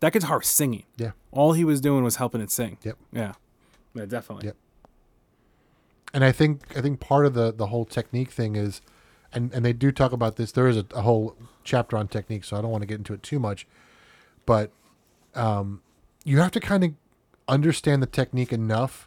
That 0.00 0.12
guitar 0.12 0.38
was 0.38 0.46
singing. 0.46 0.84
Yeah. 0.96 1.12
All 1.32 1.54
he 1.54 1.64
was 1.64 1.80
doing 1.80 2.04
was 2.04 2.16
helping 2.16 2.40
it 2.40 2.50
sing. 2.50 2.78
Yep. 2.82 2.96
Yeah. 3.12 3.32
Yeah, 3.94 4.04
definitely. 4.04 4.46
Yep. 4.48 4.56
And 6.12 6.24
I 6.24 6.32
think 6.32 6.76
I 6.76 6.80
think 6.80 7.00
part 7.00 7.26
of 7.26 7.34
the 7.34 7.52
the 7.52 7.66
whole 7.66 7.84
technique 7.84 8.30
thing 8.30 8.56
is, 8.56 8.80
and 9.32 9.52
and 9.52 9.64
they 9.64 9.72
do 9.72 9.90
talk 9.92 10.12
about 10.12 10.36
this. 10.36 10.52
There 10.52 10.68
is 10.68 10.76
a, 10.76 10.86
a 10.94 11.02
whole 11.02 11.36
chapter 11.64 11.96
on 11.96 12.08
technique, 12.08 12.44
so 12.44 12.56
I 12.56 12.60
don't 12.62 12.70
want 12.70 12.82
to 12.82 12.86
get 12.86 12.98
into 12.98 13.12
it 13.14 13.22
too 13.22 13.38
much. 13.38 13.66
But 14.44 14.70
um, 15.34 15.82
you 16.24 16.38
have 16.38 16.52
to 16.52 16.60
kind 16.60 16.84
of 16.84 16.92
understand 17.48 18.02
the 18.02 18.06
technique 18.06 18.52
enough 18.52 19.06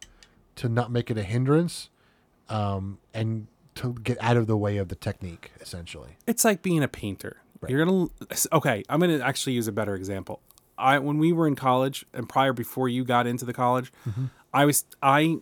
to 0.57 0.69
not 0.69 0.91
make 0.91 1.09
it 1.09 1.17
a 1.17 1.23
hindrance, 1.23 1.89
um, 2.49 2.99
and 3.13 3.47
to 3.75 3.93
get 4.03 4.17
out 4.21 4.35
of 4.35 4.47
the 4.47 4.57
way 4.57 4.77
of 4.77 4.89
the 4.89 4.95
technique, 4.95 5.51
essentially. 5.61 6.17
it's 6.27 6.43
like 6.43 6.61
being 6.61 6.83
a 6.83 6.87
painter. 6.87 7.37
You're 7.67 7.85
gonna 7.85 8.07
okay. 8.53 8.83
I'm 8.89 8.99
gonna 8.99 9.19
actually 9.19 9.53
use 9.53 9.67
a 9.67 9.71
better 9.73 9.95
example. 9.95 10.41
I 10.77 10.97
when 10.99 11.17
we 11.17 11.33
were 11.33 11.45
in 11.47 11.55
college 11.55 12.05
and 12.13 12.27
prior 12.27 12.53
before 12.53 12.87
you 12.87 13.03
got 13.03 13.27
into 13.27 13.45
the 13.45 13.53
college, 13.53 13.91
Mm-hmm. 14.07 14.25
I 14.53 14.65
was 14.65 14.85
I, 15.03 15.37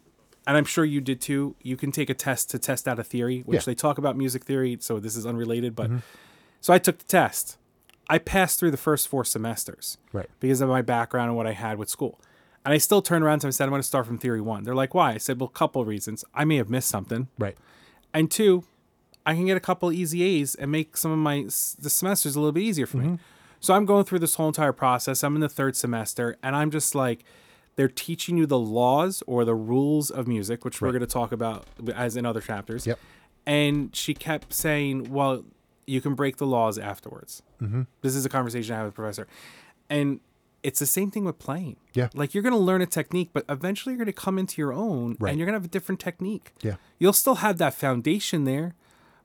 and 0.47 0.57
I'm 0.57 0.65
sure 0.65 0.83
you 0.86 1.01
did 1.01 1.21
too. 1.21 1.55
You 1.62 1.77
can 1.77 1.91
take 1.91 2.10
a 2.10 2.13
test 2.15 2.49
to 2.51 2.57
test 2.60 2.88
out 2.88 2.97
a 2.97 3.03
theory, 3.03 3.43
which 3.45 3.53
Yeah. 3.55 3.60
Mm-hmm. 3.62 3.69
they 3.71 3.75
talk 3.75 3.97
about 3.99 4.17
music 4.17 4.45
theory. 4.45 4.77
So 4.79 4.99
this 4.99 5.15
is 5.15 5.25
unrelated, 5.25 5.75
but 5.75 5.91
so 6.62 6.73
I 6.73 6.79
took 6.79 6.97
the 6.97 7.03
test. 7.05 7.57
I 8.10 8.17
passed 8.17 8.57
through 8.60 8.71
the 8.71 8.77
first 8.77 9.07
four 9.07 9.23
semesters 9.25 9.97
Right. 10.13 10.29
because 10.39 10.62
of 10.62 10.69
my 10.69 10.81
background 10.81 11.27
and 11.27 11.38
what 11.38 11.45
I 11.45 11.51
had 11.51 11.77
with 11.77 11.89
school. 11.89 12.19
And 12.65 12.73
I 12.73 12.77
still 12.79 13.01
turned 13.01 13.23
around 13.23 13.39
to 13.39 13.43
them 13.43 13.49
and 13.49 13.55
said, 13.55 13.65
I'm 13.65 13.69
going 13.71 13.81
to 13.81 13.88
start 13.88 14.05
from 14.05 14.17
theory 14.17 14.41
one. 14.41 14.63
They're 14.63 14.75
like, 14.75 14.93
why? 14.93 15.13
I 15.13 15.17
said, 15.17 15.39
well, 15.39 15.47
a 15.49 15.57
couple 15.57 15.81
of 15.81 15.88
reasons. 15.88 16.25
I 16.33 16.43
may 16.45 16.55
have 16.57 16.69
missed 16.69 16.89
something. 16.89 17.27
Right. 17.38 17.57
And 18.13 18.31
two, 18.31 18.63
I 19.25 19.33
can 19.36 19.45
get 19.45 19.57
a 19.57 19.62
couple 19.62 19.91
easy 19.91 20.23
A's 20.23 20.55
and 20.55 20.71
make 20.71 20.95
some 20.97 21.12
of 21.12 21.17
my 21.17 21.43
the 21.43 21.89
semesters 21.89 22.36
a 22.36 22.39
little 22.39 22.51
bit 22.53 22.63
easier 22.63 22.86
for 22.86 22.97
me. 22.97 23.19
So 23.60 23.73
I'm 23.73 23.86
going 23.86 24.05
through 24.05 24.19
this 24.19 24.36
whole 24.36 24.47
entire 24.47 24.71
process. 24.73 25.23
I'm 25.23 25.36
in 25.36 25.41
the 25.41 25.49
third 25.49 25.75
semester, 25.75 26.38
and 26.43 26.55
I'm 26.55 26.71
just 26.71 26.95
like, 26.95 27.23
they're 27.77 27.87
teaching 27.87 28.37
you 28.37 28.45
the 28.45 28.59
laws 28.59 29.23
or 29.25 29.45
the 29.45 29.55
rules 29.55 30.11
of 30.11 30.27
music, 30.27 30.65
which 30.65 30.81
we're 30.81 30.91
going 30.91 30.99
to 30.99 31.07
talk 31.07 31.31
about 31.31 31.65
as 31.95 32.17
in 32.17 32.25
other 32.25 32.41
chapters. 32.41 32.85
Yep. 32.85 32.99
And 33.45 33.95
she 33.95 34.13
kept 34.13 34.51
saying, 34.53 35.09
"Well, 35.11 35.45
you 35.85 36.01
can 36.01 36.13
break 36.15 36.35
the 36.37 36.45
laws 36.45 36.77
afterwards." 36.77 37.41
Mm-hmm. 37.61 37.83
This 38.01 38.13
is 38.15 38.25
a 38.25 38.29
conversation 38.29 38.75
I 38.75 38.79
had 38.79 38.85
with 38.85 38.93
professor, 38.95 39.25
and 39.89 40.19
it's 40.63 40.79
the 40.79 40.85
same 40.85 41.11
thing 41.11 41.23
with 41.23 41.39
playing. 41.39 41.77
Yeah. 41.93 42.09
Like 42.13 42.33
you're 42.33 42.43
going 42.43 42.51
to 42.51 42.59
learn 42.59 42.81
a 42.81 42.85
technique, 42.87 43.29
but 43.31 43.45
eventually 43.47 43.93
you're 43.93 44.03
going 44.03 44.13
to 44.13 44.21
come 44.21 44.37
into 44.37 44.59
your 44.61 44.73
own, 44.73 45.15
Right. 45.19 45.29
and 45.29 45.39
you're 45.39 45.45
going 45.45 45.53
to 45.53 45.59
have 45.59 45.65
a 45.65 45.69
different 45.69 46.01
technique 46.01 46.51
Yeah. 46.61 46.75
you'll 46.99 47.13
still 47.13 47.35
have 47.35 47.57
that 47.59 47.73
foundation 47.75 48.43
there, 48.43 48.73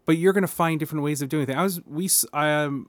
but 0.04 0.18
you're 0.18 0.32
gonna 0.34 0.46
find 0.46 0.78
different 0.78 1.02
ways 1.02 1.22
of 1.22 1.28
doing 1.30 1.46
things. 1.46 1.58
I 1.58 1.62
was 1.62 1.80
we 1.86 2.08
um 2.34 2.88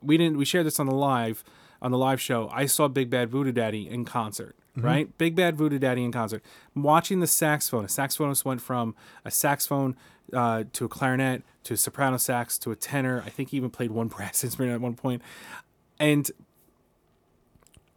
we 0.00 0.16
didn't 0.16 0.38
we 0.38 0.44
shared 0.44 0.64
this 0.64 0.78
on 0.80 0.86
the 0.86 0.94
live 0.94 1.42
on 1.82 1.90
the 1.90 1.98
live 1.98 2.20
show. 2.20 2.48
I 2.52 2.66
saw 2.66 2.88
Big 2.88 3.10
Bad 3.10 3.28
Voodoo 3.30 3.52
Daddy 3.52 3.88
in 3.88 4.04
concert. 4.04 4.54
Right, 4.74 5.18
Big 5.18 5.36
Bad 5.36 5.56
Voodoo 5.56 5.78
Daddy 5.78 6.02
in 6.02 6.12
concert. 6.12 6.42
Watching 6.74 7.20
the 7.20 7.26
saxophone, 7.26 7.84
a 7.84 7.88
saxophonist 7.88 8.44
went 8.44 8.62
from 8.62 8.94
a 9.24 9.30
saxophone 9.30 9.96
uh, 10.32 10.64
to 10.72 10.86
a 10.86 10.88
clarinet 10.88 11.42
to 11.64 11.74
a 11.74 11.76
soprano 11.76 12.16
sax 12.16 12.56
to 12.58 12.70
a 12.70 12.76
tenor. 12.76 13.22
I 13.26 13.28
think 13.28 13.50
he 13.50 13.58
even 13.58 13.70
played 13.70 13.90
one 13.90 14.08
brass 14.16 14.42
instrument 14.42 14.74
at 14.74 14.80
one 14.80 14.94
point. 14.94 15.20
point, 15.20 15.22
and 15.98 16.30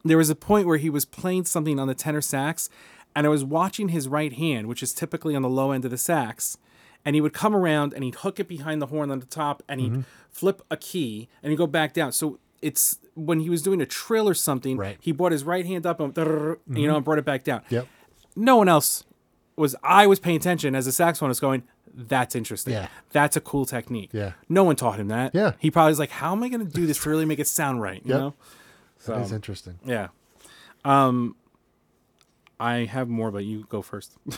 there 0.04 0.18
was 0.18 0.30
a 0.30 0.36
point 0.36 0.68
where 0.68 0.78
he 0.78 0.90
was 0.90 1.06
playing 1.06 1.46
something 1.46 1.80
on 1.80 1.88
the 1.88 1.96
tenor 1.96 2.22
sax 2.22 2.70
and 3.16 3.26
I 3.26 3.30
was 3.30 3.46
watching 3.46 3.90
his 3.90 4.08
right 4.08 4.34
hand, 4.34 4.68
which 4.68 4.84
is 4.84 4.94
typically 4.94 5.36
on 5.36 5.42
the 5.42 5.50
low 5.50 5.72
end 5.72 5.86
of 5.86 5.92
the 5.92 5.98
sax, 5.98 6.58
and 7.06 7.16
he 7.16 7.22
would 7.22 7.34
come 7.34 7.56
around 7.56 7.94
and 7.94 8.04
he'd 8.04 8.16
hook 8.16 8.40
it 8.40 8.48
behind 8.48 8.82
the 8.82 8.88
horn 8.88 9.10
on 9.10 9.20
the 9.20 9.26
top 9.26 9.64
and 9.70 9.80
he'd 9.80 10.04
flip 10.30 10.62
a 10.70 10.76
key 10.76 11.30
and 11.42 11.52
he'd 11.52 11.58
go 11.58 11.68
back 11.68 11.94
down. 11.94 12.12
So 12.12 12.40
it's 12.66 13.00
when 13.16 13.40
he 13.40 13.50
was 13.50 13.62
doing 13.62 13.82
a 13.82 13.86
trill 13.86 14.28
or 14.28 14.34
something, 14.34 14.76
Right. 14.78 14.98
he 15.00 15.12
brought 15.12 15.32
his 15.32 15.44
right 15.44 15.66
hand 15.66 15.86
up 15.86 16.00
and 16.00 16.16
you 16.18 16.88
know 16.88 16.96
and 16.98 17.06
brought 17.06 17.20
it 17.20 17.26
back 17.26 17.44
down. 17.44 17.62
Yep. 17.70 17.88
No 18.36 18.58
one 18.58 18.68
else 18.70 19.04
was 19.56 19.76
I 19.84 20.08
was 20.08 20.20
paying 20.20 20.36
attention 20.38 20.76
as 20.76 20.86
a 20.88 20.92
saxophonist 20.92 21.40
going, 21.42 21.64
that's 21.94 22.36
interesting. 22.36 22.74
Yeah. 22.74 22.88
That's 23.12 23.38
a 23.38 23.42
cool 23.42 23.66
technique. 23.66 24.10
Yeah. 24.12 24.34
No 24.50 24.64
one 24.66 24.76
taught 24.76 25.00
him 25.00 25.08
that. 25.08 25.34
Yeah. 25.34 25.54
He 25.60 25.72
probably 25.72 25.92
was 25.92 26.00
like, 26.00 26.10
How 26.10 26.34
am 26.34 26.44
I 26.44 26.50
gonna 26.50 26.66
do 26.66 26.86
this 26.86 27.02
to 27.04 27.10
really 27.10 27.26
make 27.26 27.40
it 27.40 27.48
sound 27.48 27.82
right? 27.82 28.02
You 28.04 28.12
Yep. 28.14 28.20
know? 28.20 28.34
That 29.08 29.22
is 29.22 29.32
interesting. 29.32 29.80
Yeah. 29.86 30.08
Um 30.84 31.36
I 32.60 32.86
have 32.86 33.08
more, 33.10 33.32
but 33.32 33.44
you 33.46 33.66
go 33.70 33.82
first. 33.82 34.18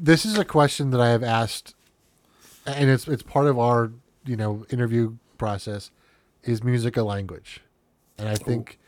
this 0.00 0.24
is 0.24 0.38
a 0.38 0.44
question 0.44 0.90
that 0.90 1.00
I 1.00 1.10
have 1.10 1.22
asked, 1.22 1.74
and 2.66 2.88
it's 2.90 3.06
it's 3.08 3.22
part 3.22 3.46
of 3.46 3.58
our 3.58 3.92
you 4.24 4.36
know 4.36 4.64
interview 4.70 5.16
process. 5.38 5.90
Is 6.44 6.62
music 6.62 6.96
a 6.96 7.02
language? 7.02 7.60
And 8.18 8.28
I 8.28 8.34
think, 8.34 8.78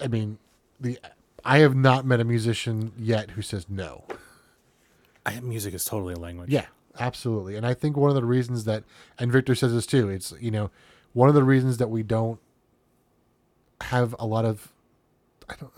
I 0.00 0.08
mean, 0.08 0.38
the 0.80 0.98
I 1.44 1.58
have 1.58 1.74
not 1.74 2.04
met 2.06 2.20
a 2.20 2.24
musician 2.24 2.92
yet 2.96 3.32
who 3.32 3.42
says 3.42 3.66
no. 3.68 4.04
I, 5.26 5.40
music 5.40 5.74
is 5.74 5.84
totally 5.84 6.14
a 6.14 6.18
language. 6.18 6.50
Yeah, 6.50 6.66
absolutely. 6.98 7.56
And 7.56 7.66
I 7.66 7.74
think 7.74 7.96
one 7.96 8.10
of 8.10 8.16
the 8.16 8.24
reasons 8.24 8.64
that, 8.64 8.84
and 9.18 9.30
Victor 9.32 9.54
says 9.54 9.72
this 9.72 9.86
too. 9.86 10.08
It's 10.08 10.32
you 10.40 10.50
know, 10.50 10.70
one 11.12 11.28
of 11.28 11.34
the 11.34 11.44
reasons 11.44 11.78
that 11.78 11.88
we 11.88 12.02
don't 12.02 12.38
have 13.82 14.14
a 14.18 14.26
lot 14.26 14.44
of, 14.44 14.72
I 15.48 15.54
don't. 15.56 15.72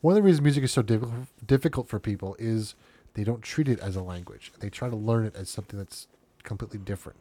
One 0.00 0.12
of 0.12 0.16
the 0.16 0.22
reasons 0.22 0.42
music 0.42 0.64
is 0.64 0.72
so 0.72 0.82
difficult 0.82 1.28
difficult 1.46 1.88
for 1.88 1.98
people 1.98 2.36
is 2.38 2.74
they 3.14 3.24
don't 3.24 3.42
treat 3.42 3.68
it 3.68 3.80
as 3.80 3.96
a 3.96 4.02
language. 4.02 4.52
They 4.60 4.68
try 4.68 4.90
to 4.90 4.96
learn 4.96 5.24
it 5.24 5.34
as 5.34 5.48
something 5.48 5.78
that's 5.78 6.08
completely 6.42 6.78
different. 6.78 7.18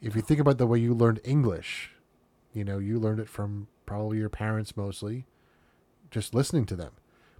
If 0.00 0.14
you 0.14 0.22
think 0.22 0.38
about 0.38 0.58
the 0.58 0.66
way 0.66 0.78
you 0.78 0.94
learned 0.94 1.20
English, 1.24 1.90
you 2.54 2.64
know, 2.64 2.78
you 2.78 2.98
learned 2.98 3.20
it 3.20 3.28
from 3.28 3.66
probably 3.84 4.18
your 4.18 4.30
parents 4.30 4.76
mostly, 4.76 5.26
just 6.10 6.34
listening 6.34 6.64
to 6.66 6.76
them. 6.76 6.92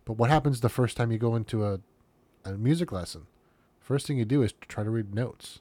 But 0.05 0.14
what 0.14 0.29
happens 0.29 0.61
the 0.61 0.68
first 0.68 0.96
time 0.96 1.11
you 1.11 1.18
go 1.18 1.35
into 1.37 1.64
a, 1.64 1.81
a 2.44 2.53
music 2.53 2.92
lesson? 2.92 3.27
First 3.81 4.07
thing 4.07 4.18
you 4.18 4.24
do 4.24 4.42
is 4.42 4.53
try 4.68 4.85
to 4.85 4.90
read 4.90 5.14
notes. 5.14 5.61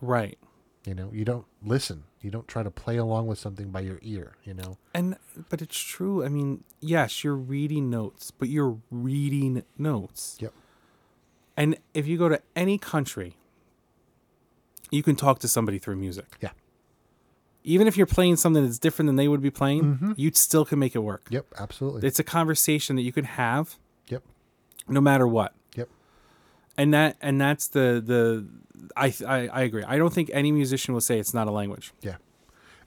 Right. 0.00 0.38
You 0.86 0.94
know, 0.94 1.10
you 1.12 1.24
don't 1.24 1.46
listen. 1.62 2.04
You 2.22 2.30
don't 2.30 2.48
try 2.48 2.62
to 2.62 2.70
play 2.70 2.96
along 2.96 3.26
with 3.26 3.38
something 3.38 3.70
by 3.70 3.80
your 3.80 3.98
ear. 4.02 4.36
You 4.44 4.54
know, 4.54 4.78
And 4.94 5.16
but 5.50 5.60
it's 5.60 5.78
true. 5.78 6.24
I 6.24 6.28
mean, 6.28 6.64
yes, 6.80 7.22
you're 7.24 7.36
reading 7.36 7.90
notes, 7.90 8.30
but 8.30 8.48
you're 8.48 8.78
reading 8.90 9.64
notes. 9.76 10.38
Yep. 10.40 10.52
And 11.56 11.76
if 11.92 12.06
you 12.06 12.16
go 12.16 12.28
to 12.28 12.40
any 12.56 12.78
country, 12.78 13.36
you 14.90 15.02
can 15.02 15.16
talk 15.16 15.38
to 15.40 15.48
somebody 15.48 15.78
through 15.78 15.96
music. 15.96 16.26
Yeah. 16.40 16.50
Even 17.62 17.86
if 17.86 17.96
you're 17.96 18.06
playing 18.06 18.36
something 18.36 18.64
that's 18.64 18.78
different 18.78 19.06
than 19.08 19.16
they 19.16 19.28
would 19.28 19.42
be 19.42 19.50
playing, 19.50 19.82
mm-hmm. 19.82 20.12
you 20.16 20.30
still 20.32 20.64
can 20.64 20.78
make 20.78 20.94
it 20.94 21.00
work. 21.00 21.26
yep, 21.30 21.46
absolutely. 21.58 22.06
It's 22.06 22.18
a 22.18 22.24
conversation 22.24 22.96
that 22.96 23.02
you 23.02 23.12
can 23.12 23.24
have 23.24 23.76
yep, 24.08 24.22
no 24.88 25.00
matter 25.00 25.26
what. 25.26 25.54
yep, 25.76 25.88
and 26.76 26.94
that 26.94 27.16
and 27.20 27.40
that's 27.40 27.68
the 27.68 28.02
the 28.04 28.46
I, 28.96 29.12
I 29.26 29.48
I 29.48 29.60
agree. 29.62 29.84
I 29.84 29.98
don't 29.98 30.12
think 30.12 30.30
any 30.32 30.52
musician 30.52 30.94
will 30.94 31.00
say 31.00 31.18
it's 31.18 31.34
not 31.34 31.48
a 31.48 31.50
language. 31.50 31.92
yeah. 32.00 32.16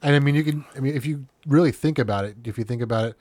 And 0.04 0.18
I 0.18 0.20
mean, 0.20 0.36
you 0.36 0.44
can. 0.44 0.66
I 0.76 0.82
mean, 0.82 0.96
if 0.96 1.06
you 1.06 1.28
really 1.48 1.72
think 1.72 1.98
about 1.98 2.26
it, 2.26 2.36
if 2.44 2.58
you 2.58 2.66
think 2.66 2.82
about 2.82 3.06
it 3.06 3.16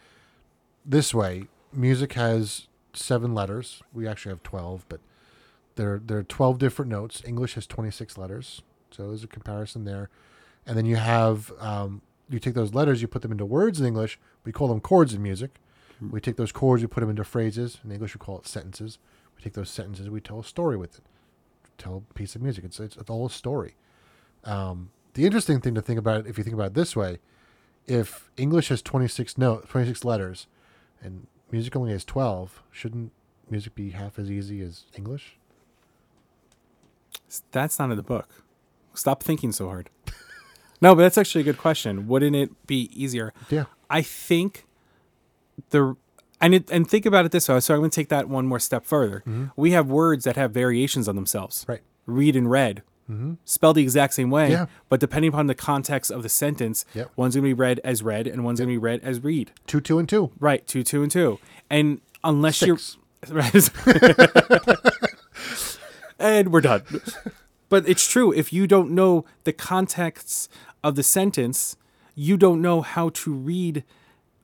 this 0.85 1.15
way, 1.15 1.45
music 1.73 2.15
has 2.15 2.67
seven 2.93 3.35
letters. 3.35 3.83
We 3.93 4.09
actually 4.09 4.31
have 4.31 4.43
twelve, 4.43 4.85
but 4.89 5.01
there 5.77 6.01
there 6.05 6.19
are 6.19 6.25
twelve 6.25 6.59
different 6.59 6.91
notes. 6.91 7.23
English 7.25 7.55
has 7.55 7.69
twenty 7.69 7.93
six 7.93 8.19
letters, 8.19 8.63
so 8.91 9.07
there's 9.09 9.23
a 9.23 9.29
comparison 9.29 9.85
there. 9.85 10.11
And 10.67 10.77
then 10.77 10.87
you 10.87 10.97
have 10.97 11.53
um, 11.59 12.03
you 12.29 12.39
take 12.39 12.55
those 12.55 12.75
letters, 12.75 13.03
you 13.03 13.09
put 13.09 13.23
them 13.23 13.33
into 13.33 13.45
words 13.45 13.81
in 13.81 13.87
English. 13.87 14.19
We 14.45 14.53
call 14.53 14.69
them 14.69 14.81
chords 14.81 15.15
in 15.15 15.23
music. 15.23 15.61
We 16.11 16.21
take 16.21 16.37
those 16.37 16.51
chords, 16.51 16.83
we 16.83 16.89
put 16.89 17.01
them 17.01 17.11
into 17.11 17.23
phrases. 17.23 17.79
In 17.85 17.93
English, 17.93 18.15
we 18.15 18.19
call 18.19 18.39
it 18.39 18.47
sentences. 18.47 18.99
We 19.37 19.43
take 19.43 19.53
those 19.53 19.71
sentences, 19.71 20.11
we 20.11 20.21
tell 20.21 20.41
a 20.41 20.45
story 20.45 20.77
with 20.77 20.99
it. 20.99 21.05
Tell 21.79 22.03
a 22.11 22.15
piece 22.15 22.35
of 22.35 22.43
music. 22.43 22.65
It's 22.65 22.81
it's, 22.81 22.97
it's 22.97 23.11
all 23.11 23.27
a 23.27 23.31
story. 23.31 23.77
Um, 24.45 24.91
the 25.15 25.27
interesting 25.27 25.61
thing 25.61 25.75
to 25.75 25.83
think 25.83 25.99
about, 25.99 26.27
if 26.27 26.39
you 26.39 26.45
think 26.45 26.55
about 26.55 26.69
it 26.69 26.75
this 26.75 26.97
way, 26.97 27.19
if 27.87 28.31
English 28.37 28.69
has 28.69 28.83
26 28.83 29.39
note, 29.39 29.69
26 29.69 30.05
letters, 30.05 30.47
and 31.03 31.27
music 31.51 31.77
only 31.77 31.93
has 31.93 32.05
12, 32.05 32.63
shouldn't 32.71 33.13
music 33.51 33.75
be 33.75 33.91
half 33.91 34.19
as 34.19 34.31
easy 34.31 34.61
as 34.63 34.85
English? 34.97 35.37
That's 37.51 37.79
not 37.79 37.91
in 37.91 37.97
the 37.97 38.03
book. 38.03 38.29
Stop 38.95 39.23
thinking 39.23 39.53
so 39.53 39.69
hard. 39.69 39.91
no, 40.83 40.95
but 40.95 41.03
that's 41.03 41.17
actually 41.17 41.41
a 41.41 41.45
good 41.45 41.59
question. 41.59 42.07
Wouldn't 42.09 42.37
it 42.37 42.67
be 42.67 42.91
easier? 42.93 43.33
Yeah. 43.49 43.65
I 43.89 44.03
think 44.03 44.67
the 45.71 45.97
and 46.41 46.55
it, 46.55 46.71
and 46.71 46.89
think 46.89 47.07
about 47.07 47.25
it 47.25 47.31
this 47.33 47.49
way. 47.49 47.61
So 47.61 47.73
I'm 47.75 47.81
going 47.81 47.91
to 47.91 47.95
take 47.95 48.09
that 48.09 48.29
one 48.29 48.47
more 48.47 48.59
step 48.59 48.85
further. 48.85 49.21
Mm-hmm. 49.21 49.45
We 49.57 49.71
have 49.71 49.89
words 49.89 50.25
that 50.25 50.37
have 50.37 50.51
variations 50.51 51.09
on 51.09 51.15
themselves. 51.15 51.65
Right. 51.69 51.81
Read 52.05 52.35
and 52.37 52.51
read. 52.51 52.83
Mm-hmm. 53.11 53.35
Spelled 53.45 53.77
the 53.77 53.83
exact 53.83 54.15
same 54.15 54.31
way, 54.31 54.51
Yeah. 54.51 54.67
but 54.89 54.99
depending 55.01 55.29
upon 55.29 55.47
the 55.47 55.55
context 55.55 56.11
of 56.11 56.23
the 56.23 56.29
sentence, 56.29 56.85
Yep. 56.95 57.11
one's 57.17 57.35
going 57.35 57.43
to 57.45 57.49
be 57.49 57.53
read 57.55 57.81
as 57.85 58.03
read 58.03 58.27
and 58.27 58.45
one's 58.45 58.59
going 58.61 58.69
to 58.69 58.73
be 58.75 58.79
read 58.79 59.01
as 59.03 59.23
read. 59.23 59.53
Two, 59.67 59.81
two, 59.81 59.99
and 59.99 60.09
two. 60.09 60.31
Right, 60.41 60.67
two, 60.67 60.83
two, 60.83 61.03
and 61.03 61.11
two. 61.13 61.39
And 61.71 62.01
unless 62.25 62.59
Six. 62.59 62.97
you're 63.29 63.37
right, 63.37 63.71
and 66.19 66.53
we're 66.53 66.61
done. 66.61 66.83
But 67.69 67.89
it's 67.89 68.07
true. 68.07 68.35
If 68.35 68.53
you 68.53 68.67
don't 68.67 68.91
know 68.91 69.25
the 69.45 69.53
context 69.55 70.51
of 70.85 70.95
the 70.95 71.03
sentence, 71.03 71.77
you 72.15 72.37
don't 72.37 72.61
know 72.61 72.81
how 72.81 73.09
to 73.11 73.33
read 73.33 73.85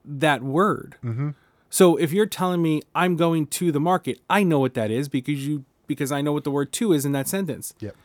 that 0.04 0.42
word. 0.42 0.96
Mm-hmm. 1.04 1.30
So 1.70 1.96
if 1.96 2.12
you're 2.12 2.26
telling 2.26 2.62
me 2.62 2.82
I'm 2.94 3.16
going 3.16 3.46
to 3.48 3.70
the 3.72 3.80
market, 3.80 4.20
I 4.30 4.42
know 4.42 4.58
what 4.58 4.74
that 4.74 4.90
is 4.90 5.08
because 5.08 5.46
you 5.46 5.64
because 5.86 6.12
I 6.12 6.20
know 6.20 6.32
what 6.32 6.44
the 6.44 6.50
word 6.50 6.72
to 6.72 6.92
is 6.92 7.04
in 7.04 7.12
that 7.12 7.28
sentence. 7.28 7.74
Yep. 7.80 7.96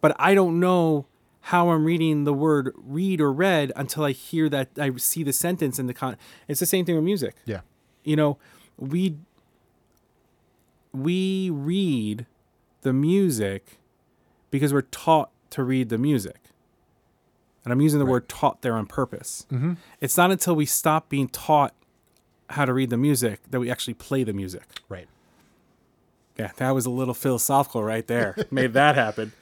But 0.00 0.14
I 0.18 0.34
don't 0.34 0.60
know 0.60 1.06
how 1.40 1.70
I'm 1.70 1.84
reading 1.84 2.24
the 2.24 2.34
word 2.34 2.72
read 2.76 3.20
or 3.20 3.32
read 3.32 3.72
until 3.76 4.04
I 4.04 4.12
hear 4.12 4.48
that 4.48 4.68
I 4.78 4.94
see 4.96 5.22
the 5.22 5.32
sentence 5.32 5.78
in 5.78 5.86
the 5.86 5.94
con. 5.94 6.16
It's 6.48 6.60
the 6.60 6.66
same 6.66 6.84
thing 6.84 6.94
with 6.96 7.04
music 7.04 7.36
Yeah. 7.44 7.60
you 8.04 8.16
know 8.16 8.36
we 8.78 9.16
we 10.92 11.50
read 11.50 12.26
the 12.82 12.92
music 12.92 13.78
because 14.50 14.72
we're 14.72 14.82
taught 14.82 15.30
to 15.50 15.62
read 15.62 15.88
the 15.88 15.98
music 15.98 16.36
and 17.66 17.72
i'm 17.72 17.80
using 17.82 17.98
the 17.98 18.06
word 18.06 18.26
taught 18.30 18.62
there 18.62 18.74
on 18.74 18.86
purpose. 18.86 19.44
Mm-hmm. 19.52 19.74
it's 20.00 20.16
not 20.16 20.30
until 20.30 20.56
we 20.56 20.64
stop 20.64 21.10
being 21.10 21.28
taught 21.28 21.74
how 22.50 22.64
to 22.64 22.72
read 22.72 22.88
the 22.90 22.96
music 22.96 23.40
that 23.50 23.60
we 23.60 23.70
actually 23.70 23.94
play 23.94 24.22
the 24.24 24.32
music. 24.32 24.62
Right. 24.88 25.08
yeah 26.38 26.52
that 26.56 26.70
was 26.70 26.86
a 26.86 26.90
little 26.90 27.12
philosophical 27.14 27.82
right 27.84 28.06
there. 28.06 28.36
Made 28.50 28.72
that 28.74 28.94
happen. 28.94 29.32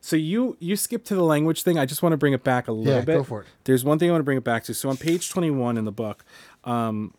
So 0.00 0.14
you 0.16 0.56
you 0.60 0.76
skip 0.76 1.04
to 1.06 1.14
the 1.14 1.24
language 1.24 1.62
thing. 1.62 1.78
I 1.78 1.86
just 1.86 2.02
want 2.02 2.12
to 2.12 2.16
bring 2.16 2.32
it 2.32 2.44
back 2.44 2.68
a 2.68 2.72
little 2.72 2.92
Yeah, 2.94 3.00
bit. 3.00 3.14
go 3.16 3.24
for 3.24 3.40
it. 3.40 3.46
there's 3.64 3.84
one 3.84 3.98
thing 3.98 4.08
i 4.08 4.12
want 4.12 4.20
to 4.20 4.24
bring 4.24 4.38
it 4.38 4.44
back 4.44 4.62
to. 4.64 4.74
So 4.74 4.88
on 4.88 4.96
page 4.96 5.28
21 5.30 5.76
in 5.76 5.84
the 5.84 5.92
book 5.92 6.24
um, 6.64 7.12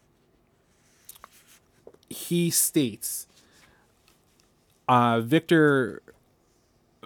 he 2.09 2.49
states 2.49 3.27
uh, 4.87 5.19
victor 5.19 6.01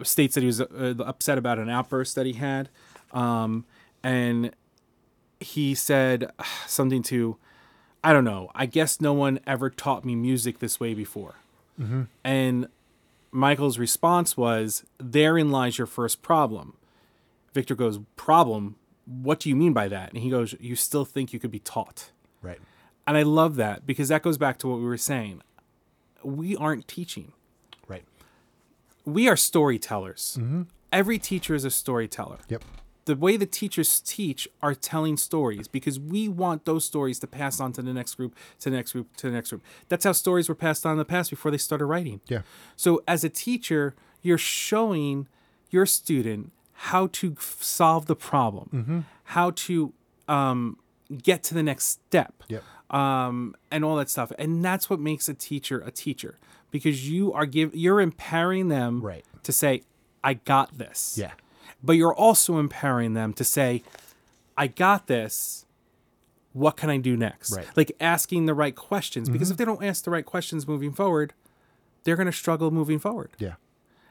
states 0.04 0.36
that 0.36 0.42
he 0.42 0.48
was 0.48 0.62
uh, 0.62 0.94
upset 1.06 1.38
about 1.38 1.58
an 1.60 1.70
outburst 1.70 2.16
that 2.16 2.26
he 2.26 2.34
had 2.34 2.70
um, 3.12 3.66
and 4.04 4.52
he 5.40 5.74
said 5.76 6.32
something 6.68 7.02
to 7.04 7.38
i 8.04 8.12
don't 8.14 8.24
know 8.26 8.50
i 8.56 8.66
guess 8.66 9.00
no 9.02 9.14
one 9.14 9.40
ever 9.48 9.70
taught 9.70 10.04
me 10.06 10.16
music 10.16 10.60
this 10.60 10.80
way 10.80 10.94
before 10.94 11.36
and 12.26 12.68
Michael's 13.32 13.78
response 13.78 14.36
was, 14.36 14.84
Therein 14.98 15.50
lies 15.50 15.78
your 15.78 15.88
first 15.88 16.22
problem. 16.22 16.76
Victor 17.54 17.74
goes, 17.74 18.00
Problem? 18.18 18.76
What 19.06 19.40
do 19.40 19.48
you 19.48 19.56
mean 19.56 19.72
by 19.72 19.88
that? 19.88 20.10
And 20.12 20.22
he 20.22 20.30
goes, 20.30 20.56
You 20.60 20.76
still 20.76 21.06
think 21.06 21.32
you 21.32 21.40
could 21.40 21.52
be 21.52 21.60
taught. 21.60 22.12
Right. 22.42 22.60
And 23.08 23.16
I 23.16 23.22
love 23.24 23.56
that 23.56 23.86
because 23.86 24.10
that 24.10 24.24
goes 24.24 24.38
back 24.38 24.58
to 24.60 24.68
what 24.68 24.80
we 24.80 24.84
were 24.84 24.98
saying. 24.98 25.42
We 26.22 26.56
aren't 26.58 26.86
teaching, 26.88 27.32
Right. 27.88 28.04
we 29.06 29.30
are 29.30 29.38
storytellers. 29.38 30.38
Every 30.92 31.18
teacher 31.18 31.56
is 31.56 31.64
a 31.64 31.72
storyteller. 31.72 32.40
Yep. 32.50 32.64
The 33.10 33.16
way 33.16 33.38
the 33.38 33.48
teachers 33.48 34.00
teach 34.02 34.48
are 34.62 34.76
telling 34.76 35.18
stories 35.18 35.68
because 35.68 36.00
we 36.00 36.28
want 36.28 36.66
those 36.66 36.86
stories 36.86 37.18
to 37.20 37.28
pass 37.28 37.60
on 37.60 37.74
to 37.74 37.82
the 37.82 37.92
next 37.92 38.14
group, 38.16 38.36
to 38.60 38.70
the 38.70 38.76
next 38.76 38.92
group, 38.92 39.16
to 39.18 39.28
the 39.28 39.34
next 39.34 39.50
group. 39.50 39.64
That's 39.90 40.04
how 40.06 40.12
stories 40.12 40.48
were 40.48 40.54
passed 40.54 40.86
on 40.86 40.92
in 40.92 40.98
the 41.00 41.06
past 41.06 41.32
before 41.32 41.50
they 41.50 41.58
started 41.58 41.86
writing. 41.86 42.22
Yeah. 42.28 42.42
So 42.76 43.02
as 43.08 43.24
a 43.24 43.30
teacher, 43.30 43.96
you're 44.22 44.38
showing 44.38 45.28
your 45.72 45.88
student 45.88 46.52
how 46.92 47.08
to 47.08 47.36
solve 47.40 48.06
the 48.06 48.16
problem, 48.16 49.06
how 49.24 49.52
to 49.68 49.92
um, 50.28 50.78
get 51.24 51.42
to 51.46 51.54
the 51.56 51.64
next 51.64 51.86
step, 51.86 52.44
Yep. 52.48 52.64
um, 52.92 53.56
and 53.72 53.84
all 53.84 53.96
that 53.96 54.10
stuff. 54.12 54.32
And 54.38 54.64
that's 54.64 54.88
what 54.88 55.00
makes 55.00 55.28
a 55.28 55.34
teacher 55.34 55.82
a 55.84 55.90
teacher 55.90 56.38
because 56.70 57.10
you 57.10 57.34
are 57.34 57.48
give 57.48 57.74
you're 57.76 58.02
empowering 58.02 58.68
them 58.68 59.02
Right. 59.02 59.26
to 59.44 59.52
say, 59.52 59.82
"I 60.24 60.36
got 60.36 60.78
this." 60.78 61.18
Yeah. 61.18 61.32
But 61.84 61.94
you're 61.94 62.14
also 62.14 62.60
empowering 62.60 63.14
them 63.14 63.34
to 63.34 63.44
say, 63.44 63.84
"I 64.58 64.68
got 64.68 65.08
this." 65.08 65.66
What 66.54 66.78
can 66.78 66.90
I 66.90 66.98
do 66.98 67.16
next? 67.16 67.52
Right. 67.52 67.64
Mm-hmm. 67.64 67.74
Like 67.76 67.92
asking 68.00 68.48
the 68.48 68.56
right 68.56 68.76
questions 68.76 69.30
because 69.30 69.52
if 69.52 69.58
they 69.58 69.66
don't 69.66 69.84
ask 69.84 70.04
the 70.04 70.10
right 70.10 70.26
questions 70.26 70.68
moving 70.68 70.92
forward, 70.92 71.34
they're 72.04 72.16
going 72.16 72.26
to 72.26 72.32
struggle 72.34 72.72
moving 72.72 72.98
forward. 72.98 73.30
Yeah. 73.38 73.54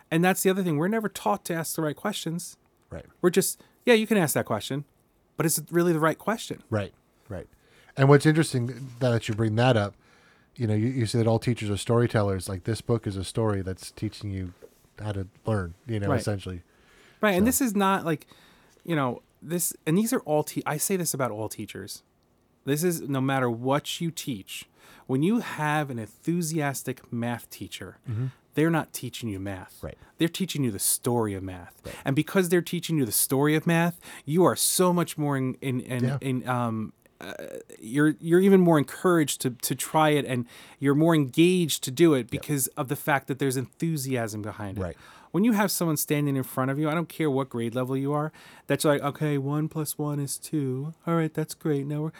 And 0.08 0.24
that's 0.24 0.44
the 0.44 0.50
other 0.50 0.62
thing. 0.62 0.78
We're 0.78 0.86
never 0.88 1.08
taught 1.08 1.44
to 1.46 1.54
ask 1.54 1.74
the 1.74 1.82
right 1.82 1.96
questions. 1.96 2.56
Right. 2.90 3.04
We're 3.20 3.30
just, 3.30 3.60
yeah, 3.84 3.94
you 3.94 4.06
can 4.06 4.16
ask 4.16 4.34
that 4.34 4.44
question, 4.46 4.84
but 5.36 5.46
is 5.46 5.58
it 5.58 5.66
really 5.70 5.92
the 5.92 5.98
right 5.98 6.16
question? 6.18 6.62
Right, 6.70 6.92
right. 7.28 7.48
And 7.96 8.08
what's 8.08 8.24
interesting 8.24 8.88
that 9.00 9.28
you 9.28 9.34
bring 9.34 9.56
that 9.56 9.76
up, 9.76 9.94
you 10.54 10.68
know, 10.68 10.74
you, 10.74 10.86
you 10.86 11.06
say 11.06 11.18
that 11.18 11.26
all 11.26 11.40
teachers 11.40 11.68
are 11.70 11.76
storytellers. 11.76 12.48
Like 12.48 12.64
this 12.64 12.80
book 12.80 13.06
is 13.06 13.16
a 13.16 13.24
story 13.24 13.62
that's 13.62 13.90
teaching 13.90 14.30
you 14.30 14.54
how 15.00 15.12
to 15.12 15.26
learn, 15.44 15.74
you 15.86 15.98
know, 15.98 16.08
Right. 16.08 16.20
essentially. 16.20 16.62
Right. 17.20 17.36
And 17.36 17.46
this 17.46 17.60
is 17.60 17.74
not 17.74 18.04
like, 18.04 18.26
you 18.84 18.94
know, 18.96 19.22
this, 19.42 19.72
and 19.86 19.96
these 19.96 20.12
are 20.12 20.20
all, 20.20 20.42
te- 20.44 20.62
I 20.66 20.76
say 20.76 20.96
this 20.96 21.14
about 21.14 21.30
all 21.30 21.48
teachers. 21.48 22.02
This 22.64 22.82
is 22.84 23.00
no 23.02 23.20
matter 23.20 23.48
what 23.50 24.00
you 24.00 24.10
teach, 24.10 24.66
when 25.06 25.22
you 25.22 25.40
have 25.40 25.90
an 25.90 25.98
enthusiastic 25.98 27.10
math 27.12 27.48
teacher, 27.50 27.98
they're 28.54 28.70
not 28.70 28.92
teaching 28.92 29.28
you 29.28 29.38
math. 29.38 29.76
Mm-hmm. 29.76 29.86
Right. 29.86 29.98
They're 30.18 30.28
teaching 30.28 30.64
you 30.64 30.70
the 30.70 30.78
story 30.78 31.34
of 31.34 31.42
math. 31.42 31.80
Right. 31.84 31.94
And 32.04 32.14
because 32.16 32.48
they're 32.48 32.60
teaching 32.60 32.98
you 32.98 33.04
the 33.04 33.12
story 33.12 33.54
of 33.54 33.66
math, 33.66 34.00
you 34.24 34.44
are 34.44 34.56
so 34.56 34.92
much 34.92 35.16
more 35.16 35.36
in, 35.36 35.54
in, 35.60 35.80
in, 35.80 36.04
Yeah. 36.04 36.18
in 36.20 36.48
um, 36.48 36.92
uh, 37.20 37.32
you're 37.80 38.14
you're 38.20 38.38
even 38.40 38.60
more 38.60 38.78
encouraged 38.78 39.40
to 39.40 39.50
to 39.50 39.74
try 39.74 40.10
it 40.10 40.24
and 40.24 40.46
you're 40.78 40.94
more 40.94 41.16
engaged 41.16 41.82
to 41.82 41.90
do 41.90 42.14
it 42.14 42.30
because 42.30 42.68
of 42.76 42.86
the 42.86 42.94
fact 42.94 43.26
that 43.26 43.40
there's 43.40 43.56
enthusiasm 43.56 44.40
behind 44.40 44.78
it. 44.78 44.82
Right. 44.82 44.96
When 45.30 45.44
you 45.44 45.52
have 45.52 45.70
someone 45.70 45.96
standing 45.96 46.36
in 46.36 46.42
front 46.42 46.70
of 46.70 46.78
you, 46.78 46.88
I 46.88 46.94
don't 46.94 47.08
care 47.08 47.30
what 47.30 47.48
grade 47.48 47.74
level 47.74 47.96
you 47.96 48.12
are, 48.12 48.32
that's 48.66 48.84
like, 48.84 49.02
okay, 49.02 49.38
one 49.38 49.68
plus 49.68 49.98
one 49.98 50.20
is 50.20 50.38
two. 50.38 50.94
All 51.06 51.14
right, 51.14 51.32
that's 51.32 51.54
great. 51.54 51.86
Now 51.86 52.02
we're 52.02 52.12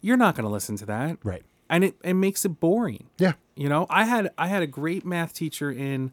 you're 0.00 0.16
not 0.16 0.34
gonna 0.36 0.50
listen 0.50 0.76
to 0.76 0.86
that. 0.86 1.18
Right. 1.24 1.42
And 1.68 1.82
it, 1.82 1.96
it 2.04 2.14
makes 2.14 2.44
it 2.44 2.60
boring. 2.60 3.08
Yeah. 3.18 3.32
You 3.56 3.68
know, 3.68 3.86
I 3.90 4.04
had 4.04 4.30
I 4.38 4.46
had 4.48 4.62
a 4.62 4.66
great 4.66 5.04
math 5.04 5.34
teacher 5.34 5.70
in 5.70 6.12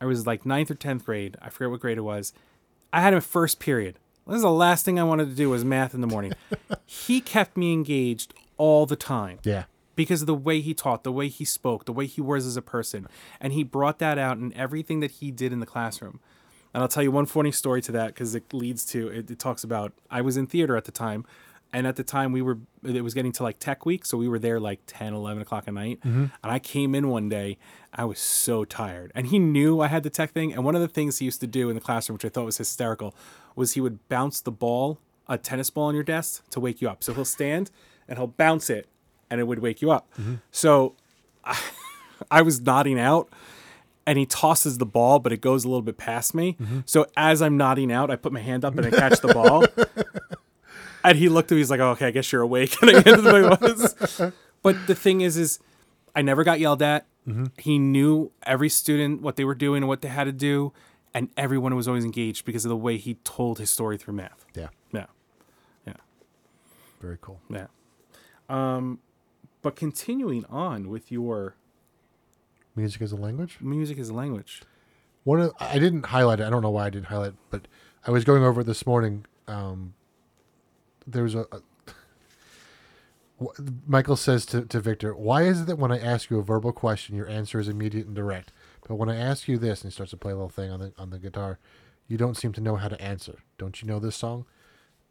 I 0.00 0.06
was 0.06 0.26
like 0.26 0.44
ninth 0.44 0.70
or 0.70 0.74
tenth 0.74 1.04
grade. 1.04 1.36
I 1.40 1.48
forget 1.48 1.70
what 1.70 1.80
grade 1.80 1.98
it 1.98 2.02
was. 2.02 2.32
I 2.92 3.00
had 3.00 3.14
him 3.14 3.20
first 3.20 3.58
period. 3.58 3.98
This 4.26 4.36
is 4.36 4.42
the 4.42 4.50
last 4.50 4.84
thing 4.84 5.00
I 5.00 5.04
wanted 5.04 5.30
to 5.30 5.34
do 5.34 5.50
was 5.50 5.64
math 5.64 5.94
in 5.94 6.00
the 6.00 6.06
morning. 6.06 6.32
he 6.86 7.20
kept 7.20 7.56
me 7.56 7.72
engaged 7.72 8.34
all 8.56 8.86
the 8.86 8.96
time 8.96 9.38
Yeah. 9.42 9.64
Because 9.94 10.22
of 10.22 10.26
the 10.26 10.34
way 10.34 10.60
he 10.60 10.74
taught, 10.74 11.04
the 11.04 11.12
way 11.12 11.28
he 11.28 11.44
spoke, 11.44 11.84
the 11.84 11.92
way 11.92 12.06
he 12.06 12.20
was 12.20 12.46
as 12.46 12.56
a 12.56 12.62
person. 12.62 13.06
And 13.40 13.52
he 13.52 13.62
brought 13.62 13.98
that 13.98 14.18
out 14.18 14.38
in 14.38 14.52
everything 14.54 15.00
that 15.00 15.12
he 15.12 15.30
did 15.30 15.52
in 15.52 15.60
the 15.60 15.66
classroom. 15.66 16.20
And 16.74 16.82
I'll 16.82 16.88
tell 16.88 17.02
you 17.02 17.10
one 17.10 17.26
funny 17.26 17.52
story 17.52 17.82
to 17.82 17.92
that 17.92 18.08
because 18.08 18.34
it 18.34 18.52
leads 18.52 18.84
to 18.86 19.08
it, 19.08 19.30
it 19.30 19.38
talks 19.38 19.62
about 19.62 19.92
I 20.10 20.22
was 20.22 20.36
in 20.36 20.46
theater 20.46 20.76
at 20.76 20.84
the 20.84 20.92
time. 20.92 21.24
And 21.74 21.86
at 21.86 21.96
the 21.96 22.04
time 22.04 22.32
we 22.32 22.42
were 22.42 22.58
it 22.84 23.02
was 23.02 23.14
getting 23.14 23.32
to 23.32 23.42
like 23.42 23.58
tech 23.58 23.86
week, 23.86 24.04
so 24.04 24.18
we 24.18 24.28
were 24.28 24.38
there 24.38 24.60
like 24.60 24.80
10, 24.86 25.14
11 25.14 25.42
o'clock 25.42 25.64
at 25.66 25.74
night. 25.74 26.00
Mm-hmm. 26.00 26.26
And 26.42 26.52
I 26.52 26.58
came 26.58 26.94
in 26.94 27.08
one 27.08 27.30
day, 27.30 27.58
I 27.94 28.04
was 28.04 28.18
so 28.18 28.64
tired. 28.64 29.10
And 29.14 29.28
he 29.28 29.38
knew 29.38 29.80
I 29.80 29.86
had 29.86 30.02
the 30.02 30.10
tech 30.10 30.32
thing. 30.32 30.52
And 30.52 30.64
one 30.64 30.74
of 30.74 30.82
the 30.82 30.88
things 30.88 31.18
he 31.18 31.24
used 31.24 31.40
to 31.40 31.46
do 31.46 31.70
in 31.70 31.74
the 31.74 31.80
classroom, 31.80 32.16
which 32.16 32.26
I 32.26 32.28
thought 32.28 32.44
was 32.44 32.58
hysterical, 32.58 33.14
was 33.56 33.72
he 33.72 33.80
would 33.80 34.06
bounce 34.08 34.40
the 34.40 34.52
ball 34.52 34.98
a 35.28 35.38
tennis 35.38 35.70
ball 35.70 35.84
on 35.84 35.94
your 35.94 36.04
desk 36.04 36.48
to 36.50 36.60
wake 36.60 36.80
you 36.82 36.88
up. 36.88 37.02
So 37.02 37.14
he'll 37.14 37.24
stand 37.24 37.70
and 38.08 38.18
he'll 38.18 38.26
bounce 38.26 38.68
it, 38.68 38.88
and 39.32 39.40
it 39.40 39.44
would 39.44 39.58
wake 39.60 39.80
you 39.82 39.90
up. 39.90 40.06
Mm-hmm. 40.20 40.34
So 40.52 40.94
I, 41.42 41.58
I 42.30 42.42
was 42.42 42.60
nodding 42.60 43.00
out. 43.00 43.28
And 44.04 44.18
he 44.18 44.26
tosses 44.26 44.78
the 44.78 44.84
ball, 44.86 45.20
but 45.20 45.32
it 45.32 45.40
goes 45.40 45.64
a 45.64 45.68
little 45.68 45.80
bit 45.80 45.96
past 45.96 46.34
me. 46.34 46.56
Mm-hmm. 46.60 46.80
So 46.86 47.06
as 47.16 47.40
I'm 47.40 47.56
nodding 47.56 47.92
out, 47.92 48.10
I 48.10 48.16
put 48.16 48.32
my 48.32 48.40
hand 48.40 48.64
up 48.64 48.76
and 48.76 48.84
I 48.84 48.90
catch 48.90 49.20
the 49.20 49.32
ball. 49.32 49.64
And 51.04 51.18
he 51.18 51.28
looked 51.28 51.50
at 51.50 51.56
me. 51.56 51.60
He's 51.60 51.70
like, 51.70 51.80
oh, 51.80 51.90
"Okay, 51.90 52.06
I 52.06 52.10
guess 52.12 52.30
you're 52.30 52.42
awake." 52.42 52.76
And 52.82 52.90
I 52.90 52.94
handed 52.94 53.26
him 53.26 53.32
my 53.32 53.58
was. 53.60 54.32
But 54.62 54.86
the 54.86 54.94
thing 54.94 55.20
is, 55.20 55.36
is 55.36 55.58
I 56.14 56.22
never 56.22 56.44
got 56.44 56.60
yelled 56.60 56.80
at. 56.82 57.06
Mm-hmm. 57.26 57.46
He 57.58 57.78
knew 57.78 58.30
every 58.44 58.68
student 58.68 59.20
what 59.20 59.34
they 59.36 59.44
were 59.44 59.54
doing 59.56 59.82
and 59.82 59.88
what 59.88 60.00
they 60.02 60.08
had 60.08 60.24
to 60.24 60.32
do, 60.32 60.72
and 61.12 61.28
everyone 61.36 61.74
was 61.74 61.88
always 61.88 62.04
engaged 62.04 62.44
because 62.44 62.64
of 62.64 62.68
the 62.68 62.76
way 62.76 62.98
he 62.98 63.14
told 63.24 63.58
his 63.58 63.68
story 63.70 63.98
through 63.98 64.14
math. 64.14 64.44
Yeah. 64.54 64.68
Yeah, 64.92 65.06
yeah, 65.86 65.94
Very 67.00 67.18
cool. 67.20 67.40
yeah. 67.50 67.66
Um, 68.48 68.98
but 69.62 69.76
continuing 69.76 70.44
on 70.46 70.88
with 70.88 71.10
your 71.10 71.54
Music 72.74 73.02
as 73.02 73.12
a 73.12 73.16
language. 73.16 73.58
music 73.60 73.98
as 73.98 74.08
a 74.08 74.14
language. 74.14 74.62
One 75.24 75.40
of 75.40 75.52
I 75.60 75.78
didn't 75.78 76.06
highlight 76.06 76.40
it. 76.40 76.44
I 76.44 76.50
don't 76.50 76.62
know 76.62 76.70
why 76.70 76.86
I 76.86 76.90
didn't 76.90 77.06
highlight 77.06 77.30
it, 77.30 77.36
but 77.50 77.68
I 78.06 78.10
was 78.10 78.24
going 78.24 78.42
over 78.42 78.62
it 78.62 78.64
this 78.64 78.86
morning. 78.86 79.26
Um, 79.46 79.94
there 81.06 81.22
was 81.22 81.34
a, 81.34 81.46
a 81.52 81.60
Michael 83.86 84.16
says 84.16 84.46
to, 84.46 84.62
to 84.62 84.80
Victor, 84.80 85.14
"Why 85.14 85.42
is 85.42 85.60
it 85.60 85.66
that 85.66 85.78
when 85.78 85.92
I 85.92 85.98
ask 85.98 86.30
you 86.30 86.38
a 86.38 86.42
verbal 86.42 86.72
question, 86.72 87.14
your 87.14 87.28
answer 87.28 87.60
is 87.60 87.68
immediate 87.68 88.06
and 88.06 88.16
direct, 88.16 88.52
but 88.88 88.94
when 88.94 89.10
I 89.10 89.16
ask 89.16 89.46
you 89.48 89.58
this," 89.58 89.82
and 89.82 89.92
he 89.92 89.94
starts 89.94 90.10
to 90.10 90.16
play 90.16 90.32
a 90.32 90.36
little 90.36 90.48
thing 90.48 90.70
on 90.70 90.80
the 90.80 90.92
on 90.96 91.10
the 91.10 91.18
guitar, 91.18 91.58
you 92.08 92.16
don't 92.16 92.36
seem 92.36 92.52
to 92.54 92.60
know 92.60 92.76
how 92.76 92.88
to 92.88 93.00
answer. 93.00 93.40
Don't 93.58 93.82
you 93.82 93.86
know 93.86 93.98
this 93.98 94.16
song? 94.16 94.46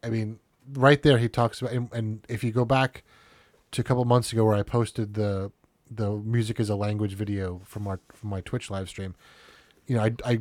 I 0.04 0.10
mean, 0.10 0.40
right 0.74 1.02
there, 1.04 1.20
he 1.20 1.30
talks 1.30 1.62
about, 1.62 1.74
and, 1.74 1.94
and 1.94 2.26
if 2.28 2.44
you 2.44 2.52
go 2.52 2.66
back 2.66 3.04
to 3.72 3.82
a 3.82 3.84
couple 3.84 4.04
months 4.06 4.32
ago 4.32 4.46
where 4.46 4.56
I 4.56 4.64
posted 4.64 5.14
the 5.14 5.52
the 5.90 6.12
music 6.12 6.60
as 6.60 6.70
a 6.70 6.76
language 6.76 7.14
video 7.14 7.62
from 7.66 7.88
our 7.88 8.00
from 8.14 8.30
my 8.30 8.42
Twitch 8.42 8.70
live 8.70 8.90
stream, 8.90 9.16
you 9.88 9.96
know, 9.96 10.04
I, 10.04 10.14
I 10.26 10.40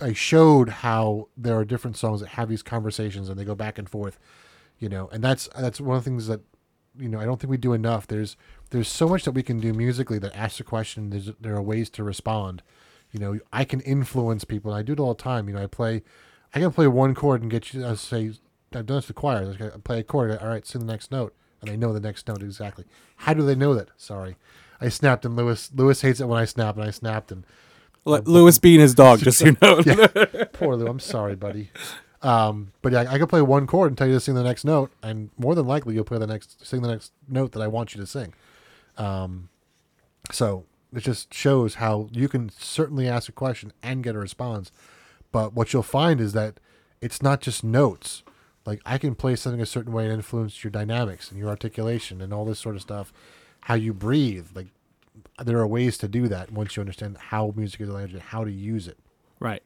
I 0.00 0.12
showed 0.12 0.68
how 0.68 1.28
there 1.36 1.56
are 1.56 1.64
different 1.64 1.96
songs 1.96 2.20
that 2.20 2.30
have 2.30 2.48
these 2.48 2.62
conversations 2.62 3.28
and 3.28 3.38
they 3.38 3.44
go 3.44 3.54
back 3.54 3.78
and 3.78 3.88
forth, 3.88 4.18
you 4.78 4.88
know, 4.88 5.08
and 5.12 5.22
that's 5.22 5.48
that's 5.58 5.80
one 5.80 5.96
of 5.96 6.04
the 6.04 6.10
things 6.10 6.26
that 6.26 6.40
you 6.98 7.08
know 7.08 7.20
I 7.20 7.24
don't 7.24 7.40
think 7.40 7.50
we 7.50 7.56
do 7.56 7.72
enough. 7.72 8.06
There's 8.06 8.36
there's 8.70 8.88
so 8.88 9.08
much 9.08 9.24
that 9.24 9.32
we 9.32 9.42
can 9.42 9.60
do 9.60 9.72
musically 9.72 10.18
that 10.18 10.36
asks 10.36 10.60
a 10.60 10.64
question. 10.64 11.10
There's 11.10 11.30
there 11.40 11.54
are 11.54 11.62
ways 11.62 11.90
to 11.90 12.04
respond. 12.04 12.62
You 13.12 13.20
know, 13.20 13.38
I 13.52 13.64
can 13.64 13.80
influence 13.80 14.44
people. 14.44 14.72
And 14.72 14.78
I 14.78 14.82
do 14.82 14.94
it 14.94 15.00
all 15.00 15.14
the 15.14 15.22
time. 15.22 15.46
You 15.46 15.54
know, 15.54 15.62
I 15.62 15.66
play, 15.66 16.02
I 16.54 16.60
can 16.60 16.72
play 16.72 16.86
one 16.86 17.14
chord 17.14 17.42
and 17.42 17.50
get 17.50 17.72
you. 17.72 17.86
I 17.86 17.94
say 17.94 18.32
I've 18.74 18.86
done 18.86 18.96
this 18.96 19.06
to 19.06 19.12
choir. 19.12 19.54
I 19.60 19.78
play 19.78 20.00
a 20.00 20.02
chord. 20.02 20.36
All 20.38 20.48
right, 20.48 20.66
sing 20.66 20.80
the 20.80 20.86
next 20.86 21.10
note, 21.10 21.34
and 21.62 21.70
they 21.70 21.76
know 21.76 21.92
the 21.94 22.00
next 22.00 22.28
note 22.28 22.42
exactly. 22.42 22.84
How 23.16 23.32
do 23.32 23.42
they 23.46 23.54
know 23.54 23.74
that? 23.74 23.88
Sorry, 23.96 24.36
I 24.80 24.88
snapped, 24.90 25.24
and 25.24 25.36
Lewis 25.36 25.70
Lewis 25.74 26.02
hates 26.02 26.20
it 26.20 26.26
when 26.26 26.38
I 26.38 26.44
snap, 26.44 26.76
and 26.76 26.84
I 26.84 26.90
snapped, 26.90 27.32
and 27.32 27.44
L- 28.06 28.20
Lewis 28.24 28.58
being 28.58 28.80
his 28.80 28.94
dog, 28.94 29.18
just 29.22 29.38
so 29.38 29.46
you 29.46 29.56
know. 29.62 29.82
Poor 30.52 30.76
Lou. 30.76 30.86
I'm 30.86 31.00
sorry, 31.00 31.36
buddy. 31.36 31.70
Um, 32.20 32.72
but 32.82 32.92
yeah, 32.92 33.06
I 33.08 33.18
can 33.18 33.26
play 33.26 33.42
one 33.42 33.66
chord 33.66 33.90
and 33.90 33.98
tell 33.98 34.06
you 34.06 34.14
to 34.14 34.20
sing 34.20 34.34
the 34.34 34.42
next 34.44 34.64
note, 34.64 34.90
and 35.02 35.30
more 35.38 35.54
than 35.54 35.66
likely 35.66 35.94
you'll 35.94 36.04
play 36.04 36.18
the 36.18 36.26
next 36.26 36.66
sing 36.66 36.82
the 36.82 36.88
next 36.88 37.12
note 37.28 37.52
that 37.52 37.62
I 37.62 37.68
want 37.68 37.94
you 37.94 38.00
to 38.00 38.06
sing. 38.06 38.34
Um, 38.98 39.48
so 40.30 40.64
it 40.94 41.00
just 41.00 41.32
shows 41.32 41.76
how 41.76 42.08
you 42.12 42.28
can 42.28 42.50
certainly 42.50 43.08
ask 43.08 43.28
a 43.28 43.32
question 43.32 43.72
and 43.82 44.04
get 44.04 44.14
a 44.14 44.18
response. 44.18 44.70
But 45.32 45.54
what 45.54 45.72
you'll 45.72 45.82
find 45.82 46.20
is 46.20 46.32
that 46.34 46.60
it's 47.00 47.22
not 47.22 47.40
just 47.40 47.64
notes. 47.64 48.22
Like 48.64 48.80
I 48.86 48.98
can 48.98 49.14
play 49.14 49.36
something 49.36 49.60
a 49.60 49.66
certain 49.66 49.92
way 49.92 50.04
and 50.04 50.12
influence 50.12 50.62
your 50.62 50.70
dynamics 50.70 51.30
and 51.30 51.38
your 51.38 51.48
articulation 51.48 52.20
and 52.20 52.32
all 52.32 52.44
this 52.44 52.58
sort 52.58 52.76
of 52.76 52.82
stuff, 52.82 53.12
how 53.62 53.74
you 53.74 53.92
breathe. 53.92 54.48
Like 54.54 54.68
there 55.42 55.58
are 55.58 55.66
ways 55.66 55.98
to 55.98 56.08
do 56.08 56.28
that 56.28 56.52
once 56.52 56.76
you 56.76 56.80
understand 56.80 57.16
how 57.18 57.52
music 57.56 57.80
is 57.80 57.88
a 57.88 57.92
language 57.92 58.14
and 58.14 58.22
how 58.22 58.44
to 58.44 58.52
use 58.52 58.86
it. 58.86 58.98
Right. 59.40 59.62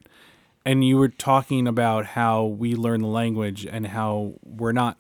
And 0.64 0.84
you 0.84 0.96
were 0.96 1.08
talking 1.08 1.68
about 1.68 2.06
how 2.06 2.44
we 2.44 2.74
learn 2.74 3.02
the 3.02 3.08
language 3.08 3.66
and 3.66 3.86
how 3.86 4.34
we're 4.42 4.72
not 4.72 4.98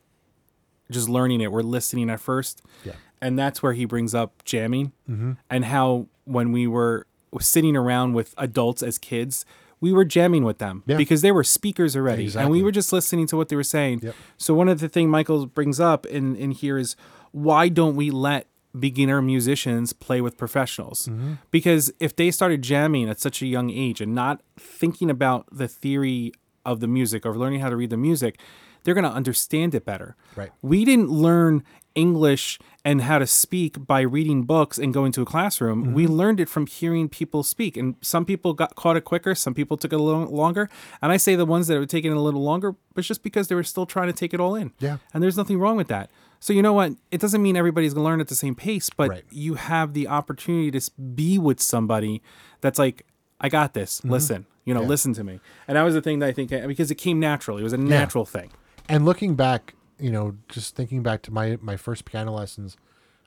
just 0.90 1.08
learning 1.08 1.40
it, 1.40 1.50
we're 1.50 1.62
listening 1.62 2.10
at 2.10 2.20
first. 2.20 2.62
Yeah. 2.84 2.92
And 3.20 3.38
that's 3.38 3.62
where 3.62 3.72
he 3.72 3.84
brings 3.84 4.14
up 4.14 4.44
jamming 4.44 4.92
mm-hmm. 5.10 5.32
and 5.50 5.64
how 5.64 6.06
when 6.24 6.52
we 6.52 6.66
were 6.66 7.06
sitting 7.40 7.76
around 7.76 8.12
with 8.12 8.34
adults 8.38 8.82
as 8.82 8.98
kids, 8.98 9.44
we 9.80 9.92
were 9.92 10.04
jamming 10.04 10.44
with 10.44 10.58
them 10.58 10.82
Yeah. 10.86 10.96
because 10.96 11.22
they 11.22 11.32
were 11.32 11.44
speakers 11.44 11.96
already 11.96 12.30
and 12.36 12.50
we 12.50 12.62
were 12.62 12.72
just 12.72 12.92
listening 12.92 13.26
to 13.28 13.36
what 13.36 13.48
they 13.48 13.56
were 13.56 13.62
saying. 13.62 14.00
Yep. 14.02 14.14
So 14.38 14.54
one 14.54 14.68
of 14.68 14.80
the 14.80 14.88
thing 14.88 15.10
Michael 15.10 15.46
brings 15.46 15.78
up 15.80 16.06
in, 16.06 16.34
in 16.36 16.50
here 16.52 16.78
is 16.78 16.96
why 17.32 17.68
don't 17.68 17.96
we 17.96 18.10
let 18.10 18.46
beginner 18.78 19.20
musicians 19.22 19.92
play 19.92 20.20
with 20.20 20.36
professionals? 20.36 21.08
Mm-hmm. 21.08 21.34
Because 21.50 21.92
if 22.00 22.16
they 22.16 22.30
started 22.30 22.62
jamming 22.62 23.08
at 23.08 23.20
such 23.20 23.42
a 23.42 23.46
young 23.46 23.70
age 23.70 24.00
and 24.00 24.14
not 24.14 24.42
thinking 24.58 25.10
about 25.10 25.46
the 25.52 25.68
theory 25.68 26.32
of 26.64 26.80
the 26.80 26.88
music 26.88 27.24
or 27.26 27.36
learning 27.36 27.60
how 27.60 27.68
to 27.70 27.76
read 27.76 27.90
the 27.90 27.96
music, 27.96 28.38
they're 28.84 28.94
going 28.94 29.04
to 29.04 29.10
understand 29.10 29.74
it 29.74 29.84
better. 29.84 30.16
Right. 30.34 30.50
We 30.62 30.84
didn't 30.84 31.10
learn 31.10 31.64
English 31.96 32.60
and 32.84 33.02
how 33.02 33.18
to 33.18 33.26
speak 33.26 33.84
by 33.84 34.02
reading 34.02 34.44
books 34.44 34.78
and 34.78 34.94
going 34.94 35.10
to 35.10 35.22
a 35.22 35.24
classroom. 35.24 35.92
We 35.92 36.04
mm-hmm. 36.04 36.12
learned 36.12 36.40
it 36.40 36.48
from 36.48 36.68
hearing 36.68 37.08
people 37.08 37.42
speak. 37.42 37.76
And 37.76 37.96
some 38.00 38.24
people 38.24 38.52
got 38.52 38.76
caught 38.76 38.96
it 38.96 39.00
quicker, 39.00 39.34
some 39.34 39.54
people 39.54 39.76
took 39.76 39.92
it 39.92 39.98
a 39.98 40.02
little 40.02 40.26
longer. 40.26 40.68
And 41.02 41.10
I 41.10 41.16
say 41.16 41.34
the 41.34 41.44
ones 41.44 41.66
that 41.66 41.78
were 41.78 41.86
taking 41.86 42.12
it 42.12 42.16
a 42.16 42.20
little 42.20 42.44
longer, 42.44 42.76
it's 42.94 43.08
just 43.08 43.24
because 43.24 43.48
they 43.48 43.56
were 43.56 43.64
still 43.64 43.86
trying 43.86 44.06
to 44.06 44.12
take 44.12 44.32
it 44.32 44.38
all 44.38 44.54
in. 44.54 44.72
Yeah. 44.78 44.98
And 45.12 45.20
there's 45.20 45.36
nothing 45.36 45.58
wrong 45.58 45.76
with 45.76 45.88
that. 45.88 46.10
So 46.38 46.52
you 46.52 46.62
know 46.62 46.74
what? 46.74 46.92
It 47.10 47.20
doesn't 47.20 47.42
mean 47.42 47.56
everybody's 47.56 47.92
gonna 47.92 48.04
learn 48.04 48.20
at 48.20 48.28
the 48.28 48.36
same 48.36 48.54
pace, 48.54 48.88
but 48.88 49.08
Right. 49.08 49.24
you 49.30 49.54
have 49.54 49.94
the 49.94 50.06
opportunity 50.06 50.70
to 50.78 50.90
be 51.00 51.38
with 51.38 51.60
somebody 51.60 52.22
that's 52.60 52.78
like, 52.78 53.04
I 53.40 53.48
got 53.48 53.74
this. 53.74 53.98
Mm-hmm. 53.98 54.10
Listen, 54.10 54.46
you 54.64 54.74
know, 54.74 54.82
listen 54.82 55.12
to 55.14 55.24
me. 55.24 55.40
And 55.66 55.76
that 55.76 55.82
was 55.82 55.94
the 55.94 56.02
thing 56.02 56.20
that 56.20 56.26
I 56.28 56.32
think 56.32 56.52
eh, 56.52 56.66
because 56.66 56.90
it 56.90 56.96
came 56.96 57.18
naturally. 57.18 57.62
It 57.62 57.64
was 57.64 57.72
a 57.72 57.78
natural 57.78 58.24
thing. 58.24 58.50
And 58.88 59.04
looking 59.04 59.34
back, 59.34 59.74
you 59.98 60.10
know, 60.10 60.36
just 60.48 60.76
thinking 60.76 61.02
back 61.02 61.22
to 61.22 61.30
my 61.30 61.58
my 61.60 61.76
first 61.76 62.04
piano 62.04 62.32
lessons, 62.32 62.76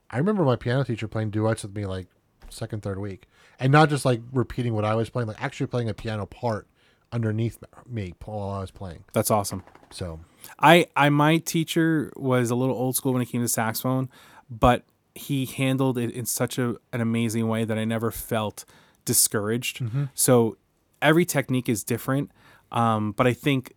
I 0.10 0.18
remember 0.18 0.44
my 0.44 0.56
piano 0.56 0.84
teacher 0.84 1.08
playing 1.08 1.32
duets 1.32 1.64
with 1.64 1.76
me 1.76 1.86
like 1.86 2.08
second, 2.50 2.82
third 2.82 3.00
week, 3.00 3.28
and 3.60 3.72
not 3.72 3.90
just 3.90 4.06
like 4.06 4.22
repeating 4.32 4.74
what 4.74 4.86
I 4.86 4.96
was 4.96 5.10
playing, 5.10 5.28
like 5.28 5.42
actually 5.42 5.68
playing 5.68 5.90
a 5.90 5.94
piano 5.94 6.26
part 6.26 6.68
underneath 7.12 7.58
me 7.88 8.14
while 8.26 8.50
I 8.52 8.60
was 8.60 8.72
playing. 8.72 9.04
That's 9.14 9.32
awesome. 9.32 9.64
So 9.90 10.20
I, 10.60 10.88
I, 10.96 11.10
my 11.10 11.38
teacher 11.38 12.12
was 12.16 12.52
a 12.52 12.56
little 12.56 12.76
old 12.76 12.96
school 12.96 13.14
when 13.14 13.22
it 13.22 13.26
came 13.26 13.42
to 13.42 13.48
saxophone, 13.48 14.10
but 14.50 14.84
he 15.16 15.46
handled 15.46 15.98
it 15.98 16.12
in 16.12 16.26
such 16.26 16.60
a, 16.60 16.76
an 16.94 17.02
amazing 17.02 17.48
way 17.48 17.66
that 17.66 17.78
I 17.78 17.86
never 17.86 18.12
felt 18.12 18.66
discouraged. 19.06 19.82
So 20.14 20.58
every 21.02 21.26
technique 21.26 21.68
is 21.68 21.84
different, 21.84 22.32
um, 22.72 23.12
but 23.14 23.26
I 23.26 23.34
think 23.34 23.74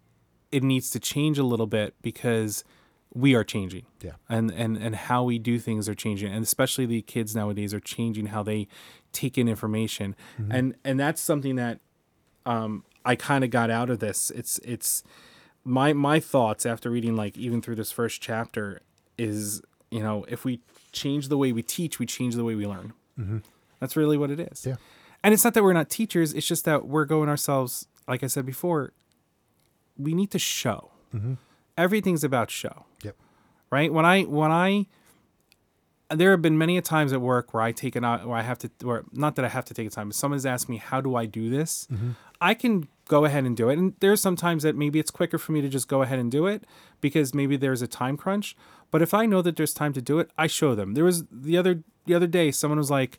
it 0.51 0.62
needs 0.62 0.90
to 0.90 1.01
change 1.01 1.38
a 1.38 1.45
little 1.45 1.66
bit 1.66 1.95
because 2.03 2.64
we 3.15 3.35
are 3.35 3.45
changing. 3.45 3.85
Yeah. 4.01 4.13
And, 4.29 4.51
and, 4.51 4.77
and 4.77 4.97
how 4.97 5.25
we 5.25 5.39
do 5.39 5.59
things 5.59 5.89
are 5.89 5.95
changing. 5.95 6.33
And 6.33 6.43
especially 6.43 6.87
the 6.87 7.03
kids 7.03 7.37
nowadays 7.37 7.75
are 7.75 7.81
changing 7.81 8.27
how 8.27 8.43
they 8.43 8.69
take 9.13 9.37
in 9.37 9.49
information. 9.49 10.17
Mm-hmm. 10.41 10.53
And, 10.53 10.75
and 10.85 11.01
that's 11.01 11.21
something 11.21 11.57
that, 11.57 11.81
um, 12.47 12.85
I 13.05 13.17
kind 13.17 13.43
of 13.45 13.51
got 13.51 13.71
out 13.71 13.91
of 13.91 13.99
this. 13.99 14.31
It's, 14.31 14.59
it's, 14.59 15.03
my 15.65 15.93
my 15.93 16.21
thoughts 16.21 16.67
after 16.67 16.91
reading 16.91 17.17
like 17.17 17.37
even 17.37 17.63
through 17.63 17.77
this 17.77 17.93
first 17.93 18.21
chapter 18.21 18.81
is 19.17 19.63
you 19.91 20.01
know 20.01 20.25
if 20.29 20.45
we 20.45 20.61
change 20.93 21.29
the 21.29 21.39
way 21.39 21.53
we 21.53 21.63
teach 21.63 21.99
we 21.99 22.07
change 22.07 22.35
the 22.35 22.45
way 22.45 22.55
we 22.55 22.67
learn 22.67 22.93
mm-hmm. 23.19 23.39
that's 23.79 23.97
really 23.97 24.17
what 24.17 24.31
it 24.31 24.41
is 24.41 24.67
Yeah. 24.67 24.77
and 25.23 25.33
it's 25.33 25.45
not 25.45 25.55
that 25.55 25.63
we're 25.63 25.73
not 25.73 25.89
teachers 25.89 26.33
it's 26.33 26.47
just 26.47 26.65
that 26.65 26.87
we're 26.87 27.05
going 27.05 27.29
ourselves 27.29 27.87
like 28.09 28.23
i 28.25 28.27
said 28.27 28.45
before 28.45 28.93
we 29.97 30.15
need 30.15 30.31
to 30.33 30.39
show 30.39 30.91
mm-hmm. 31.15 31.35
everything's 31.77 32.25
about 32.25 32.51
show 32.51 32.87
right 33.73 33.93
when 33.93 34.05
i 34.05 34.23
when 34.23 34.53
i 34.53 34.87
there 36.14 36.31
have 36.31 36.43
been 36.43 36.59
many 36.59 36.77
a 36.77 36.83
times 36.83 37.12
at 37.12 37.20
work 37.20 37.55
where 37.55 37.62
I 37.62 37.73
take 37.73 37.97
it 37.97 38.05
out 38.05 38.27
where 38.27 38.37
I 38.37 38.43
have 38.43 38.59
to 38.59 38.70
or 38.85 39.05
not 39.12 39.37
that 39.37 39.45
I 39.45 39.49
have 39.49 39.64
to 39.66 39.75
take 39.75 39.87
a 39.87 39.91
time, 39.91 40.09
but 40.09 40.14
someone's 40.14 40.47
asked 40.47 40.68
me 40.68 40.77
how 40.77 41.01
do 41.01 41.16
I 41.16 41.27
do 41.27 41.51
this? 41.51 41.87
Mm-hmm. 41.93 42.11
I 42.41 42.55
can 42.55 42.89
go 43.07 43.25
ahead 43.25 43.45
and 43.45 43.57
do 43.57 43.68
it. 43.68 43.79
And 43.79 43.95
there's 44.01 44.20
sometimes 44.20 44.62
that 44.62 44.77
maybe 44.77 44.99
it's 44.99 45.11
quicker 45.11 45.39
for 45.39 45.53
me 45.53 45.61
to 45.61 45.68
just 45.68 45.89
go 45.89 46.03
ahead 46.03 46.18
and 46.18 46.31
do 46.31 46.47
it 46.47 46.64
because 47.01 47.35
maybe 47.35 47.57
there's 47.57 47.83
a 47.83 47.87
time 47.87 48.16
crunch. 48.16 48.57
But 48.91 49.03
if 49.03 49.14
I 49.14 49.27
know 49.27 49.43
that 49.43 49.57
there's 49.57 49.75
time 49.75 49.93
to 49.95 50.03
do 50.03 50.18
it, 50.18 50.31
I 50.37 50.47
show 50.47 50.75
them. 50.75 50.95
There 50.95 51.05
was 51.05 51.25
the 51.31 51.57
other 51.57 51.83
the 52.07 52.14
other 52.14 52.27
day 52.27 52.51
someone 52.51 52.79
was 52.79 52.91
like 52.91 53.18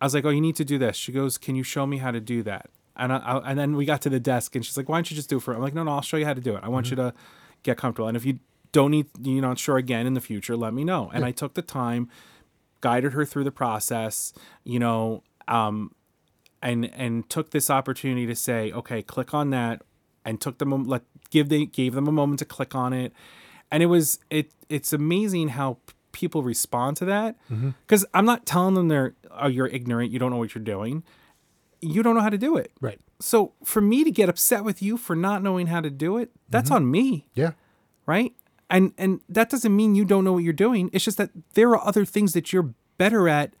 I 0.00 0.04
was 0.04 0.14
like, 0.14 0.24
"Oh, 0.24 0.30
you 0.30 0.40
need 0.40 0.56
to 0.56 0.64
do 0.64 0.78
this." 0.78 0.96
She 0.96 1.12
goes, 1.12 1.38
"Can 1.38 1.56
you 1.56 1.64
show 1.64 1.86
me 1.86 1.98
how 1.98 2.10
to 2.10 2.20
do 2.20 2.42
that?" 2.44 2.70
And 2.96 3.12
I, 3.12 3.18
I 3.18 3.50
and 3.50 3.58
then 3.58 3.74
we 3.74 3.84
got 3.84 4.02
to 4.02 4.10
the 4.10 4.20
desk 4.20 4.54
and 4.54 4.64
she's 4.64 4.76
like, 4.76 4.88
"Why 4.88 4.98
don't 4.98 5.10
you 5.10 5.16
just 5.16 5.28
do 5.28 5.38
it 5.38 5.40
for?" 5.40 5.54
I'm 5.54 5.60
like, 5.60 5.74
"No, 5.74 5.82
no, 5.82 5.92
I'll 5.92 6.02
show 6.02 6.16
you 6.16 6.24
how 6.26 6.34
to 6.34 6.40
do 6.40 6.54
it. 6.56 6.62
I 6.62 6.68
want 6.68 6.86
mm-hmm. 6.86 7.00
you 7.00 7.10
to 7.10 7.14
get 7.64 7.76
comfortable. 7.76 8.06
And 8.06 8.16
if 8.16 8.24
you 8.24 8.38
don't 8.72 8.90
need 8.90 9.06
you're 9.22 9.42
not 9.42 9.58
sure 9.58 9.76
again 9.76 10.06
in 10.06 10.14
the 10.14 10.20
future, 10.20 10.56
let 10.56 10.74
me 10.74 10.84
know." 10.84 11.10
And 11.12 11.24
I 11.24 11.32
took 11.32 11.54
the 11.54 11.62
time 11.62 12.08
guided 12.80 13.12
her 13.12 13.24
through 13.24 13.44
the 13.44 13.50
process, 13.50 14.32
you 14.64 14.78
know, 14.78 15.22
um, 15.48 15.92
and 16.62 16.90
and 16.94 17.28
took 17.28 17.50
this 17.50 17.70
opportunity 17.70 18.26
to 18.26 18.34
say, 18.34 18.72
okay, 18.72 19.02
click 19.02 19.34
on 19.34 19.50
that, 19.50 19.82
and 20.24 20.40
took 20.40 20.58
them 20.58 20.84
let 20.84 21.02
give 21.30 21.48
they 21.48 21.66
gave 21.66 21.94
them 21.94 22.06
a 22.08 22.12
moment 22.12 22.38
to 22.40 22.44
click 22.44 22.74
on 22.74 22.92
it, 22.92 23.12
and 23.70 23.82
it 23.82 23.86
was 23.86 24.18
it 24.30 24.52
it's 24.68 24.92
amazing 24.92 25.48
how 25.48 25.78
people 26.12 26.42
respond 26.42 26.96
to 26.96 27.04
that. 27.04 27.36
Because 27.86 28.04
i'm 28.12 28.24
not 28.24 28.44
telling 28.44 28.74
them 28.74 28.88
they're 28.88 29.14
oh 29.30 29.46
you're 29.46 29.68
ignorant 29.68 30.10
you 30.10 30.18
don't 30.18 30.30
know 30.30 30.36
what 30.36 30.54
you're 30.54 30.64
doing. 30.64 31.04
You 31.80 32.02
don't 32.02 32.16
know 32.16 32.22
how 32.22 32.30
to 32.30 32.38
do 32.38 32.56
it. 32.56 32.72
Right. 32.80 33.00
so 33.20 33.52
for 33.64 33.80
me 33.80 34.02
to 34.02 34.10
get 34.10 34.28
upset 34.28 34.64
with 34.64 34.82
you 34.82 34.96
for 34.96 35.14
not 35.14 35.42
knowing 35.42 35.68
how 35.68 35.80
to 35.80 35.90
do 35.90 36.16
it 36.18 36.30
that's 36.48 36.70
on 36.70 36.90
me. 36.90 37.28
Yeah. 37.34 37.52
right 38.06 38.32
and 38.70 38.92
and 38.98 39.20
that 39.28 39.50
doesn't 39.50 39.74
mean 39.74 39.94
you 39.94 40.04
don't 40.04 40.24
know 40.24 40.32
what 40.32 40.44
you're 40.44 40.52
doing. 40.52 40.90
It's 40.92 41.04
just 41.04 41.18
that 41.18 41.30
there 41.54 41.70
are 41.70 41.86
other 41.86 42.04
things 42.04 42.32
that 42.32 42.52
you're 42.52 42.74
better 42.98 43.28
at 43.28 43.54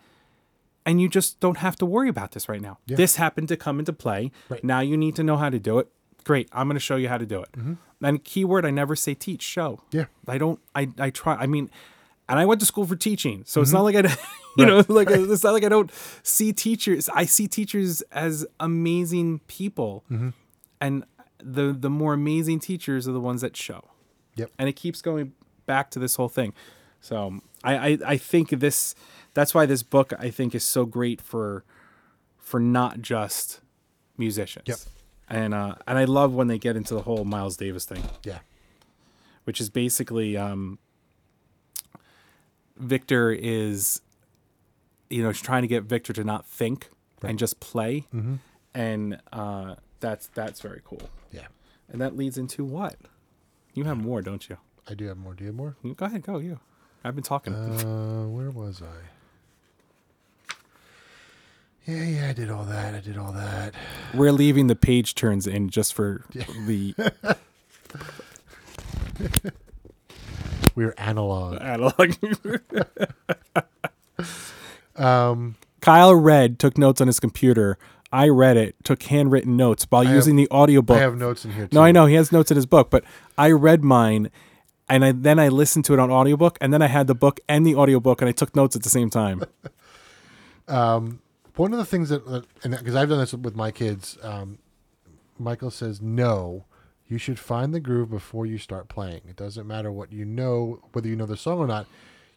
and 0.84 1.00
you 1.00 1.08
just 1.08 1.40
don't 1.40 1.58
have 1.58 1.76
to 1.76 1.86
worry 1.86 2.08
about 2.08 2.32
this 2.32 2.48
right 2.48 2.60
now. 2.60 2.78
This 2.86 3.16
happened 3.16 3.48
to 3.48 3.56
come 3.56 3.78
into 3.78 3.92
play. 3.92 4.30
Right. 4.48 4.64
now 4.64 4.80
you 4.80 4.96
need 4.96 5.16
to 5.16 5.22
know 5.22 5.36
how 5.36 5.50
to 5.50 5.58
do 5.58 5.78
it. 5.78 5.88
Great. 6.24 6.48
I'm 6.52 6.66
going 6.66 6.76
to 6.76 6.80
show 6.80 6.96
you 6.96 7.08
how 7.08 7.18
to 7.18 7.26
do 7.26 7.42
it. 7.42 7.52
Mm-hmm. 7.52 7.74
And 8.04 8.24
keyword 8.24 8.64
i 8.64 8.70
never 8.70 8.94
say 8.94 9.14
teach 9.14 9.42
show. 9.42 9.80
Yeah. 9.90 10.06
i 10.26 10.38
don't 10.38 10.60
i 10.74 10.88
i 10.98 11.10
try 11.10 11.34
i 11.34 11.46
mean 11.46 11.70
and 12.28 12.38
i 12.38 12.44
went 12.44 12.60
to 12.60 12.66
school 12.66 12.86
for 12.86 12.96
teaching. 12.96 13.44
So 13.46 13.60
it's 13.60 13.70
mm-hmm. 13.70 13.78
not 13.78 13.82
like 13.82 13.96
i 13.96 14.16
you 14.56 14.66
know 14.66 14.84
like 14.88 15.10
it's 15.10 15.42
not 15.42 15.52
like 15.52 15.64
i 15.64 15.68
don't 15.68 15.90
see 16.22 16.52
teachers 16.52 17.08
i 17.14 17.24
see 17.24 17.48
teachers 17.48 18.02
as 18.12 18.46
amazing 18.60 19.40
people. 19.46 20.04
Mm-hmm. 20.10 20.30
And 20.80 21.04
the 21.42 21.72
the 21.72 21.90
more 21.90 22.14
amazing 22.14 22.60
teachers 22.60 23.08
are 23.08 23.12
the 23.12 23.20
ones 23.20 23.40
that 23.40 23.56
show 23.56 23.84
Yep. 24.38 24.50
and 24.58 24.68
it 24.68 24.74
keeps 24.74 25.02
going 25.02 25.32
back 25.66 25.90
to 25.90 25.98
this 25.98 26.16
whole 26.16 26.28
thing. 26.28 26.52
So 27.00 27.40
I, 27.64 27.76
I 27.76 27.98
I 28.06 28.16
think 28.16 28.50
this 28.50 28.94
that's 29.34 29.54
why 29.54 29.66
this 29.66 29.82
book 29.82 30.12
I 30.18 30.30
think 30.30 30.54
is 30.54 30.64
so 30.64 30.84
great 30.86 31.20
for 31.20 31.64
for 32.38 32.58
not 32.60 33.00
just 33.02 33.60
musicians. 34.16 34.66
Yep. 34.66 34.78
And 35.28 35.54
uh, 35.54 35.74
and 35.86 35.98
I 35.98 36.04
love 36.04 36.34
when 36.34 36.48
they 36.48 36.58
get 36.58 36.76
into 36.76 36.94
the 36.94 37.02
whole 37.02 37.24
Miles 37.24 37.56
Davis 37.56 37.84
thing, 37.84 38.02
Yeah. 38.24 38.38
which 39.44 39.60
is 39.60 39.68
basically 39.70 40.36
um, 40.36 40.78
Victor 42.76 43.32
is, 43.32 44.00
you 45.10 45.22
know, 45.22 45.32
trying 45.32 45.62
to 45.62 45.68
get 45.68 45.84
Victor 45.84 46.12
to 46.12 46.24
not 46.24 46.46
think 46.46 46.88
and 47.22 47.38
just 47.38 47.58
play, 47.60 48.06
and 48.74 49.20
uh, 49.32 49.74
that's 50.00 50.28
that's 50.28 50.60
very 50.60 50.80
cool. 50.84 51.10
Yeah. 51.32 51.46
And 51.90 52.00
that 52.00 52.16
leads 52.16 52.38
into 52.38 52.64
what? 52.64 52.96
You 53.78 53.84
have 53.84 53.96
more, 53.98 54.22
don't 54.22 54.48
you? 54.48 54.56
I 54.88 54.94
do 54.94 55.06
have 55.06 55.16
more. 55.16 55.34
Do 55.34 55.44
you 55.44 55.50
have 55.50 55.54
more? 55.54 55.76
Go 55.96 56.06
ahead, 56.06 56.22
go 56.22 56.38
you. 56.38 56.58
I've 57.04 57.14
been 57.14 57.22
talking. 57.22 57.54
Uh, 57.54 58.24
where 58.26 58.50
was 58.50 58.82
I? 58.82 60.56
Yeah, 61.86 62.02
yeah, 62.02 62.28
I 62.28 62.32
did 62.32 62.50
all 62.50 62.64
that. 62.64 62.96
I 62.96 62.98
did 62.98 63.16
all 63.16 63.30
that. 63.30 63.74
We're 64.12 64.32
leaving 64.32 64.66
the 64.66 64.74
page 64.74 65.14
turns 65.14 65.46
in 65.46 65.68
just 65.70 65.94
for 65.94 66.24
the 66.66 66.92
We're 70.74 70.94
analog. 70.98 71.58
analog. 71.62 72.14
Um, 74.96 75.54
Kyle 75.80 76.12
Red 76.12 76.58
took 76.58 76.76
notes 76.76 77.00
on 77.00 77.06
his 77.06 77.20
computer. 77.20 77.78
I 78.12 78.28
read 78.28 78.56
it, 78.56 78.76
took 78.84 79.02
handwritten 79.02 79.56
notes 79.56 79.86
while 79.88 80.02
have- 80.04 80.14
using 80.14 80.36
the 80.36 80.48
audiobook. 80.50 80.96
I 80.96 81.00
have 81.00 81.16
notes 81.16 81.44
in 81.44 81.52
here 81.52 81.66
too. 81.66 81.74
no, 81.74 81.82
I 81.82 81.92
know 81.92 82.06
he 82.06 82.14
has 82.14 82.32
notes 82.32 82.50
in 82.50 82.56
his 82.56 82.66
book, 82.66 82.90
but 82.90 83.04
I 83.36 83.50
read 83.50 83.84
mine 83.84 84.30
and 84.88 85.04
I 85.04 85.12
then 85.12 85.38
I 85.38 85.48
listened 85.48 85.84
to 85.86 85.94
it 85.94 85.98
on 85.98 86.10
audiobook 86.10 86.56
and 86.60 86.72
then 86.72 86.80
I 86.82 86.86
had 86.86 87.06
the 87.06 87.14
book 87.14 87.40
and 87.48 87.66
the 87.66 87.74
audiobook 87.74 88.22
and 88.22 88.28
I 88.28 88.32
took 88.32 88.56
notes 88.56 88.74
at 88.74 88.82
the 88.82 88.88
same 88.88 89.10
time. 89.10 89.44
One 91.58 91.72
of 91.72 91.78
the 91.78 91.84
things 91.84 92.08
that, 92.10 92.46
because 92.62 92.94
I've 92.94 93.08
done 93.08 93.18
this 93.18 93.34
with 93.34 93.56
my 93.56 93.72
kids, 93.72 94.16
um, 94.22 94.58
Michael 95.38 95.72
says 95.72 96.00
no. 96.00 96.66
You 97.08 97.18
should 97.18 97.38
find 97.38 97.74
the 97.74 97.80
groove 97.80 98.10
before 98.10 98.46
you 98.46 98.58
start 98.58 98.88
playing. 98.88 99.22
It 99.28 99.34
doesn't 99.34 99.66
matter 99.66 99.90
what 99.90 100.12
you 100.12 100.24
know, 100.24 100.80
whether 100.92 101.08
you 101.08 101.16
know 101.16 101.26
the 101.26 101.36
song 101.36 101.58
or 101.58 101.66
not. 101.66 101.86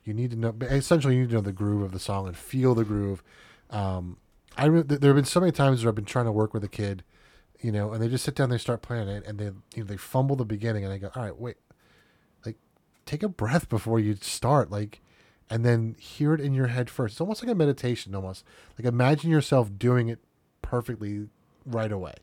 You 0.03 0.13
need 0.15 0.31
to 0.31 0.37
know. 0.37 0.55
Essentially, 0.61 1.15
you 1.15 1.21
need 1.21 1.29
to 1.29 1.35
know 1.35 1.41
the 1.41 1.51
groove 1.51 1.83
of 1.83 1.91
the 1.91 1.99
song 1.99 2.25
and 2.25 2.35
feel 2.35 2.73
the 2.73 2.83
groove. 2.85 3.21
Um, 3.69 4.17
I 4.61 4.65
re- 4.67 4.81
there 4.83 5.09
have 5.09 5.15
been 5.15 5.25
so 5.25 5.39
many 5.39 5.51
times 5.51 5.83
where 5.83 5.89
I've 5.89 5.95
been 5.95 6.05
trying 6.05 6.25
to 6.25 6.31
work 6.31 6.53
with 6.53 6.63
a 6.63 6.67
kid, 6.67 7.03
you 7.61 7.71
know, 7.71 7.91
and 7.93 8.01
they 8.01 8.07
just 8.07 8.23
sit 8.23 8.35
down, 8.35 8.49
they 8.49 8.57
start 8.57 8.81
playing 8.81 9.07
it, 9.07 9.25
and 9.25 9.39
they 9.39 9.45
you 9.45 9.53
know 9.77 9.83
they 9.85 9.97
fumble 9.97 10.35
the 10.35 10.45
beginning, 10.45 10.83
and 10.83 10.93
I 10.93 10.97
go, 10.97 11.09
all 11.15 11.23
right, 11.23 11.37
wait, 11.37 11.57
like 12.45 12.57
take 13.05 13.23
a 13.23 13.29
breath 13.29 13.69
before 13.69 13.99
you 13.99 14.15
start, 14.21 14.69
like, 14.71 15.01
and 15.49 15.65
then 15.65 15.95
hear 15.99 16.33
it 16.33 16.39
in 16.41 16.53
your 16.53 16.67
head 16.67 16.89
first. 16.89 17.13
It's 17.13 17.21
almost 17.21 17.43
like 17.43 17.51
a 17.51 17.55
meditation, 17.55 18.13
almost 18.15 18.43
like 18.77 18.85
imagine 18.85 19.29
yourself 19.31 19.69
doing 19.77 20.09
it 20.09 20.19
perfectly 20.61 21.27
right 21.65 21.91
away, 21.91 22.13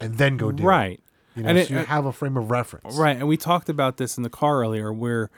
and 0.00 0.16
then 0.18 0.36
go 0.36 0.50
do 0.52 0.62
it. 0.62 0.66
right. 0.66 1.00
You 1.36 1.42
know, 1.44 1.50
And 1.50 1.58
so 1.58 1.62
it- 1.64 1.70
you 1.70 1.78
uh, 1.78 1.84
have 1.84 2.04
a 2.06 2.12
frame 2.12 2.36
of 2.36 2.50
reference. 2.50 2.96
Right, 2.96 3.16
and 3.16 3.28
we 3.28 3.36
talked 3.36 3.68
about 3.68 3.96
this 3.96 4.16
in 4.16 4.22
the 4.22 4.30
car 4.30 4.60
earlier, 4.60 4.92
where 4.92 5.30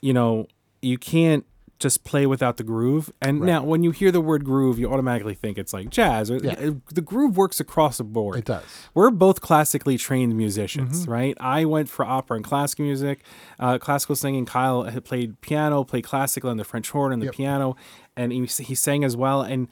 you 0.00 0.12
know 0.12 0.46
you 0.80 0.96
can't 0.98 1.44
just 1.82 2.04
play 2.04 2.24
without 2.26 2.56
the 2.56 2.62
groove. 2.64 3.12
And 3.20 3.40
now, 3.40 3.62
when 3.62 3.82
you 3.82 3.90
hear 3.90 4.10
the 4.10 4.20
word 4.20 4.44
groove, 4.44 4.78
you 4.78 4.90
automatically 4.90 5.34
think 5.34 5.58
it's 5.58 5.72
like 5.72 5.90
jazz. 5.90 6.30
Yeah. 6.30 6.70
The 6.94 7.00
groove 7.02 7.36
works 7.36 7.60
across 7.60 7.98
the 7.98 8.04
board. 8.04 8.38
It 8.38 8.44
does. 8.46 8.64
We're 8.94 9.10
both 9.10 9.40
classically 9.40 9.98
trained 9.98 10.36
musicians, 10.36 11.02
Mm-hmm. 11.02 11.10
right? 11.12 11.36
I 11.40 11.64
went 11.64 11.88
for 11.90 12.04
opera 12.04 12.36
and 12.36 12.44
classical 12.44 12.84
music, 12.84 13.22
uh, 13.58 13.78
classical 13.78 14.16
singing. 14.16 14.46
Kyle 14.46 14.84
had 14.84 15.04
played 15.04 15.40
piano, 15.42 15.84
played 15.84 16.04
classical 16.04 16.48
on 16.48 16.56
the 16.56 16.64
French 16.64 16.90
horn 16.90 17.12
and 17.12 17.20
the 17.20 17.26
Yep. 17.26 17.34
piano, 17.34 17.76
and 18.16 18.32
he, 18.32 18.46
he 18.46 18.74
sang 18.74 19.04
as 19.04 19.16
well. 19.16 19.42
And 19.42 19.68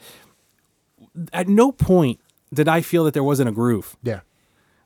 at 1.32 1.48
no 1.48 1.72
point 1.72 2.20
did 2.52 2.68
I 2.68 2.80
feel 2.82 3.04
that 3.04 3.14
there 3.14 3.24
wasn't 3.24 3.48
a 3.48 3.52
groove. 3.52 3.96
Yeah. 4.02 4.20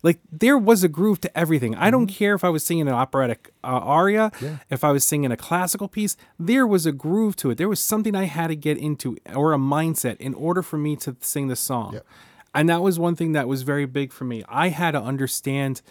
Like 0.04 0.20
there 0.30 0.56
was 0.56 0.84
a 0.84 0.88
groove 0.88 1.20
to 1.22 1.36
everything. 1.36 1.74
I 1.74 1.90
don't 1.90 2.06
care 2.06 2.34
if 2.34 2.44
I 2.44 2.50
was 2.50 2.64
singing 2.64 2.86
an 2.86 2.94
operatic 2.94 3.50
uh, 3.64 3.66
aria, 3.68 4.30
Mm-hmm. 4.34 4.44
Yeah. 4.44 4.56
if 4.70 4.84
I 4.84 4.92
was 4.92 5.02
singing 5.02 5.32
a 5.32 5.36
classical 5.36 5.88
piece. 5.88 6.16
There 6.38 6.66
was 6.66 6.84
a 6.86 6.92
groove 6.92 7.34
to 7.36 7.50
it. 7.50 7.56
There 7.58 7.68
was 7.70 7.80
something 7.80 8.14
I 8.14 8.24
had 8.24 8.48
to 8.48 8.56
get 8.56 8.76
into 8.78 9.16
or 9.34 9.52
a 9.52 9.58
mindset 9.58 10.16
in 10.18 10.34
order 10.34 10.62
for 10.62 10.78
me 10.78 10.94
to 10.96 11.16
sing 11.20 11.48
the 11.48 11.56
song. 11.56 11.94
Yep. 11.94 12.06
And 12.54 12.68
that 12.68 12.82
was 12.82 12.98
one 12.98 13.16
thing 13.16 13.32
that 13.32 13.48
was 13.48 13.62
very 13.62 13.86
big 13.86 14.12
for 14.12 14.24
me. 14.24 14.44
I 14.48 14.68
had 14.68 14.92
to 14.92 15.00
understand 15.00 15.82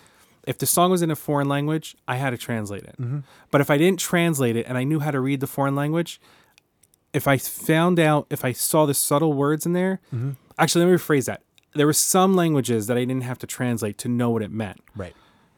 if 0.45 0.57
the 0.59 0.66
song 0.66 0.91
was 0.91 1.01
in 1.01 1.09
a 1.11 1.16
foreign 1.16 1.49
language, 1.49 1.95
I 2.07 2.16
had 2.18 2.30
to 2.30 2.38
translate 2.38 2.84
it. 2.84 2.95
Mm-hmm. 3.01 3.20
But 3.51 3.61
if 3.61 3.70
I 3.72 3.78
didn't 3.78 3.99
translate 3.99 4.55
it 4.55 4.66
and 4.68 4.78
I 4.78 4.84
knew 4.84 4.99
how 4.99 5.11
to 5.11 5.20
read 5.20 5.39
the 5.39 5.47
foreign 5.47 5.76
language, 5.76 6.22
if 7.14 7.28
I 7.28 7.38
found 7.38 7.99
out, 7.99 8.28
if 8.30 8.45
I 8.45 8.51
saw 8.53 8.86
the 8.86 8.93
subtle 8.93 9.34
words 9.34 9.66
in 9.66 9.74
there, 9.74 9.99
Mm-hmm. 10.14 10.32
actually, 10.59 10.86
let 10.86 10.91
me 10.91 10.97
rephrase 10.97 11.26
that. 11.26 11.41
There 11.76 11.86
were 11.86 11.93
some 11.93 12.36
languages 12.36 12.88
that 12.88 12.97
I 12.97 13.01
didn't 13.01 13.24
have 13.24 13.39
to 13.39 13.47
translate 13.47 13.97
to 13.99 14.07
know 14.07 14.30
what 14.30 14.41
it 14.41 14.51
meant 14.51 14.82
Right. 14.95 15.15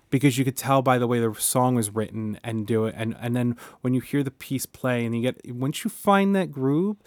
because 0.09 0.37
you 0.37 0.45
could 0.45 0.57
tell 0.57 0.81
by 0.81 0.97
the 0.97 1.07
way 1.07 1.19
the 1.19 1.33
song 1.35 1.75
was 1.75 1.89
written 1.89 2.39
and 2.43 2.65
do 2.65 2.85
it. 2.85 2.95
And, 2.97 3.15
and 3.19 3.35
then 3.35 3.57
when 3.81 3.93
you 3.93 4.01
hear 4.01 4.23
the 4.23 4.31
piece 4.31 4.65
play 4.65 5.05
and 5.05 5.15
you 5.15 5.21
get, 5.21 5.53
once 5.53 5.83
you 5.83 5.89
find 5.89 6.35
that 6.35 6.51
groove, 6.51 6.97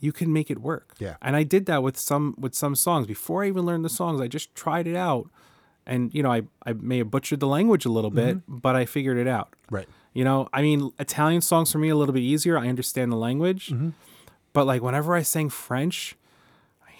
you 0.00 0.12
can 0.12 0.32
make 0.32 0.50
it 0.50 0.60
work. 0.60 0.94
Yeah. 0.98 1.16
And 1.22 1.36
I 1.36 1.42
did 1.42 1.66
that 1.66 1.82
with 1.82 1.98
some, 1.98 2.34
with 2.38 2.54
some 2.54 2.74
songs 2.74 3.06
before 3.06 3.44
I 3.44 3.48
even 3.48 3.64
learned 3.64 3.84
the 3.84 3.90
songs. 3.90 4.20
I 4.20 4.28
just 4.28 4.54
tried 4.54 4.86
it 4.86 4.96
out 4.96 5.30
and, 5.86 6.14
you 6.14 6.22
know, 6.22 6.30
I, 6.32 6.42
I 6.64 6.74
may 6.74 6.98
have 6.98 7.10
butchered 7.10 7.40
the 7.40 7.46
language 7.46 7.84
a 7.84 7.90
little 7.90 8.10
bit, 8.10 8.36
mm-hmm. 8.36 8.58
but 8.58 8.76
I 8.76 8.84
figured 8.84 9.18
it 9.18 9.26
out. 9.26 9.54
Right. 9.70 9.88
You 10.12 10.24
know, 10.24 10.48
I 10.52 10.62
mean, 10.62 10.92
Italian 10.98 11.40
songs 11.40 11.72
for 11.72 11.78
me 11.78 11.88
a 11.88 11.96
little 11.96 12.12
bit 12.12 12.22
easier. 12.22 12.58
I 12.58 12.68
understand 12.68 13.10
the 13.10 13.16
language, 13.16 13.68
mm-hmm. 13.68 13.90
but 14.52 14.66
like 14.66 14.82
whenever 14.82 15.14
I 15.14 15.22
sang 15.22 15.48
French, 15.48 16.16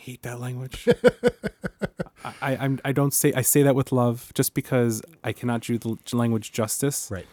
hate 0.02 0.22
that 0.22 0.40
language. 0.40 0.88
I, 2.24 2.32
I 2.42 2.56
I'm 2.56 2.80
I 2.84 2.92
don't 2.92 3.14
say 3.14 3.32
I 3.34 3.42
say 3.42 3.62
that 3.62 3.74
with 3.74 3.92
love, 3.92 4.32
just 4.34 4.54
because 4.54 5.02
I 5.22 5.32
cannot 5.32 5.62
do 5.62 5.78
the 5.78 5.96
language 6.12 6.52
justice. 6.52 7.08
Right. 7.10 7.26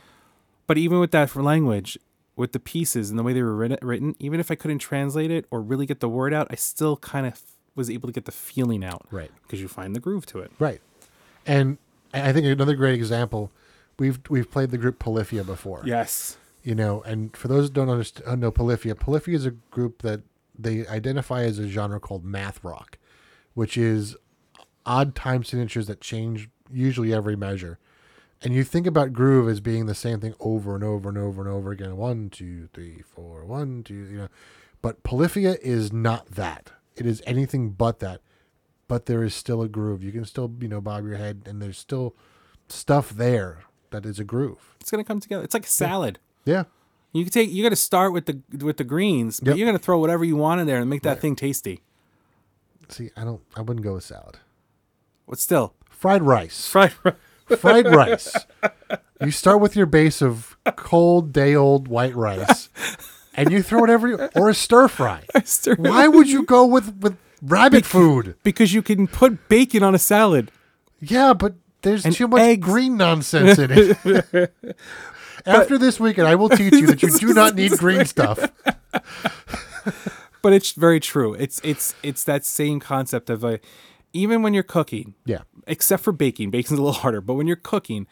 But 0.68 0.78
even 0.78 1.00
with 1.00 1.12
that 1.12 1.30
for 1.30 1.42
language, 1.42 1.98
with 2.36 2.52
the 2.52 2.60
pieces 2.60 3.10
and 3.10 3.18
the 3.18 3.24
way 3.24 3.34
they 3.34 3.42
were 3.42 3.56
written, 3.56 3.78
written, 3.82 4.16
even 4.20 4.40
if 4.40 4.52
I 4.52 4.56
couldn't 4.56 4.80
translate 4.80 5.32
it 5.32 5.46
or 5.50 5.62
really 5.62 5.86
get 5.86 6.00
the 6.00 6.10
word 6.10 6.34
out, 6.34 6.48
I 6.52 6.56
still 6.56 6.98
kind 6.98 7.26
of 7.26 7.42
was 7.76 7.90
able 7.90 8.08
to 8.08 8.14
get 8.14 8.26
the 8.26 8.32
feeling 8.32 8.84
out. 8.84 9.06
Right. 9.10 9.32
Because 9.42 9.62
you 9.62 9.68
find 9.68 9.96
the 9.96 10.00
groove 10.00 10.26
to 10.28 10.40
it. 10.40 10.52
Right. 10.60 10.80
And 11.46 11.80
I 12.14 12.32
think 12.32 12.46
another 12.46 12.76
great 12.76 12.94
example, 12.94 13.52
we've 13.98 14.20
we've 14.30 14.50
played 14.50 14.70
the 14.72 14.78
group 14.78 15.00
Polyphia 15.00 15.44
before. 15.44 15.82
Yes. 15.86 16.38
You 16.64 16.76
know, 16.76 17.02
and 17.02 17.36
for 17.36 17.48
those 17.48 17.68
who 17.68 17.74
don't 17.74 17.90
understand, 17.90 18.28
uh, 18.28 18.36
know 18.36 18.52
Polyphia, 18.52 18.94
Polyphia 18.94 19.36
is 19.36 19.46
a 19.46 19.52
group 19.52 20.02
that 20.02 20.22
they 20.60 20.86
identify 20.88 21.44
as 21.44 21.58
a 21.60 21.68
genre 21.68 22.00
called 22.00 22.26
math 22.26 22.64
rock, 22.64 22.98
which 23.54 23.78
is 23.78 24.16
odd 24.86 25.16
time 25.16 25.44
signatures 25.44 25.88
that 25.88 26.02
change 26.02 26.50
usually 26.72 27.14
every 27.14 27.36
measure. 27.36 27.80
And 28.42 28.54
you 28.54 28.64
think 28.64 28.88
about 28.88 29.12
groove 29.12 29.50
as 29.50 29.60
being 29.60 29.86
the 29.86 29.96
same 29.96 30.20
thing 30.20 30.34
over 30.40 30.76
and 30.76 30.84
over 30.84 31.10
and 31.10 31.18
over 31.18 31.42
and 31.42 31.50
over 31.50 31.72
again. 31.72 31.98
One, 31.98 32.30
two, 32.30 32.70
three, 32.74 33.04
four, 33.06 33.44
one, 33.46 33.84
two, 33.84 33.94
you 33.94 34.18
know. 34.18 34.28
But 34.82 35.04
Polyphia 35.04 35.58
is 35.62 35.92
not 35.92 36.32
that. 36.32 36.72
It 36.96 37.06
is 37.06 37.22
anything 37.26 37.72
but 37.72 38.00
that. 38.00 38.22
But 38.88 39.08
there 39.08 39.24
is 39.24 39.36
still 39.36 39.62
a 39.62 39.68
groove. 39.68 40.04
You 40.04 40.12
can 40.12 40.26
still, 40.26 40.52
you 40.60 40.70
know, 40.70 40.82
bob 40.82 41.06
your 41.06 41.18
head, 41.18 41.44
and 41.46 41.62
there's 41.62 41.78
still 41.78 42.16
stuff 42.70 43.10
there 43.10 43.60
that 43.92 44.06
is 44.06 44.20
a 44.20 44.24
groove. 44.24 44.78
It's 44.80 44.90
gonna 44.90 45.04
come 45.04 45.20
together. 45.20 45.44
It's 45.44 45.54
like 45.54 45.66
a 45.66 45.70
salad. 45.70 46.20
Yeah. 46.46 46.64
You 47.12 47.24
can 47.24 47.32
take. 47.34 47.50
You 47.52 47.64
got 47.64 47.70
to 47.70 47.76
start 47.76 48.14
with 48.14 48.26
the 48.28 48.42
with 48.64 48.78
the 48.78 48.84
greens, 48.84 49.40
but 49.40 49.50
Yep. 49.50 49.58
you're 49.58 49.66
gonna 49.68 49.80
throw 49.80 49.98
whatever 50.00 50.24
you 50.24 50.36
want 50.36 50.62
in 50.62 50.68
there 50.68 50.80
and 50.80 50.90
make 50.90 51.02
that 51.04 51.20
thing 51.20 51.36
tasty. 51.36 51.82
See, 52.90 53.10
I 53.18 53.24
don't. 53.24 53.42
I 53.56 53.62
wouldn't 53.62 53.84
go 53.84 53.94
with 53.96 54.04
salad. 54.04 54.38
But 55.28 55.40
still, 55.40 55.74
Fried 55.90 56.22
rice. 56.24 56.68
fried. 56.68 56.94
rice. 57.04 57.16
fried 57.60 57.88
rice. 57.88 58.36
You 59.22 59.32
start 59.32 59.60
with 59.60 59.76
your 59.76 59.86
base 59.86 60.22
of 60.22 60.56
cold 60.76 61.34
day 61.34 61.56
old 61.56 61.88
white 61.88 62.16
rice, 62.16 62.70
and 63.36 63.52
you 63.52 63.62
throw 63.64 63.80
whatever 63.80 64.08
you, 64.08 64.30
or 64.36 64.50
a 64.50 64.54
stir 64.54 64.88
fry. 64.88 65.24
Stir- 65.44 65.76
Why 65.78 66.08
would 66.08 66.30
you 66.30 66.44
go 66.44 66.66
with 66.66 66.96
with 66.98 67.18
rabbit 67.42 67.86
food? 67.86 68.36
because 68.44 68.74
you 68.74 68.82
can 68.82 69.08
put 69.08 69.50
bacon 69.50 69.82
on 69.84 69.94
a 69.96 70.00
salad. 70.00 70.52
Yeah, 71.02 71.34
but 71.34 71.54
there's 71.82 72.06
And 72.06 72.14
too 72.16 72.28
much 72.28 72.42
eggs. 72.42 72.66
green 72.68 72.98
nonsense 72.98 73.58
in 73.58 73.72
it. 73.72 74.54
After 75.46 75.78
this 75.78 76.00
weekend, 76.00 76.28
I 76.28 76.36
will 76.36 76.50
teach 76.50 76.74
you 76.74 76.88
that 76.88 77.02
you 77.02 77.10
do 77.20 77.34
not 77.34 77.56
need 77.56 77.72
green 77.74 78.06
stuff. 78.06 78.40
But 80.42 80.54
it's 80.54 80.72
very 80.72 81.00
true. 81.00 81.34
It's 81.34 81.60
it's 81.64 81.96
it's 82.04 82.24
that 82.24 82.46
same 82.46 82.80
concept 82.80 83.30
of 83.30 83.44
a 83.44 83.60
even 84.14 84.42
when 84.42 84.54
you're 84.54 84.64
cooking, 84.64 85.14
Yeah, 85.26 85.42
except 85.68 86.04
for 86.04 86.12
baking, 86.12 86.50
baking's 86.50 86.80
a 86.80 86.82
little 86.82 87.00
harder, 87.02 87.22
but 87.22 87.36
when 87.36 87.46
you're 87.46 87.56
cooking, 87.56 88.08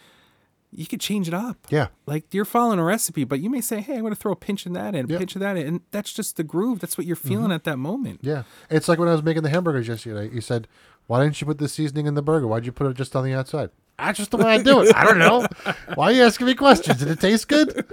you 0.71 0.85
could 0.85 0.99
change 0.99 1.27
it 1.27 1.33
up. 1.33 1.57
yeah, 1.69 1.87
Like 2.05 2.33
you're 2.33 2.45
following 2.45 2.79
a 2.79 2.83
recipe, 2.83 3.23
but 3.23 3.39
you 3.39 3.49
may 3.49 3.61
say, 3.61 3.81
"Hey, 3.81 3.95
I'm 3.95 4.01
going 4.01 4.13
to 4.13 4.19
throw 4.19 4.33
a 4.33 4.35
pinch 4.35 4.65
of 4.65 4.73
that 4.73 4.93
in, 4.93 5.05
a 5.05 5.17
pinch 5.17 5.35
of 5.35 5.41
that 5.41 5.57
in," 5.57 5.67
and 5.67 5.81
that's 5.91 6.11
just 6.11 6.35
the 6.35 6.43
groove. 6.43 6.79
That's 6.79 6.97
what 6.97 7.07
you're 7.07 7.15
mm-hmm. 7.15 7.27
feeling 7.29 7.51
at 7.51 7.63
that 7.63 7.77
moment. 7.77 8.19
yeah. 8.23 8.43
It's 8.69 8.87
like 8.87 8.99
when 8.99 9.07
I 9.07 9.13
was 9.13 9.23
making 9.23 9.43
the 9.43 9.49
hamburgers 9.49 9.87
yesterday. 9.87 10.33
You 10.33 10.41
said, 10.41 10.67
"Why 11.07 11.23
didn't 11.23 11.39
you 11.39 11.47
put 11.47 11.59
the 11.59 11.69
seasoning 11.69 12.05
in 12.05 12.15
the 12.15 12.21
burger? 12.21 12.47
Why'd 12.47 12.65
you 12.65 12.71
put 12.71 12.87
it 12.87 12.97
just 12.97 13.15
on 13.15 13.23
the 13.23 13.33
outside?" 13.33 13.69
That's 13.97 14.17
just 14.17 14.31
the 14.31 14.37
way 14.37 14.45
I 14.45 14.61
do 14.61 14.81
it. 14.81 14.95
I 14.95 15.03
don't 15.05 15.19
know. 15.19 15.47
Why 15.95 16.05
are 16.05 16.11
you 16.11 16.23
asking 16.23 16.47
me 16.47 16.53
questions? 16.55 16.99
Did 16.99 17.09
it 17.09 17.19
taste 17.19 17.47
good? 17.47 17.85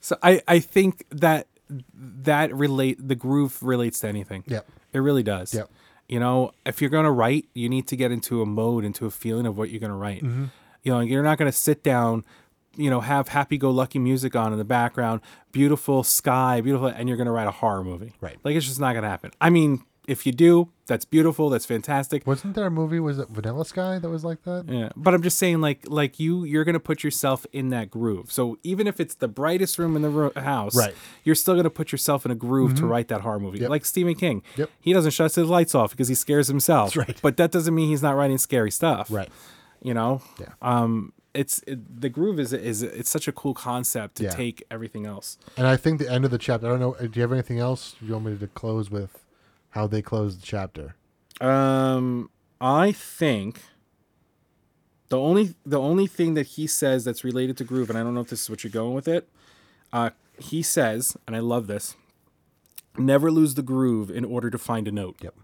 So 0.00 0.16
I 0.22 0.40
I 0.48 0.60
think 0.60 1.04
that 1.10 1.48
that 1.94 2.54
relate 2.54 3.06
the 3.06 3.14
groove 3.14 3.62
relates 3.62 4.00
to 4.00 4.08
anything. 4.08 4.44
Yep. 4.46 4.66
It 4.92 4.98
really 4.98 5.22
does. 5.22 5.52
Yep. 5.52 5.70
You 6.08 6.20
know, 6.20 6.52
if 6.64 6.80
you're 6.80 6.90
going 6.90 7.04
to 7.04 7.10
write, 7.10 7.46
you 7.52 7.68
need 7.68 7.88
to 7.88 7.96
get 7.96 8.12
into 8.12 8.40
a 8.40 8.46
mode, 8.46 8.84
into 8.84 9.06
a 9.06 9.10
feeling 9.10 9.46
of 9.46 9.58
what 9.58 9.70
you're 9.70 9.80
going 9.80 9.90
to 9.90 9.96
write. 9.96 10.22
Mm-hmm. 10.22 10.44
You 10.84 10.92
know, 10.92 11.00
you're 11.00 11.24
not 11.24 11.36
going 11.36 11.50
to 11.50 11.56
sit 11.56 11.82
down, 11.82 12.24
you 12.76 12.88
know, 12.88 13.00
have 13.00 13.28
happy 13.28 13.58
go 13.58 13.70
lucky 13.70 13.98
music 13.98 14.36
on 14.36 14.52
in 14.52 14.58
the 14.58 14.64
background, 14.64 15.20
beautiful 15.50 16.04
sky, 16.04 16.60
beautiful, 16.60 16.86
and 16.86 17.08
you're 17.08 17.16
going 17.16 17.26
to 17.26 17.32
write 17.32 17.48
a 17.48 17.52
horror 17.52 17.82
movie. 17.82 18.12
Right. 18.20 18.36
Like 18.44 18.54
it's 18.54 18.66
just 18.66 18.78
not 18.78 18.92
going 18.92 19.02
to 19.02 19.08
happen. 19.08 19.32
I 19.40 19.50
mean, 19.50 19.84
if 20.06 20.24
you 20.26 20.32
do, 20.32 20.68
that's 20.86 21.04
beautiful. 21.04 21.50
That's 21.50 21.66
fantastic. 21.66 22.26
Wasn't 22.26 22.54
there 22.54 22.66
a 22.66 22.70
movie? 22.70 23.00
Was 23.00 23.18
it 23.18 23.28
Vanilla 23.28 23.64
Sky 23.64 23.98
that 23.98 24.08
was 24.08 24.24
like 24.24 24.42
that? 24.44 24.66
Yeah, 24.68 24.90
but 24.96 25.14
I'm 25.14 25.22
just 25.22 25.38
saying, 25.38 25.60
like, 25.60 25.80
like 25.88 26.20
you, 26.20 26.44
you're 26.44 26.64
gonna 26.64 26.78
put 26.80 27.02
yourself 27.02 27.44
in 27.52 27.70
that 27.70 27.90
groove. 27.90 28.30
So 28.30 28.58
even 28.62 28.86
if 28.86 29.00
it's 29.00 29.14
the 29.14 29.28
brightest 29.28 29.78
room 29.78 29.96
in 29.96 30.02
the 30.02 30.10
ro- 30.10 30.32
house, 30.36 30.76
Right. 30.76 30.90
Mm-hmm. 30.90 31.20
you're 31.24 31.34
still 31.34 31.56
gonna 31.56 31.70
put 31.70 31.92
yourself 31.92 32.24
in 32.24 32.30
a 32.30 32.36
groove 32.36 32.74
to 32.76 32.86
write 32.86 33.08
that 33.08 33.22
horror 33.22 33.40
movie. 33.40 33.58
Yep. 33.60 33.70
Like 33.70 33.84
Stephen 33.84 34.14
King, 34.14 34.42
Yep. 34.56 34.70
he 34.80 34.92
doesn't 34.92 35.10
shut 35.12 35.34
his 35.34 35.46
lights 35.48 35.74
off 35.74 35.90
because 35.90 36.08
he 36.08 36.14
scares 36.14 36.48
himself. 36.48 36.94
That's 36.94 37.08
right. 37.08 37.18
But 37.22 37.36
that 37.38 37.50
doesn't 37.50 37.74
mean 37.74 37.88
he's 37.88 38.02
not 38.02 38.14
writing 38.16 38.38
scary 38.38 38.70
stuff. 38.70 39.10
Right. 39.10 39.28
You 39.82 39.94
know. 39.94 40.22
Yeah. 40.40 40.48
Um. 40.62 41.12
It's 41.34 41.62
it, 41.66 42.00
the 42.00 42.08
groove 42.08 42.40
is 42.40 42.54
is 42.54 42.82
it's 42.82 43.10
such 43.10 43.28
a 43.28 43.32
cool 43.32 43.52
concept 43.52 44.14
to 44.16 44.22
Yeah. 44.24 44.30
take 44.30 44.62
everything 44.70 45.04
else. 45.04 45.36
And 45.58 45.66
I 45.66 45.76
think 45.76 45.98
the 45.98 46.10
end 46.10 46.24
of 46.24 46.30
the 46.30 46.38
chapter. 46.38 46.66
I 46.66 46.70
don't 46.70 46.80
know. 46.80 46.94
Do 46.94 47.10
you 47.12 47.20
have 47.20 47.32
anything 47.32 47.58
else 47.58 47.94
you 48.00 48.14
want 48.14 48.24
me 48.24 48.38
to 48.38 48.46
close 48.46 48.90
with? 48.90 49.22
How 49.76 49.86
they 49.86 50.00
close 50.00 50.38
the 50.38 50.46
chapter? 50.46 50.96
Um, 51.38 52.30
I 52.62 52.92
think 52.92 53.60
the 55.10 55.18
only 55.18 55.54
the 55.66 55.78
only 55.78 56.06
thing 56.06 56.32
that 56.32 56.46
he 56.46 56.66
says 56.66 57.04
that's 57.04 57.22
related 57.22 57.58
to 57.58 57.64
groove, 57.64 57.90
and 57.90 57.98
I 57.98 58.02
don't 58.02 58.14
know 58.14 58.22
if 58.22 58.28
this 58.28 58.40
is 58.40 58.48
what 58.48 58.64
you're 58.64 58.70
going 58.70 58.94
with 58.94 59.06
it. 59.06 59.28
Uh, 59.92 60.10
he 60.38 60.62
says, 60.62 61.14
and 61.26 61.36
I 61.36 61.40
love 61.40 61.66
this: 61.66 61.94
never 62.96 63.30
lose 63.30 63.54
the 63.54 63.60
groove 63.62 64.10
in 64.10 64.24
order 64.24 64.48
to 64.48 64.56
find 64.56 64.88
a 64.88 64.92
note. 64.92 65.16
Yep. 65.20 65.34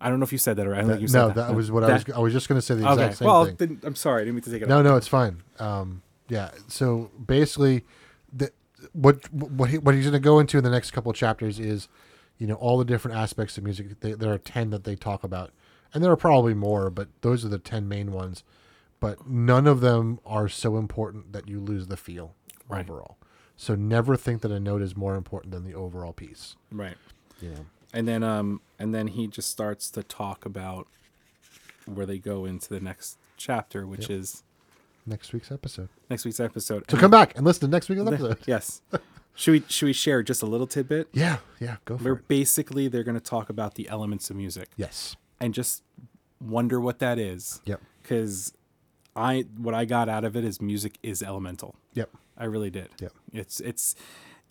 I 0.00 0.08
don't 0.08 0.18
know 0.18 0.24
if 0.24 0.32
you 0.32 0.38
said 0.38 0.56
that 0.56 0.66
or 0.66 0.74
I 0.74 0.80
don't 0.80 0.88
think 0.88 1.02
you 1.02 1.06
said 1.08 1.18
no, 1.20 1.28
that. 1.28 1.34
that 1.48 1.54
was 1.54 1.70
what 1.70 1.84
I 1.84 1.92
was. 1.92 2.04
I 2.16 2.18
was 2.18 2.32
just 2.32 2.48
going 2.48 2.58
to 2.58 2.62
say 2.62 2.74
the 2.74 2.80
exact 2.80 3.00
Okay. 3.00 3.14
same 3.14 3.26
Well, 3.28 3.44
thing. 3.44 3.56
then, 3.56 3.80
I'm 3.84 3.94
sorry. 3.94 4.22
I 4.22 4.24
didn't 4.24 4.34
mean 4.34 4.42
to 4.42 4.50
take 4.50 4.62
it. 4.62 4.68
No, 4.68 4.82
no, 4.82 4.96
it's 4.96 5.06
fine. 5.06 5.44
Um, 5.60 6.02
yeah. 6.28 6.50
So 6.66 7.12
basically, 7.24 7.84
the 8.32 8.50
what 8.94 9.32
what 9.32 9.70
he, 9.70 9.78
what 9.78 9.94
he's 9.94 10.04
going 10.06 10.14
to 10.14 10.18
go 10.18 10.40
into 10.40 10.58
in 10.58 10.64
the 10.64 10.70
next 10.70 10.90
couple 10.90 11.12
chapters 11.12 11.60
is, 11.60 11.86
you 12.40 12.48
know, 12.48 12.54
all 12.56 12.76
the 12.78 12.84
different 12.84 13.16
aspects 13.16 13.56
of 13.56 13.62
music. 13.62 14.00
They, 14.00 14.14
there 14.14 14.32
are 14.32 14.38
ten 14.38 14.70
that 14.70 14.82
they 14.82 14.96
talk 14.96 15.22
about, 15.22 15.52
and 15.94 16.02
there 16.02 16.10
are 16.10 16.16
probably 16.16 16.54
more, 16.54 16.90
but 16.90 17.06
those 17.20 17.44
are 17.44 17.48
the 17.48 17.58
ten 17.58 17.86
main 17.86 18.10
ones. 18.10 18.42
But 18.98 19.26
none 19.28 19.66
of 19.68 19.80
them 19.80 20.18
are 20.26 20.48
so 20.48 20.76
important 20.76 21.32
that 21.32 21.48
you 21.48 21.60
lose 21.60 21.86
the 21.86 21.96
feel 21.96 22.34
Right. 22.68 22.80
overall. 22.88 23.16
So 23.56 23.74
never 23.74 24.16
think 24.16 24.42
that 24.42 24.50
a 24.50 24.58
note 24.60 24.82
is 24.82 24.96
more 24.96 25.14
important 25.16 25.52
than 25.52 25.64
the 25.64 25.74
overall 25.74 26.12
piece. 26.12 26.56
Right. 26.72 26.96
Yeah. 27.40 27.60
And 27.94 28.06
then 28.08 28.22
um 28.22 28.60
and 28.78 28.94
then 28.94 29.06
he 29.08 29.26
just 29.26 29.48
starts 29.50 29.90
to 29.92 30.02
talk 30.02 30.44
about 30.46 30.86
where 31.86 32.06
they 32.06 32.18
go 32.18 32.44
into 32.44 32.68
the 32.68 32.80
next 32.80 33.18
chapter, 33.36 33.86
which 33.86 34.08
is 34.10 34.42
Next 35.06 35.32
week's 35.32 35.50
episode. 35.50 35.88
next 36.10 36.24
week's 36.26 36.40
episode. 36.40 36.84
So 36.90 36.96
come 36.98 37.10
back 37.10 37.34
and 37.36 37.44
listen 37.44 37.62
to 37.62 37.68
next 37.68 37.88
week's 37.88 38.02
episode. 38.02 38.38
yes. 38.46 38.82
Should 39.34 39.52
we 39.52 39.62
should 39.68 39.86
we 39.86 39.92
share 39.92 40.22
just 40.22 40.42
a 40.42 40.46
little 40.46 40.66
tidbit? 40.66 41.08
Yeah, 41.12 41.38
yeah, 41.60 41.76
go 41.84 41.96
for 41.96 42.02
They're 42.04 42.12
it. 42.14 42.28
basically 42.28 42.88
they're 42.88 43.04
going 43.04 43.14
to 43.18 43.20
talk 43.24 43.48
about 43.48 43.74
the 43.74 43.88
elements 43.88 44.28
of 44.30 44.36
music 44.36 44.68
Yes. 44.76 45.16
and 45.40 45.54
just 45.54 45.82
wonder 46.40 46.78
what 46.80 46.98
that 46.98 47.18
is. 47.18 47.60
Yep. 47.64 47.80
Cuz 48.04 48.52
I 49.16 49.44
what 49.56 49.74
I 49.74 49.84
got 49.86 50.08
out 50.08 50.24
of 50.24 50.36
it 50.36 50.44
is 50.44 50.60
music 50.60 50.98
is 51.02 51.22
elemental. 51.22 51.74
Yep. 51.94 52.10
I 52.36 52.44
really 52.44 52.70
did. 52.70 52.88
Yep. 53.00 53.12
It's 53.32 53.60
it's 53.60 53.94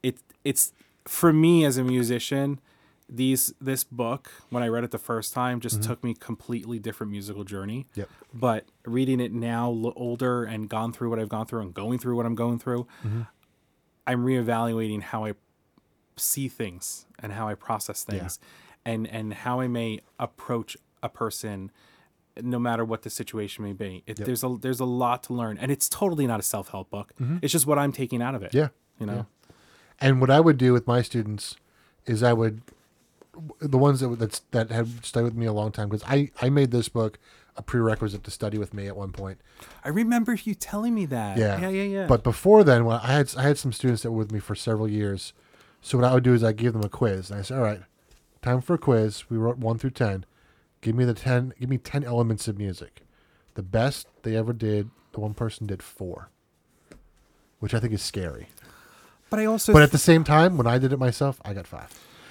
it 0.04 0.18
it's 0.44 0.74
for 1.06 1.32
me 1.34 1.66
as 1.66 1.78
a 1.78 1.84
musician 1.84 2.60
these 3.12 3.54
this 3.60 3.84
book 3.84 4.32
when 4.52 4.62
I 4.62 4.68
read 4.68 4.84
it 4.84 4.92
the 4.92 5.00
first 5.00 5.34
time 5.34 5.60
just 5.60 5.82
took 5.82 6.04
me 6.04 6.14
completely 6.14 6.78
different 6.78 7.10
musical 7.12 7.44
journey. 7.44 7.88
Mm-hmm. 7.92 8.00
Yep. 8.02 8.10
But 8.34 8.66
reading 8.86 9.20
it 9.20 9.34
now 9.34 9.70
older 9.96 10.44
and 10.44 10.70
gone 10.70 10.94
through 10.94 11.10
what 11.10 11.18
I've 11.20 11.30
gone 11.30 11.48
through 11.48 11.62
and 11.62 11.74
going 11.74 11.98
through 12.00 12.16
what 12.16 12.26
I'm 12.28 12.36
going 12.36 12.60
through, 12.60 12.86
Mm-hmm. 13.06 13.22
I'm 14.10 14.26
reevaluating 14.26 15.04
how 15.04 15.26
I 15.26 15.34
see 16.16 16.48
things 16.48 17.06
and 17.20 17.32
how 17.34 17.48
I 17.48 17.54
process 17.54 18.04
things 18.04 18.40
and 18.84 19.06
and 19.08 19.34
how 19.34 19.60
I 19.60 19.68
may 19.68 20.00
approach 20.18 20.76
a 21.04 21.10
person 21.10 21.72
no 22.42 22.58
matter 22.58 22.84
what 22.84 23.04
the 23.04 23.10
situation 23.10 23.64
may 23.64 23.74
be. 23.74 24.04
It, 24.08 24.18
There's 24.18 24.44
a 24.44 24.58
there's 24.60 24.80
a 24.80 24.86
lot 24.86 25.24
to 25.24 25.34
learn 25.34 25.60
and 25.60 25.72
it's 25.72 25.88
totally 25.88 26.26
not 26.26 26.40
a 26.40 26.44
self-help 26.44 26.90
book. 26.90 27.14
It's 27.44 27.52
just 27.52 27.68
what 27.68 27.78
I'm 27.78 27.92
taking 27.92 28.22
out 28.22 28.34
of 28.34 28.42
it. 28.42 28.52
Mm-hmm. 28.52 28.58
Yeah. 28.58 28.70
You 29.00 29.06
know. 29.06 29.26
And 30.02 30.20
what 30.22 30.32
I 30.32 30.40
would 30.40 30.58
do 30.58 30.74
with 30.74 30.88
my 30.88 31.02
students 31.04 31.56
is 32.08 32.24
I 32.24 32.34
would 32.34 32.62
the 33.60 33.78
ones 33.78 34.00
that 34.00 34.08
that's 34.18 34.40
that 34.52 34.72
had 34.72 35.06
stayed 35.06 35.22
with 35.22 35.36
me 35.36 35.46
a 35.46 35.54
long 35.54 35.72
time 35.72 35.88
because 35.90 36.04
I 36.08 36.32
I 36.42 36.50
made 36.50 36.72
this 36.72 36.90
book 36.90 37.20
a 37.60 37.62
prerequisite 37.62 38.24
to 38.24 38.32
study 38.32 38.58
with 38.58 38.74
me 38.74 38.88
at 38.88 38.96
one 38.96 39.12
point. 39.12 39.40
I 39.84 39.90
remember 39.90 40.34
you 40.34 40.56
telling 40.56 40.96
me 40.96 41.06
that. 41.08 41.38
Yeah. 41.38 41.60
Yeah, 41.60 41.70
yeah, 41.70 41.84
yeah. 41.84 42.08
But 42.08 42.24
before 42.24 42.64
then, 42.64 42.86
when 42.86 42.98
I 42.98 43.12
had 43.12 43.34
I 43.38 43.44
had 43.44 43.58
some 43.58 43.74
students 43.74 44.02
that 44.02 44.12
were 44.12 44.18
with 44.18 44.32
me 44.32 44.40
for 44.40 44.56
several 44.56 44.88
years. 44.90 45.34
So 45.82 45.98
what 45.98 46.06
I 46.08 46.14
would 46.14 46.24
do 46.24 46.34
is 46.34 46.44
I 46.44 46.54
give 46.54 46.74
them 46.74 46.84
a 46.84 46.90
quiz, 46.90 47.30
and 47.30 47.40
I 47.40 47.44
said, 47.44 47.58
"All 47.58 47.64
right, 47.64 47.82
time 48.42 48.62
for 48.62 48.74
a 48.74 48.78
quiz. 48.78 49.30
We 49.30 49.38
wrote 49.38 49.58
one 49.58 49.78
through 49.78 49.92
ten. 49.92 50.26
Give 50.82 50.96
me 50.96 51.04
the 51.06 51.14
ten. 51.14 51.54
Give 51.60 51.70
me 51.70 51.78
ten 51.78 52.04
elements 52.04 52.48
of 52.48 52.58
music. 52.58 53.02
The 53.56 53.64
best 53.64 54.08
they 54.24 54.36
ever 54.36 54.54
did. 54.54 54.90
The 55.12 55.20
one 55.20 55.34
person 55.34 55.68
did 55.68 55.84
four, 55.84 56.30
which 57.60 57.74
I 57.74 57.80
think 57.80 57.94
is 57.94 58.02
scary. 58.02 58.48
but 59.30 59.40
I 59.40 59.46
also 59.46 59.74
But 59.74 59.82
at 59.82 59.92
the 59.92 59.98
same 59.98 60.24
time, 60.24 60.56
when 60.58 60.68
I 60.68 60.78
did 60.78 60.94
it 60.94 61.00
myself, 61.00 61.42
I 61.44 61.54
got 61.54 61.68
five. 61.68 61.90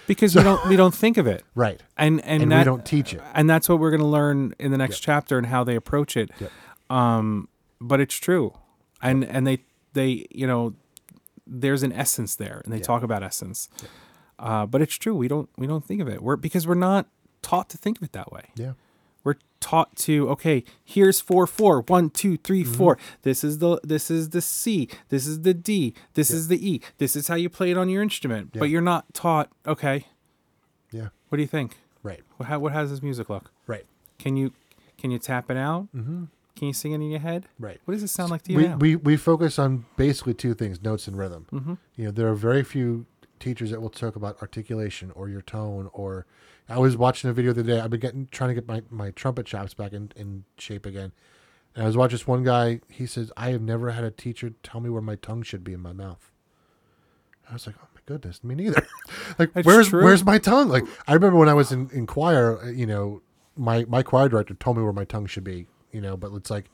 Because 0.08 0.34
we 0.34 0.42
don't 0.42 0.66
we 0.68 0.74
don't 0.74 0.94
think 0.94 1.16
of 1.16 1.26
it. 1.28 1.44
Right. 1.54 1.80
And 1.96 2.20
and, 2.24 2.42
And 2.42 2.50
that, 2.52 2.58
we 2.58 2.64
don't 2.64 2.84
teach 2.84 3.14
it. 3.14 3.20
and 3.34 3.48
that's 3.48 3.68
what 3.68 3.78
we're 3.78 3.90
going 3.90 4.00
to 4.00 4.06
learn 4.06 4.54
in 4.58 4.72
the 4.72 4.78
next 4.78 5.00
chapter 5.00 5.38
and 5.38 5.46
how 5.46 5.62
they 5.62 5.76
approach 5.76 6.16
it. 6.16 6.30
Yep. 6.40 6.50
Um, 6.90 7.48
but 7.80 8.00
it's 8.00 8.16
true, 8.16 8.54
and 9.00 9.24
and 9.24 9.46
they 9.46 9.58
they 9.92 10.26
you 10.30 10.46
know, 10.46 10.74
there's 11.46 11.82
an 11.84 11.92
essence 11.92 12.34
there, 12.34 12.60
and 12.64 12.72
they 12.72 12.80
talk 12.80 13.02
about 13.04 13.22
essence. 13.22 13.68
Uh, 14.38 14.66
but 14.66 14.80
it's 14.82 14.94
true. 14.96 15.14
We 15.14 15.28
don't 15.28 15.48
we 15.56 15.66
don't 15.66 15.84
think 15.84 16.00
of 16.00 16.08
it. 16.08 16.22
We're 16.22 16.36
because 16.36 16.66
we're 16.66 16.74
not 16.74 17.06
taught 17.42 17.68
to 17.70 17.78
think 17.78 17.98
of 17.98 18.02
it 18.02 18.12
that 18.12 18.32
way. 18.32 18.46
Yeah. 18.56 18.72
We're 19.28 19.34
taught 19.60 19.94
to 19.96 20.30
okay. 20.30 20.64
Here's 20.84 21.20
four 21.20 21.46
four 21.46 21.82
one 21.82 22.08
two 22.08 22.38
three, 22.38 22.64
Mm-hmm. 22.64 22.72
four. 22.72 22.98
This 23.22 23.44
is 23.44 23.58
the 23.58 23.78
this 23.84 24.10
is 24.10 24.30
the 24.30 24.40
C. 24.40 24.88
This 25.10 25.26
is 25.26 25.42
the 25.42 25.52
D. 25.52 25.92
This 26.14 26.30
is 26.30 26.48
the 26.48 26.56
E. 26.66 26.80
This 26.96 27.14
is 27.14 27.28
how 27.28 27.34
you 27.34 27.50
play 27.50 27.70
it 27.70 27.76
on 27.76 27.90
your 27.90 28.02
instrument. 28.02 28.54
But 28.58 28.70
you're 28.70 28.80
not 28.80 29.12
taught. 29.12 29.50
Okay, 29.66 30.06
Yeah. 30.90 31.08
what 31.28 31.36
do 31.36 31.42
you 31.42 31.46
think? 31.48 31.76
Right. 32.02 32.22
What 32.38 32.48
how, 32.48 32.58
what 32.60 32.72
does 32.72 32.90
this 32.90 33.02
music 33.02 33.28
look? 33.28 33.50
Right. 33.66 33.84
Can 34.18 34.38
you 34.38 34.52
can 34.96 35.10
you 35.10 35.18
tap 35.18 35.50
it 35.50 35.58
out? 35.58 35.88
Mm-hmm. 35.94 36.24
Can 36.56 36.66
you 36.68 36.72
sing 36.72 36.92
it 36.92 36.96
in 36.96 37.10
your 37.10 37.20
head? 37.20 37.44
Right. 37.58 37.80
What 37.84 37.92
does 37.92 38.02
it 38.02 38.08
sound 38.08 38.30
like 38.30 38.42
to 38.44 38.52
you 38.52 38.56
we, 38.58 38.66
now? 38.68 38.76
we 38.78 38.96
we 38.96 39.16
focus 39.18 39.58
on 39.58 39.84
basically 39.96 40.32
two 40.32 40.54
things: 40.54 40.80
notes 40.82 41.06
and 41.06 41.18
rhythm. 41.18 41.46
Mm-hmm. 41.52 41.74
You 41.96 42.04
know, 42.06 42.10
there 42.12 42.28
are 42.28 42.34
very 42.34 42.62
few 42.64 43.04
teachers 43.38 43.70
that 43.70 43.80
will 43.80 43.90
talk 43.90 44.16
about 44.16 44.40
articulation 44.42 45.10
or 45.12 45.28
your 45.28 45.42
tone. 45.42 45.90
Or 45.92 46.26
I 46.68 46.78
was 46.78 46.96
watching 46.96 47.30
a 47.30 47.32
video 47.32 47.52
the 47.52 47.60
other 47.60 47.72
day. 47.74 47.80
I've 47.80 47.90
been 47.90 48.00
getting 48.00 48.28
trying 48.30 48.48
to 48.48 48.54
get 48.54 48.68
my 48.68 48.82
my 48.90 49.10
trumpet 49.10 49.46
chops 49.46 49.74
back 49.74 49.92
in 49.92 50.12
in 50.16 50.44
shape 50.58 50.86
again. 50.86 51.12
And 51.74 51.84
I 51.84 51.86
was 51.86 51.96
watching 51.96 52.14
this 52.14 52.26
one 52.26 52.42
guy. 52.44 52.80
He 52.88 53.06
says, 53.06 53.30
"I 53.36 53.50
have 53.50 53.62
never 53.62 53.90
had 53.90 54.04
a 54.04 54.10
teacher 54.10 54.52
tell 54.62 54.80
me 54.80 54.90
where 54.90 55.02
my 55.02 55.16
tongue 55.16 55.42
should 55.42 55.64
be 55.64 55.72
in 55.72 55.80
my 55.80 55.92
mouth." 55.92 56.30
I 57.48 57.52
was 57.54 57.66
like, 57.66 57.76
"Oh 57.82 57.88
my 57.94 58.00
goodness, 58.06 58.42
me 58.42 58.54
neither." 58.54 58.86
like, 59.38 59.52
That's 59.52 59.66
where's 59.66 59.88
true. 59.88 60.02
where's 60.02 60.24
my 60.24 60.38
tongue? 60.38 60.68
Like, 60.68 60.84
I 61.06 61.14
remember 61.14 61.38
when 61.38 61.48
I 61.48 61.54
was 61.54 61.72
in 61.72 61.88
in 61.90 62.06
choir. 62.06 62.70
You 62.70 62.86
know, 62.86 63.22
my 63.56 63.84
my 63.88 64.02
choir 64.02 64.28
director 64.28 64.54
told 64.54 64.76
me 64.76 64.82
where 64.82 64.92
my 64.92 65.04
tongue 65.04 65.26
should 65.26 65.44
be. 65.44 65.66
You 65.92 66.00
know, 66.00 66.16
but 66.16 66.32
it's 66.34 66.50
like 66.50 66.70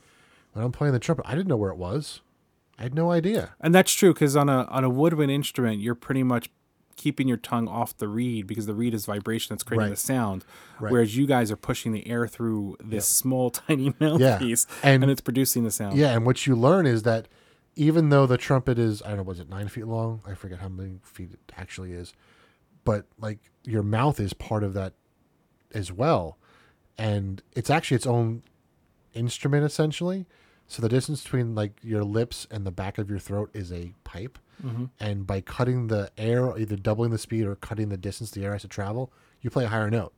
when 0.53 0.65
I'm 0.65 0.71
playing 0.71 0.93
the 0.93 0.99
trumpet, 0.99 1.25
I 1.27 1.35
didn't 1.35 1.47
know 1.47 1.57
where 1.57 1.71
it 1.71 1.77
was. 1.77 2.21
I 2.77 2.83
had 2.83 2.93
no 2.93 3.11
idea. 3.11 3.55
And 3.61 3.73
that's 3.73 3.93
true 3.93 4.13
because 4.13 4.35
on 4.35 4.49
a 4.49 4.63
on 4.65 4.83
a 4.83 4.89
woodwind 4.89 5.31
instrument, 5.31 5.79
you're 5.79 5.95
pretty 5.95 6.23
much 6.23 6.49
keeping 6.97 7.27
your 7.27 7.37
tongue 7.37 7.67
off 7.67 7.95
the 7.97 8.07
reed 8.07 8.47
because 8.47 8.65
the 8.67 8.73
reed 8.73 8.93
is 8.93 9.05
vibration 9.05 9.53
that's 9.53 9.63
creating 9.63 9.83
Right. 9.85 9.89
the 9.91 9.95
sound. 9.97 10.45
Right. 10.79 10.91
Whereas 10.91 11.17
you 11.17 11.25
guys 11.27 11.51
are 11.51 11.57
pushing 11.57 11.91
the 11.91 12.07
air 12.07 12.25
through 12.25 12.77
this 12.81 13.05
small, 13.07 13.49
tiny 13.67 13.93
mouthpiece, 13.99 14.65
And- 14.81 15.03
and, 15.03 15.11
it's 15.11 15.19
producing 15.21 15.63
the 15.65 15.71
sound. 15.71 15.97
Yeah, 15.97 16.13
and 16.13 16.25
what 16.25 16.47
you 16.47 16.55
learn 16.55 16.85
is 16.85 17.03
that 17.03 17.27
even 17.75 18.09
though 18.09 18.25
the 18.25 18.37
trumpet 18.37 18.79
is, 18.79 19.01
I 19.01 19.09
don't 19.09 19.17
know, 19.17 19.23
was 19.23 19.41
it 19.41 19.49
nine 19.49 19.67
feet 19.67 19.87
long? 19.87 20.21
I 20.25 20.33
forget 20.35 20.59
how 20.59 20.69
many 20.69 20.99
feet 21.03 21.31
it 21.33 21.51
actually 21.57 21.91
is. 21.91 22.13
But 22.85 23.05
like 23.19 23.39
your 23.65 23.83
mouth 23.83 24.17
is 24.19 24.33
part 24.33 24.63
of 24.63 24.73
that 24.75 24.93
as 25.73 25.91
well. 25.91 26.37
And 26.97 27.41
it's 27.57 27.69
actually 27.69 27.95
its 27.95 28.07
own 28.07 28.43
instrument 29.13 29.65
essentially. 29.65 30.27
So 30.67 30.81
the 30.81 30.89
distance 30.89 31.23
between 31.23 31.55
like 31.55 31.79
your 31.83 32.03
lips 32.03 32.47
and 32.49 32.65
the 32.65 32.71
back 32.71 32.97
of 32.97 33.09
your 33.09 33.19
throat 33.19 33.49
is 33.53 33.71
a 33.71 33.93
pipe. 34.03 34.39
Mm-hmm. 34.65 34.85
And 34.99 35.27
by 35.27 35.41
cutting 35.41 35.87
the 35.87 36.11
air, 36.17 36.57
either 36.57 36.75
doubling 36.75 37.11
the 37.11 37.17
speed 37.17 37.45
or 37.45 37.55
cutting 37.55 37.89
the 37.89 37.97
distance 37.97 38.31
the 38.31 38.45
air 38.45 38.53
has 38.53 38.61
to 38.61 38.67
travel, 38.67 39.11
you 39.41 39.49
play 39.49 39.65
a 39.65 39.67
higher 39.69 39.89
note. 39.89 40.13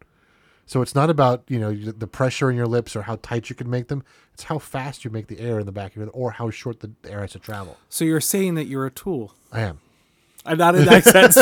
So 0.66 0.82
it's 0.82 0.94
not 0.94 1.10
about 1.10 1.44
you 1.48 1.60
know 1.60 1.74
the 1.74 2.08
pressure 2.08 2.50
in 2.50 2.58
your 2.58 2.68
lips 2.68 2.96
or 2.96 3.04
how 3.04 3.18
tight 3.22 3.50
you 3.50 3.56
can 3.56 3.70
make 3.70 3.88
them. 3.88 4.04
It's 4.34 4.44
how 4.44 4.60
fast 4.60 5.06
you 5.06 5.12
make 5.12 5.28
the 5.28 5.40
air 5.40 5.60
in 5.60 5.66
the 5.66 5.72
back 5.72 5.92
of 5.92 5.98
your 5.98 6.10
or 6.10 6.32
how 6.32 6.50
short 6.50 6.82
the 6.82 6.92
air 7.10 7.22
has 7.22 7.32
to 7.32 7.40
travel. 7.40 7.78
So 7.90 8.06
you're 8.06 8.22
saying 8.22 8.56
that 8.56 8.66
you're 8.66 8.86
a 8.86 8.92
tool. 8.92 9.34
I 9.52 9.62
am. 9.62 9.80
I'm 10.46 10.58
not 10.58 10.76
in 10.76 10.86
that 10.86 11.04
sense. 11.04 11.38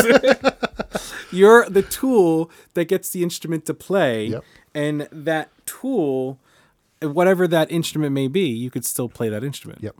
you're 1.32 1.68
the 1.68 1.82
tool 1.82 2.50
that 2.74 2.86
gets 2.86 3.10
the 3.10 3.22
instrument 3.22 3.66
to 3.66 3.74
play. 3.74 4.26
Yep. 4.26 4.44
And 4.74 5.08
that 5.10 5.50
tool, 5.66 6.38
whatever 7.02 7.46
that 7.48 7.70
instrument 7.70 8.12
may 8.12 8.28
be, 8.28 8.48
you 8.48 8.70
could 8.70 8.84
still 8.84 9.08
play 9.08 9.28
that 9.28 9.44
instrument. 9.44 9.82
Yep. 9.82 9.96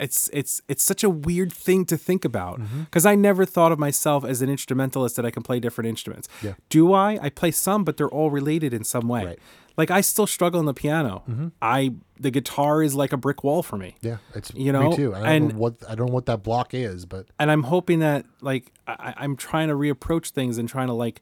it's 0.00 0.28
it's 0.32 0.60
it's 0.68 0.82
such 0.82 1.04
a 1.04 1.10
weird 1.10 1.52
thing 1.52 1.84
to 1.86 1.96
think 1.96 2.24
about 2.24 2.60
Mm-hmm. 2.60 2.80
because 2.84 3.06
I 3.06 3.14
never 3.14 3.44
thought 3.44 3.70
of 3.72 3.78
myself 3.78 4.24
as 4.24 4.42
an 4.42 4.50
instrumentalist 4.50 5.14
that 5.16 5.24
I 5.24 5.30
can 5.30 5.42
play 5.44 5.60
different 5.60 5.88
instruments. 5.88 6.28
Yeah. 6.42 6.54
Do 6.68 6.92
I? 6.92 7.18
I 7.22 7.28
play 7.30 7.52
some, 7.52 7.84
but 7.84 7.96
they're 7.96 8.08
all 8.08 8.30
related 8.30 8.74
in 8.74 8.82
some 8.84 9.06
way. 9.08 9.24
Right. 9.24 9.36
Mm-hmm. 9.38 9.70
Like 9.76 9.90
I 9.90 10.00
still 10.02 10.26
struggle 10.28 10.58
on 10.60 10.66
the 10.66 10.74
piano. 10.74 11.22
I 11.62 11.94
the 12.18 12.30
guitar 12.30 12.80
is 12.82 12.94
like 12.94 13.12
a 13.12 13.16
brick 13.16 13.42
wall 13.44 13.62
for 13.62 13.76
me. 13.76 13.96
Yeah, 14.02 14.18
it's 14.34 14.52
You 14.54 14.72
know, 14.72 14.90
me 14.90 14.96
too. 14.96 15.14
I 15.14 15.18
don't 15.18 15.28
and- 15.28 15.48
know 15.54 15.58
what 15.58 15.74
I 15.88 15.94
don't 15.96 16.06
know 16.08 16.14
what 16.14 16.26
that 16.26 16.42
block 16.44 16.74
is, 16.74 17.06
but 17.06 17.26
and 17.40 17.50
I'm 17.50 17.64
hoping 17.64 17.98
that 18.00 18.24
like 18.40 18.72
I, 18.86 19.14
I'm 19.16 19.36
trying 19.36 19.68
to 19.68 19.74
reapproach 19.74 20.30
things 20.30 20.58
and 20.58 20.68
trying 20.68 20.86
to 20.88 20.92
like 20.92 21.20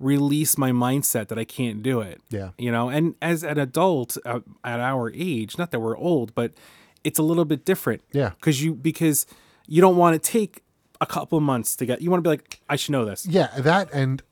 release 0.00 0.56
my 0.56 0.70
mindset 0.70 1.28
that 1.28 1.38
I 1.38 1.44
can't 1.44 1.82
do 1.82 2.00
it. 2.00 2.20
Yeah. 2.30 2.50
You 2.58 2.70
know, 2.70 2.88
and 2.88 3.14
as 3.20 3.42
an 3.42 3.58
adult 3.58 4.16
uh, 4.24 4.40
at 4.64 4.80
our 4.80 5.12
age, 5.14 5.58
not 5.58 5.70
that 5.70 5.80
we're 5.80 5.96
old, 5.96 6.34
but 6.34 6.52
it's 7.04 7.18
a 7.18 7.22
little 7.22 7.44
bit 7.44 7.64
different. 7.64 8.02
Yeah. 8.12 8.30
Because 8.30 8.62
you 8.62 8.74
because 8.74 9.26
you 9.66 9.80
don't 9.80 9.96
want 9.96 10.20
to 10.20 10.30
take 10.30 10.62
a 11.00 11.06
couple 11.06 11.40
months 11.40 11.76
to 11.76 11.86
get. 11.86 12.02
You 12.02 12.10
want 12.10 12.22
to 12.24 12.28
be 12.28 12.30
like, 12.30 12.60
I 12.68 12.76
should 12.76 12.92
know 12.92 13.04
this. 13.04 13.26
yeah, 13.26 13.48
that 13.58 13.92
and 13.92 14.22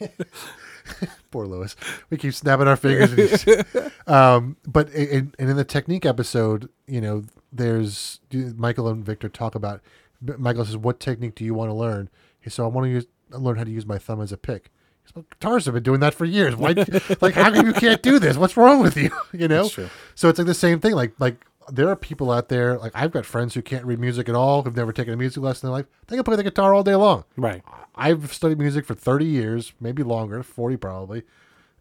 poor 1.30 1.46
Lewis. 1.46 1.76
We 2.10 2.16
keep 2.16 2.34
snapping 2.34 2.68
our 2.68 2.76
fingers. 2.76 3.44
um, 4.06 4.56
but 4.66 4.90
in, 4.90 5.32
and 5.38 5.50
in 5.50 5.56
the 5.56 5.64
technique 5.64 6.04
episode, 6.04 6.68
you 6.86 7.00
know, 7.00 7.24
there's 7.52 8.20
Michael 8.32 8.88
and 8.88 9.04
Victor 9.04 9.28
talk 9.28 9.54
about. 9.54 9.80
Michael 10.20 10.64
says, 10.64 10.76
"What 10.76 11.00
technique 11.00 11.34
do 11.34 11.44
you 11.44 11.54
want 11.54 11.70
to 11.70 11.74
learn?" 11.74 12.10
He 12.40 12.50
said, 12.50 12.62
"I 12.64 12.66
want 12.66 12.86
to 12.86 12.90
use 12.90 13.06
learn 13.30 13.56
how 13.56 13.64
to 13.64 13.70
use 13.70 13.86
my 13.86 13.98
thumb 13.98 14.20
as 14.20 14.32
a 14.32 14.36
pick." 14.36 14.70
He 15.14 15.20
said, 15.20 15.24
well, 15.42 15.52
guitarists 15.52 15.64
have 15.66 15.74
been 15.74 15.82
doing 15.82 16.00
that 16.00 16.14
for 16.14 16.24
years. 16.24 16.56
Why, 16.56 16.74
like, 17.20 17.34
how 17.34 17.52
come 17.52 17.66
you 17.66 17.72
can't 17.72 18.02
do 18.02 18.18
this? 18.18 18.36
What's 18.36 18.56
wrong 18.56 18.80
with 18.80 18.96
you? 18.96 19.10
You 19.32 19.48
know. 19.48 19.68
So 19.68 20.28
it's 20.28 20.38
like 20.38 20.46
the 20.46 20.54
same 20.54 20.80
thing. 20.80 20.94
Like, 20.94 21.12
like 21.18 21.46
there 21.70 21.88
are 21.88 21.96
people 21.96 22.30
out 22.30 22.48
there. 22.48 22.76
Like 22.78 22.92
I've 22.94 23.10
got 23.10 23.24
friends 23.24 23.54
who 23.54 23.62
can't 23.62 23.84
read 23.84 23.98
music 23.98 24.28
at 24.28 24.34
all, 24.34 24.62
who've 24.62 24.76
never 24.76 24.92
taken 24.92 25.14
a 25.14 25.16
music 25.16 25.42
lesson 25.42 25.66
in 25.66 25.72
their 25.72 25.78
life. 25.78 25.86
They 26.08 26.16
can 26.16 26.24
play 26.24 26.36
the 26.36 26.42
guitar 26.42 26.74
all 26.74 26.82
day 26.82 26.94
long. 26.94 27.24
Right. 27.36 27.62
I've 27.94 28.32
studied 28.32 28.58
music 28.58 28.86
for 28.86 28.94
30 28.94 29.24
years, 29.24 29.72
maybe 29.80 30.02
longer, 30.02 30.42
40 30.42 30.76
probably, 30.76 31.22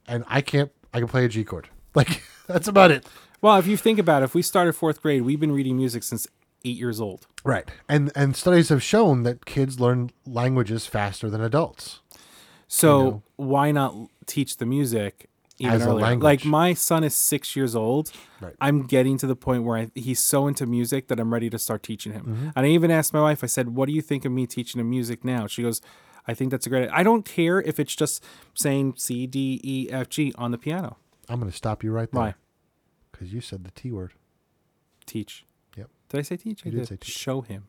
and 0.08 0.24
I 0.28 0.42
can't. 0.42 0.72
I 0.94 1.00
can 1.00 1.08
play 1.08 1.26
a 1.26 1.30
G 1.30 1.44
chord. 1.44 1.70
Like 1.96 2.22
that's 2.46 2.68
about 2.68 2.92
it. 2.92 3.08
Well, 3.42 3.58
if 3.58 3.66
you 3.66 3.76
think 3.76 3.98
about 3.98 4.22
it, 4.22 4.26
if 4.26 4.36
we 4.36 4.44
started 4.44 4.74
fourth 4.74 5.02
grade, 5.02 5.24
we've 5.24 5.40
been 5.40 5.52
reading 5.52 5.76
music 5.76 6.04
since 6.04 6.28
eight 6.64 6.78
years 6.78 7.02
old. 7.02 7.26
Right. 7.44 7.68
And 7.90 8.12
and 8.16 8.36
studies 8.36 8.70
have 8.70 8.84
shown 8.84 9.24
that 9.24 9.46
kids 9.46 9.80
learn 9.80 10.12
languages 10.26 10.86
faster 10.86 11.32
than 11.32 11.42
adults. 11.42 12.02
So 12.72 13.02
know. 13.02 13.24
why 13.36 13.72
not 13.72 13.96
teach 14.28 14.58
the 14.58 14.66
music 14.66 15.28
even 15.58 15.74
As 15.74 15.82
a 15.82 15.90
earlier? 15.90 16.02
language. 16.06 16.24
Like 16.24 16.46
my 16.46 16.74
son 16.74 17.04
is 17.04 17.16
six 17.16 17.56
years 17.56 17.76
old. 17.76 18.12
Right. 18.40 18.54
I'm 18.62 18.84
getting 18.84 19.18
to 19.18 19.28
the 19.28 19.36
point 19.36 19.64
where 19.64 19.78
I, 19.78 19.92
he's 19.96 20.20
so 20.20 20.48
into 20.48 20.66
music 20.66 21.08
that 21.10 21.20
I'm 21.20 21.34
ready 21.34 21.50
to 21.50 21.60
start 21.60 21.84
teaching 21.84 22.14
him. 22.14 22.26
Mm-hmm. 22.26 22.50
And 22.56 22.66
I 22.66 22.70
even 22.70 22.92
asked 22.92 23.12
my 23.12 23.22
wife. 23.22 23.44
I 23.44 23.48
said, 23.48 23.76
"What 23.76 23.88
do 23.88 23.94
you 23.94 24.02
think 24.02 24.24
of 24.24 24.32
me 24.32 24.46
teaching 24.48 24.80
him 24.80 24.90
music 24.90 25.26
now?" 25.26 25.48
She 25.48 25.64
goes, 25.64 25.82
"I 26.28 26.34
think 26.36 26.52
that's 26.52 26.68
a 26.68 26.70
great. 26.70 26.90
I 26.92 27.02
don't 27.04 27.26
care 27.26 27.60
if 27.60 27.80
it's 27.80 27.96
just 27.96 28.24
saying 28.54 28.94
C 28.98 29.26
D 29.26 29.60
E 29.64 29.88
F 29.92 30.08
G 30.10 30.32
on 30.38 30.52
the 30.52 30.58
piano. 30.60 30.98
I'm 31.28 31.40
going 31.40 31.52
to 31.52 31.58
stop 31.58 31.84
you 31.84 31.92
right 31.92 32.10
there. 32.12 32.22
Why? 32.22 32.34
Because 33.12 33.34
you 33.34 33.42
said 33.42 33.64
the 33.64 33.72
T 33.72 33.92
word. 33.92 34.14
Teach. 35.08 35.44
Yep. 35.76 35.90
Did 36.10 36.20
I 36.20 36.22
say 36.22 36.38
teach? 36.38 36.62
I 36.66 36.70
You 36.70 36.78
did 36.78 36.88
say 36.88 36.96
teach. 36.98 37.16
Show 37.16 37.42
him. 37.42 37.68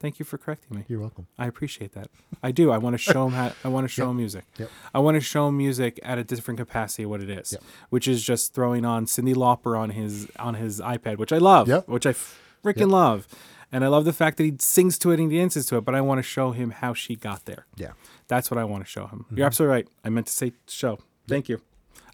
Thank 0.00 0.18
you 0.20 0.24
for 0.24 0.38
correcting 0.38 0.76
me. 0.76 0.84
You're 0.86 1.00
welcome. 1.00 1.26
I 1.38 1.46
appreciate 1.46 1.92
that. 1.92 2.08
I 2.42 2.52
do. 2.52 2.70
I 2.70 2.78
want 2.78 2.94
to 2.94 2.98
show 3.12 3.26
him 3.26 3.32
how. 3.32 3.52
I 3.64 3.68
want 3.68 3.84
to 3.84 3.88
show 3.88 4.10
him 4.10 4.16
music. 4.18 4.44
Yep. 4.58 4.70
I 4.94 4.98
want 5.00 5.16
to 5.16 5.20
show 5.20 5.48
him 5.48 5.56
music 5.58 5.98
at 6.02 6.18
a 6.18 6.24
different 6.24 6.58
capacity 6.58 7.04
what 7.04 7.20
it 7.20 7.28
is, 7.30 7.52
Yep. 7.52 7.62
which 7.90 8.06
is 8.06 8.22
just 8.22 8.54
throwing 8.54 8.84
on 8.84 9.06
Cyndi 9.06 9.34
Lauper 9.34 9.76
on 9.78 9.90
his 9.90 10.28
on 10.38 10.54
his 10.54 10.80
iPad, 10.80 11.18
which 11.18 11.32
I 11.32 11.38
love, 11.38 11.66
Yep. 11.68 11.88
which 11.88 12.06
I 12.06 12.12
freaking 12.12 12.78
Yep. 12.80 12.88
love, 12.90 13.28
and 13.72 13.84
I 13.84 13.88
love 13.88 14.04
the 14.04 14.12
fact 14.12 14.36
that 14.36 14.44
he 14.44 14.54
sings 14.60 14.98
to 14.98 15.10
it 15.10 15.18
and 15.18 15.32
he 15.32 15.38
dances 15.38 15.66
to 15.66 15.76
it. 15.78 15.84
But 15.84 15.94
I 15.96 16.00
want 16.00 16.18
to 16.20 16.22
show 16.22 16.52
him 16.52 16.70
how 16.70 16.94
she 16.94 17.16
got 17.16 17.44
there. 17.46 17.66
Yeah. 17.76 17.92
That's 18.28 18.50
what 18.52 18.58
I 18.58 18.64
want 18.64 18.84
to 18.84 18.88
show 18.90 19.06
him. 19.08 19.24
Mm-hmm. 19.24 19.36
You're 19.38 19.46
absolutely 19.46 19.72
right. 19.74 19.88
I 20.04 20.10
meant 20.10 20.26
to 20.28 20.32
say 20.32 20.52
show. 20.68 20.98
Thank 21.26 21.48
you. 21.48 21.60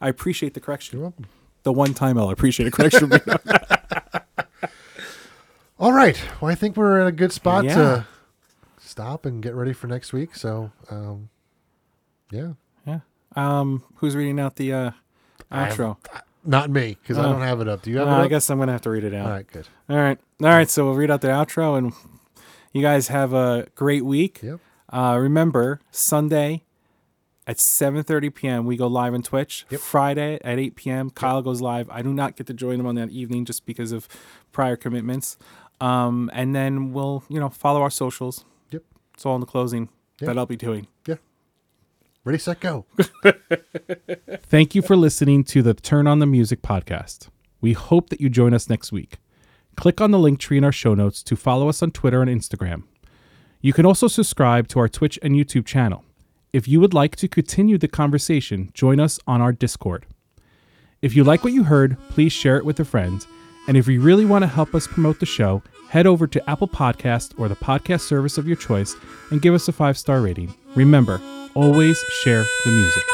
I 0.01 0.09
appreciate 0.09 0.55
the 0.55 0.61
correction. 0.61 0.99
You're 0.99 1.05
welcome. 1.09 1.26
The 1.64 1.72
one 1.72 1.93
time 1.95 2.18
I'll 2.18 2.30
appreciate 2.30 2.66
a 2.66 2.70
correction. 2.70 3.11
All 5.79 5.93
right. 5.93 6.20
Well, 6.41 6.51
I 6.51 6.55
think 6.55 6.77
we're 6.77 7.01
in 7.01 7.07
a 7.07 7.12
good 7.12 7.33
spot 7.33 7.64
Yeah. 7.64 7.75
to 7.75 8.07
stop 8.79 9.27
and 9.27 9.43
get 9.43 9.55
ready 9.55 9.72
for 9.72 9.87
next 9.87 10.12
week. 10.12 10.35
So, 10.37 10.70
um, 10.91 11.29
yeah. 12.31 12.53
yeah. 12.87 13.01
Um. 13.37 13.83
Who's 13.97 14.14
reading 14.14 14.39
out 14.39 14.57
the 14.57 14.72
uh, 14.72 14.91
I 15.51 15.64
have- 15.66 15.77
outro? 15.77 15.97
Not 16.47 16.68
me, 16.68 16.99
because 17.01 17.16
I 17.16 17.25
Oh. 17.25 17.33
don't 17.33 17.41
have 17.41 17.61
it 17.62 17.68
up. 17.68 17.81
Do 17.83 17.91
you 17.91 17.99
have 17.99 18.07
Uh, 18.07 18.11
it 18.11 18.14
up? 18.14 18.25
I 18.25 18.29
guess 18.29 18.51
I'm 18.51 18.59
gonna 18.59 18.72
have 18.72 18.83
to 18.83 18.91
read 18.91 19.05
it 19.05 19.14
out. 19.14 19.27
All 19.27 19.33
right. 19.33 19.47
Good. 19.51 19.66
All 19.89 19.97
right. 19.97 20.18
All 20.43 20.49
right. 20.49 20.68
So 20.68 20.85
we'll 20.85 20.95
read 20.95 21.11
out 21.11 21.22
the 21.22 21.29
outro 21.29 21.79
and 21.79 21.93
you 22.72 22.83
guys 22.83 23.09
have 23.09 23.33
a 23.33 23.66
great 23.75 24.05
week. 24.05 24.41
Yep. 24.43 24.61
Uh, 24.93 25.16
remember, 25.18 25.81
Sunday 25.91 26.62
at 27.47 27.57
7.30 27.57 28.29
p.m. 28.35 28.66
we 28.66 28.77
go 28.77 28.87
live 28.87 29.14
on 29.14 29.22
Twitch. 29.22 29.64
Yep. 29.70 29.81
Friday 29.81 30.39
at 30.45 30.59
8 30.59 30.77
p.m. 30.77 31.09
Kyle 31.11 31.41
goes 31.41 31.62
live. 31.62 31.89
I 31.91 32.03
do 32.03 32.12
not 32.12 32.37
get 32.37 32.47
to 32.49 32.55
join 32.55 32.79
him 32.79 32.87
on 32.87 32.95
that 32.97 33.09
evening 33.11 33.47
just 33.47 33.64
because 33.64 33.91
of 33.91 34.07
prior 34.53 34.77
commitments. 34.77 35.39
Um, 35.85 36.30
and 36.32 36.55
then 36.55 36.93
we'll, 36.93 37.24
you 37.28 37.39
know, 37.39 37.51
follow 37.51 37.82
our 37.82 37.91
socials. 37.91 38.45
Yep. 38.70 38.82
It's 39.14 39.26
all 39.26 39.35
in 39.35 39.41
the 39.41 39.47
closing 39.47 39.89
Yep. 40.20 40.26
that 40.28 40.39
I'll 40.39 40.47
be 40.47 40.57
doing. 40.57 40.87
Yeah. 41.07 41.16
Ready, 42.24 42.39
set, 42.39 42.61
go. 42.61 42.87
Thank 44.45 44.74
you 44.74 44.80
for 44.80 44.97
listening 44.97 45.45
to 45.45 45.61
the 45.62 45.74
Turn 45.74 46.07
on 46.07 46.20
the 46.20 46.26
Music 46.26 46.62
podcast. 46.62 47.28
We 47.61 47.72
hope 47.74 48.09
that 48.11 48.20
you 48.20 48.28
join 48.30 48.55
us 48.55 48.70
next 48.70 48.93
week. 48.93 49.18
Click 49.76 50.01
on 50.01 50.11
the 50.11 50.18
link 50.18 50.39
tree 50.39 50.57
in 50.57 50.64
our 50.64 50.72
show 50.72 50.95
notes 50.95 51.22
to 51.24 51.37
follow 51.37 51.68
us 51.68 51.82
on 51.82 51.91
Twitter 51.91 52.22
and 52.22 52.30
Instagram. 52.30 52.85
You 53.61 53.72
can 53.72 53.85
also 53.85 54.09
subscribe 54.09 54.68
to 54.68 54.78
our 54.78 54.89
Twitch 54.89 55.18
and 55.22 55.35
YouTube 55.35 55.66
channel. 55.66 56.05
If 56.53 56.68
you 56.68 56.80
would 56.80 56.95
like 56.95 57.16
to 57.16 57.28
continue 57.28 57.76
the 57.76 57.89
conversation, 57.89 58.70
join 58.72 59.01
us 59.01 59.18
on 59.26 59.41
our 59.43 59.53
Discord. 59.53 60.07
If 61.03 61.16
you 61.16 61.24
like 61.24 61.43
what 61.45 61.53
you 61.53 61.64
heard, 61.64 61.99
please 62.09 62.32
share 62.32 62.57
it 62.57 62.64
with 62.64 62.78
a 62.80 62.85
friend. 62.85 63.26
And 63.66 63.76
if 63.76 63.89
you 63.89 64.01
really 64.01 64.24
want 64.24 64.43
to 64.43 64.47
help 64.49 64.74
us 64.74 64.87
promote 64.87 65.20
the 65.20 65.26
show, 65.26 65.62
head 65.95 66.09
over 66.09 66.26
to 66.26 66.51
Apple 66.51 66.66
Podcast 66.66 67.38
or 67.38 67.49
the 67.49 67.55
podcast 67.55 68.01
service 68.01 68.36
of 68.36 68.49
your 68.49 68.57
choice 68.57 68.97
and 69.30 69.40
give 69.40 69.55
us 69.55 69.68
a 69.68 69.72
five 69.72 69.97
star 69.97 70.20
rating. 70.20 70.53
Remember, 70.74 71.20
always 71.55 71.97
share 72.24 72.45
the 72.64 72.72
music. 72.72 73.05